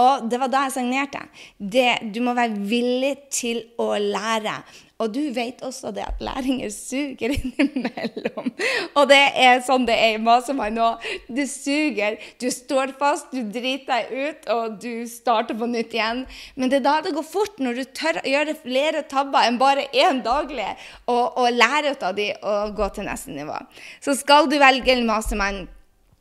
Og 0.00 0.30
det 0.30 0.40
var 0.40 0.52
da 0.52 0.64
jeg 0.68 0.78
signerte. 0.78 1.26
Det, 1.58 1.90
du 2.14 2.22
må 2.24 2.36
være 2.38 2.62
villig 2.70 3.16
til 3.34 3.64
å 3.82 3.92
lære. 4.00 4.60
Og 5.00 5.14
du 5.14 5.20
vet 5.32 5.62
også 5.64 5.92
det 5.96 6.04
at 6.04 6.20
læringer 6.22 6.70
suger 6.74 7.32
innimellom. 7.36 8.50
Og 8.98 9.08
det 9.08 9.20
er 9.40 9.62
sånn 9.64 9.86
det 9.88 9.96
er 9.96 10.18
i 10.18 10.20
Masemann 10.22 10.76
nå. 10.76 10.90
Det 11.32 11.46
suger. 11.48 12.18
Du 12.42 12.48
står 12.52 12.94
fast, 13.00 13.32
du 13.32 13.40
driter 13.48 13.88
deg 13.90 14.12
ut, 14.12 14.50
og 14.52 14.76
du 14.82 15.06
starter 15.08 15.56
på 15.56 15.68
nytt 15.70 15.96
igjen. 15.96 16.24
Men 16.54 16.72
det 16.72 16.80
er 16.80 16.86
da 16.86 16.98
det 17.06 17.14
går 17.16 17.26
fort, 17.26 17.58
når 17.62 17.80
du 17.80 17.84
tør 17.96 18.20
å 18.20 18.28
gjøre 18.28 18.58
flere 18.60 19.04
tabber 19.08 19.48
enn 19.48 19.58
bare 19.60 19.88
én 19.96 20.20
daglig, 20.26 20.68
og, 21.08 21.40
og 21.40 21.50
lære 21.56 21.96
ut 21.96 22.06
av 22.06 22.16
de 22.18 22.30
og 22.40 22.76
gå 22.76 22.92
til 22.94 23.08
neste 23.08 23.34
nivå. 23.34 23.56
Så 24.04 24.16
skal 24.18 24.50
du 24.50 24.58
velge 24.60 24.92
en 24.94 25.06
Masemann 25.08 25.64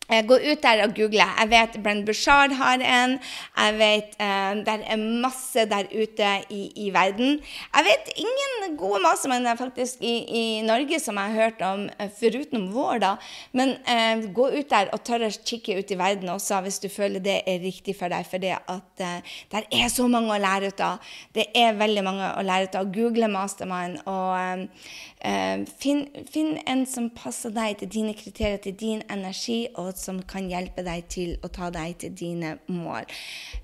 Gå 0.10 0.40
ut 0.42 0.64
der 0.64 0.80
og 0.88 0.96
google. 0.98 1.22
Jeg 1.22 1.50
vet 1.52 1.76
Brenn 1.84 2.02
Bushard 2.06 2.54
har 2.58 2.82
en. 2.82 3.12
Jeg 3.58 3.74
vet 3.78 4.16
eh, 4.18 4.56
Det 4.66 4.74
er 4.90 4.98
masse 4.98 5.66
der 5.70 5.86
ute 5.94 6.30
i, 6.50 6.62
i, 6.76 6.90
verden. 6.94 7.38
Jeg 7.76 7.86
vet 7.86 8.10
ingen 8.18 8.78
gode 8.78 9.04
mastermenn 9.04 9.46
faktisk 9.58 10.02
i, 10.02 10.16
i, 10.26 10.44
Norge 10.66 11.00
som 11.00 11.20
jeg 11.22 11.34
har 11.34 11.44
hørt 11.44 11.62
om, 11.62 11.84
uh, 12.02 12.08
foruten 12.20 12.72
vår, 12.74 13.04
da. 13.04 13.12
Men 13.54 13.76
eh, 13.86 14.26
gå 14.34 14.48
ut 14.50 14.70
der 14.72 14.90
og 14.96 15.04
tørre 15.06 15.30
å 15.30 15.44
kikke 15.46 15.78
ut 15.78 15.94
i 15.94 16.00
verden 16.00 16.34
også 16.34 16.64
hvis 16.66 16.82
du 16.82 16.90
føler 16.90 17.22
det 17.22 17.44
er 17.46 17.62
riktig 17.62 17.94
for 18.00 18.10
deg. 18.10 18.26
For 18.26 18.42
det 18.42 18.58
at 18.58 19.06
der 19.54 19.70
er 19.70 19.94
så 19.94 20.08
mange 20.10 20.34
å 20.34 20.42
lære 20.42 20.74
ut 20.74 20.84
av. 20.86 21.06
Det 21.38 21.52
er 21.54 21.78
veldig 21.78 22.06
mange 22.08 22.34
å 22.34 22.46
lære 22.46 22.72
ut 22.72 22.80
av. 22.82 22.90
Google 22.98 23.30
Mastermind 23.30 24.02
og 24.10 24.74
finn, 25.80 26.06
finn 26.32 26.56
en 26.66 26.86
som 26.90 27.10
passer 27.14 27.54
deg 27.54 27.78
til 27.82 27.94
dine 28.00 28.18
kriterier, 28.18 28.58
til 28.64 28.74
din 28.80 29.06
energi. 29.12 29.68
og 29.76 29.99
som 30.00 30.22
kan 30.30 30.50
hjelpe 30.50 30.84
deg 30.86 31.08
til 31.12 31.36
å 31.44 31.52
ta 31.54 31.70
deg 31.74 31.98
til 32.02 32.16
dine 32.18 32.56
mål. 32.72 33.08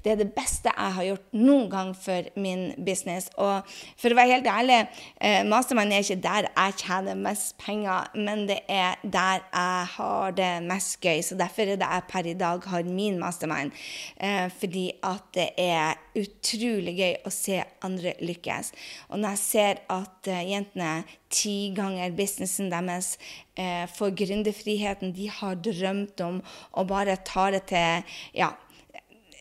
Det 0.04 0.14
er 0.14 0.22
det 0.22 0.32
beste 0.36 0.72
jeg 0.72 0.96
har 0.98 1.08
gjort 1.10 1.36
noen 1.36 1.70
gang 1.72 1.92
for 1.98 2.30
min 2.40 2.68
business. 2.86 3.30
Og 3.42 3.66
for 4.02 4.14
å 4.14 4.20
være 4.20 4.36
helt 4.36 4.50
ærlig, 4.52 4.80
eh, 5.20 5.42
Mastermind 5.48 5.94
er 5.94 6.06
ikke 6.06 6.22
der 6.24 6.50
jeg 6.52 6.78
tjener 6.84 7.16
mest 7.16 7.58
penger, 7.62 8.12
men 8.16 8.48
det 8.50 8.60
er 8.70 9.00
der 9.04 9.42
jeg 9.42 9.92
har 9.96 10.32
det 10.38 10.52
mest 10.64 11.00
gøy. 11.02 11.22
Så 11.24 11.38
derfor 11.40 11.64
er 11.64 11.80
det 11.82 11.92
jeg 11.92 12.10
per 12.10 12.28
i 12.28 12.38
dag 12.38 12.64
har 12.72 12.84
min 12.84 13.20
mastermind. 13.20 13.72
Eh, 14.18 14.50
fordi 14.50 14.92
at 15.04 15.24
det 15.34 15.50
er 15.58 15.96
utrolig 16.16 16.96
gøy 17.00 17.16
å 17.28 17.32
se 17.34 17.60
andre 17.86 18.16
lykkes. 18.24 18.72
Og 19.10 19.20
når 19.20 19.36
jeg 19.36 19.44
ser 19.44 19.82
at 19.92 20.30
uh, 20.32 20.42
jentene 20.46 21.04
ti 21.36 21.56
ganger 21.76 22.16
businessen 22.16 22.72
deres 22.72 23.16
eh, 23.60 23.84
får 23.98 24.16
gründerfriheten 24.22 25.14
de 25.16 25.28
har 25.32 25.60
drømt 25.60 26.24
om, 26.26 26.42
og 26.74 26.90
bare 26.92 27.20
tar 27.28 27.56
det 27.58 27.66
til 27.74 28.18
ja, 28.38 28.54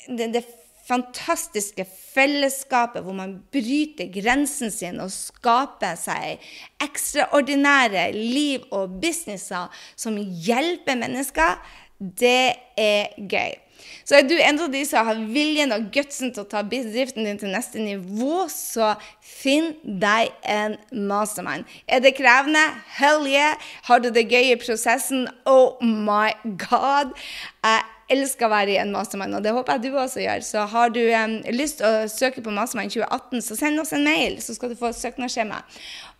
det, 0.09 0.33
det 0.35 0.45
fantastiske 0.85 1.87
fellesskapet 1.89 3.05
hvor 3.05 3.17
man 3.17 3.39
bryter 3.53 4.11
grensen 4.13 4.73
sin 4.73 5.01
og 5.01 5.13
skaper 5.13 5.97
seg 5.99 6.45
ekstraordinære 6.85 8.11
liv 8.13 8.67
og 8.75 8.99
businesser 9.03 9.73
som 9.97 10.19
hjelper 10.19 10.99
mennesker, 11.01 11.57
det 11.99 12.55
er 12.81 13.15
gøy. 13.17 13.64
Så 14.05 14.19
er 14.19 14.27
du 14.29 14.35
en 14.37 14.61
av 14.61 14.73
de 14.73 14.83
som 14.87 15.07
har 15.09 15.21
viljen 15.33 15.73
og 15.75 15.89
gutsen 15.95 16.33
til 16.35 16.45
å 16.45 16.49
ta 16.49 16.63
bedriften 16.67 17.25
din 17.25 17.41
til 17.41 17.55
neste 17.55 17.81
nivå, 17.81 18.45
så 18.53 18.95
finn 19.25 19.73
deg 19.85 20.33
en 20.49 20.77
mastermind. 20.93 21.65
Er 21.89 22.05
det 22.05 22.17
krevende? 22.19 22.63
Hell 22.99 23.25
yeah! 23.31 23.57
Har 23.89 24.05
du 24.05 24.11
det 24.13 24.29
gøy 24.29 24.53
i 24.53 24.61
prosessen? 24.61 25.27
Oh 25.49 25.81
my 25.81 26.35
god! 26.67 27.17
Jeg 27.65 28.19
elsker 28.19 28.47
å 28.47 28.53
være 28.53 28.75
i 28.75 28.81
en 28.83 28.93
mastermind, 28.93 29.37
og 29.39 29.45
det 29.45 29.55
håper 29.57 29.79
jeg 29.79 29.87
du 29.87 29.99
også 29.99 30.21
gjør. 30.25 30.45
Så 30.45 30.65
har 30.69 30.93
du 30.93 31.01
um, 31.01 31.39
lyst 31.57 31.81
til 31.81 31.89
å 31.89 32.09
søke 32.13 32.45
på 32.45 32.53
Mastermind 32.53 32.93
2018, 32.93 33.45
så 33.47 33.57
send 33.59 33.81
oss 33.81 33.95
en 33.97 34.05
mail, 34.05 34.37
så 34.45 34.57
skal 34.57 34.73
du 34.73 34.79
få 34.79 34.93
søknadsskjema. 34.97 35.63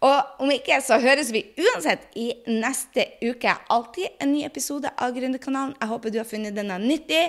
Og 0.05 0.43
om 0.45 0.51
ikke, 0.53 0.77
så 0.85 0.99
høres 1.01 1.31
vi 1.33 1.41
uansett 1.57 2.03
i 2.21 2.27
neste 2.51 3.07
uke. 3.25 3.55
Alltid 3.73 4.21
en 4.21 4.35
ny 4.35 4.43
episode 4.45 4.91
av 5.01 5.15
Gründerkanalen. 5.17 5.73
Jeg 5.81 5.91
håper 5.91 6.13
du 6.13 6.19
har 6.21 6.29
funnet 6.29 6.57
denne 6.57 6.77
nyttig. 6.83 7.23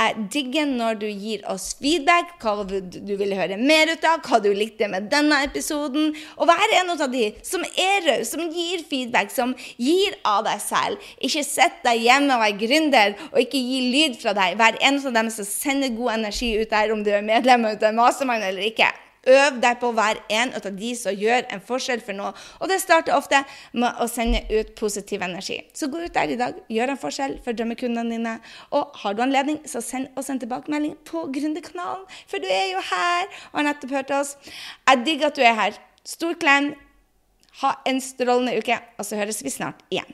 Jeg 0.00 0.26
digger 0.34 0.66
når 0.66 0.98
du 1.04 1.06
gir 1.06 1.44
oss 1.52 1.68
feedback, 1.78 2.34
hva 2.42 2.66
du, 2.66 3.14
vil 3.20 3.36
høre 3.38 3.60
mer 3.60 3.92
ut 3.92 4.08
av, 4.10 4.24
hva 4.26 4.40
du 4.42 4.50
likte 4.50 4.90
med 4.90 5.06
denne 5.12 5.38
episoden. 5.46 6.10
Og 6.40 6.50
vær 6.50 6.76
en 6.80 6.92
av 6.96 7.06
de 7.14 7.30
som 7.46 7.62
er 7.62 8.02
raus, 8.08 8.34
som 8.34 8.42
gir 8.50 8.82
feedback, 8.90 9.30
som 9.30 9.54
gir 9.78 10.18
av 10.26 10.42
deg 10.48 10.60
selv. 10.66 11.08
Ikke 11.22 11.46
sett 11.46 11.78
deg 11.86 12.02
hjemme 12.08 12.34
og 12.34 12.42
vær 12.42 12.60
gründer, 12.66 13.18
og 13.30 13.42
ikke 13.46 13.62
gi 13.62 13.82
lyd 13.94 14.18
fra 14.18 14.34
deg. 14.34 14.58
Vær 14.58 14.82
en 14.82 14.98
av 14.98 15.18
dem 15.22 15.30
som 15.30 15.46
sender 15.46 15.94
god 15.94 16.18
energi 16.18 16.56
ut 16.58 16.74
der, 16.74 16.90
om 16.90 17.06
du 17.06 17.14
er 17.14 17.26
medlem 17.26 17.70
av 17.70 17.92
Mastermind 17.94 18.50
eller 18.50 18.66
ikke. 18.66 18.90
Øv 19.26 19.60
deg 19.62 19.80
på 19.82 19.90
være 19.96 20.22
en 20.30 20.52
av 20.54 20.66
de 20.78 20.92
som 20.98 21.14
gjør 21.16 21.48
en 21.52 21.62
forskjell 21.68 22.02
for 22.04 22.16
noe. 22.16 22.32
Og 22.60 22.70
det 22.70 22.78
starter 22.82 23.16
ofte 23.16 23.42
med 23.74 23.98
å 24.02 24.06
sende 24.10 24.42
ut 24.52 24.74
positiv 24.78 25.24
energi. 25.26 25.58
Så 25.74 25.90
gå 25.90 26.04
ut 26.04 26.14
der 26.14 26.32
i 26.32 26.38
dag, 26.40 26.58
gjør 26.72 26.94
en 26.94 27.00
forskjell 27.02 27.38
for 27.44 27.56
drømmekundene 27.58 28.16
dine. 28.16 28.36
Og 28.70 28.94
har 29.02 29.16
du 29.16 29.24
anledning, 29.24 29.60
så 29.66 29.82
send 29.84 30.12
oss 30.18 30.30
en 30.30 30.42
tilbakemelding 30.42 30.96
på 31.08 31.26
Gründerkanalen, 31.34 32.06
for 32.30 32.42
du 32.42 32.48
er 32.50 32.70
jo 32.74 32.82
her 32.90 33.26
og 33.52 33.60
har 33.60 33.68
nettopp 33.70 33.96
hørt 33.98 34.14
oss. 34.14 34.36
Jeg 34.86 35.02
digger 35.06 35.30
at 35.30 35.38
du 35.38 35.42
er 35.46 35.58
her. 35.58 35.80
Stor 36.06 36.38
klem. 36.38 36.74
Ha 37.62 37.72
en 37.88 38.02
strålende 38.04 38.58
uke, 38.60 38.78
og 38.98 39.08
så 39.08 39.18
høres 39.18 39.42
vi 39.42 39.50
snart 39.50 39.80
igjen. 39.90 40.12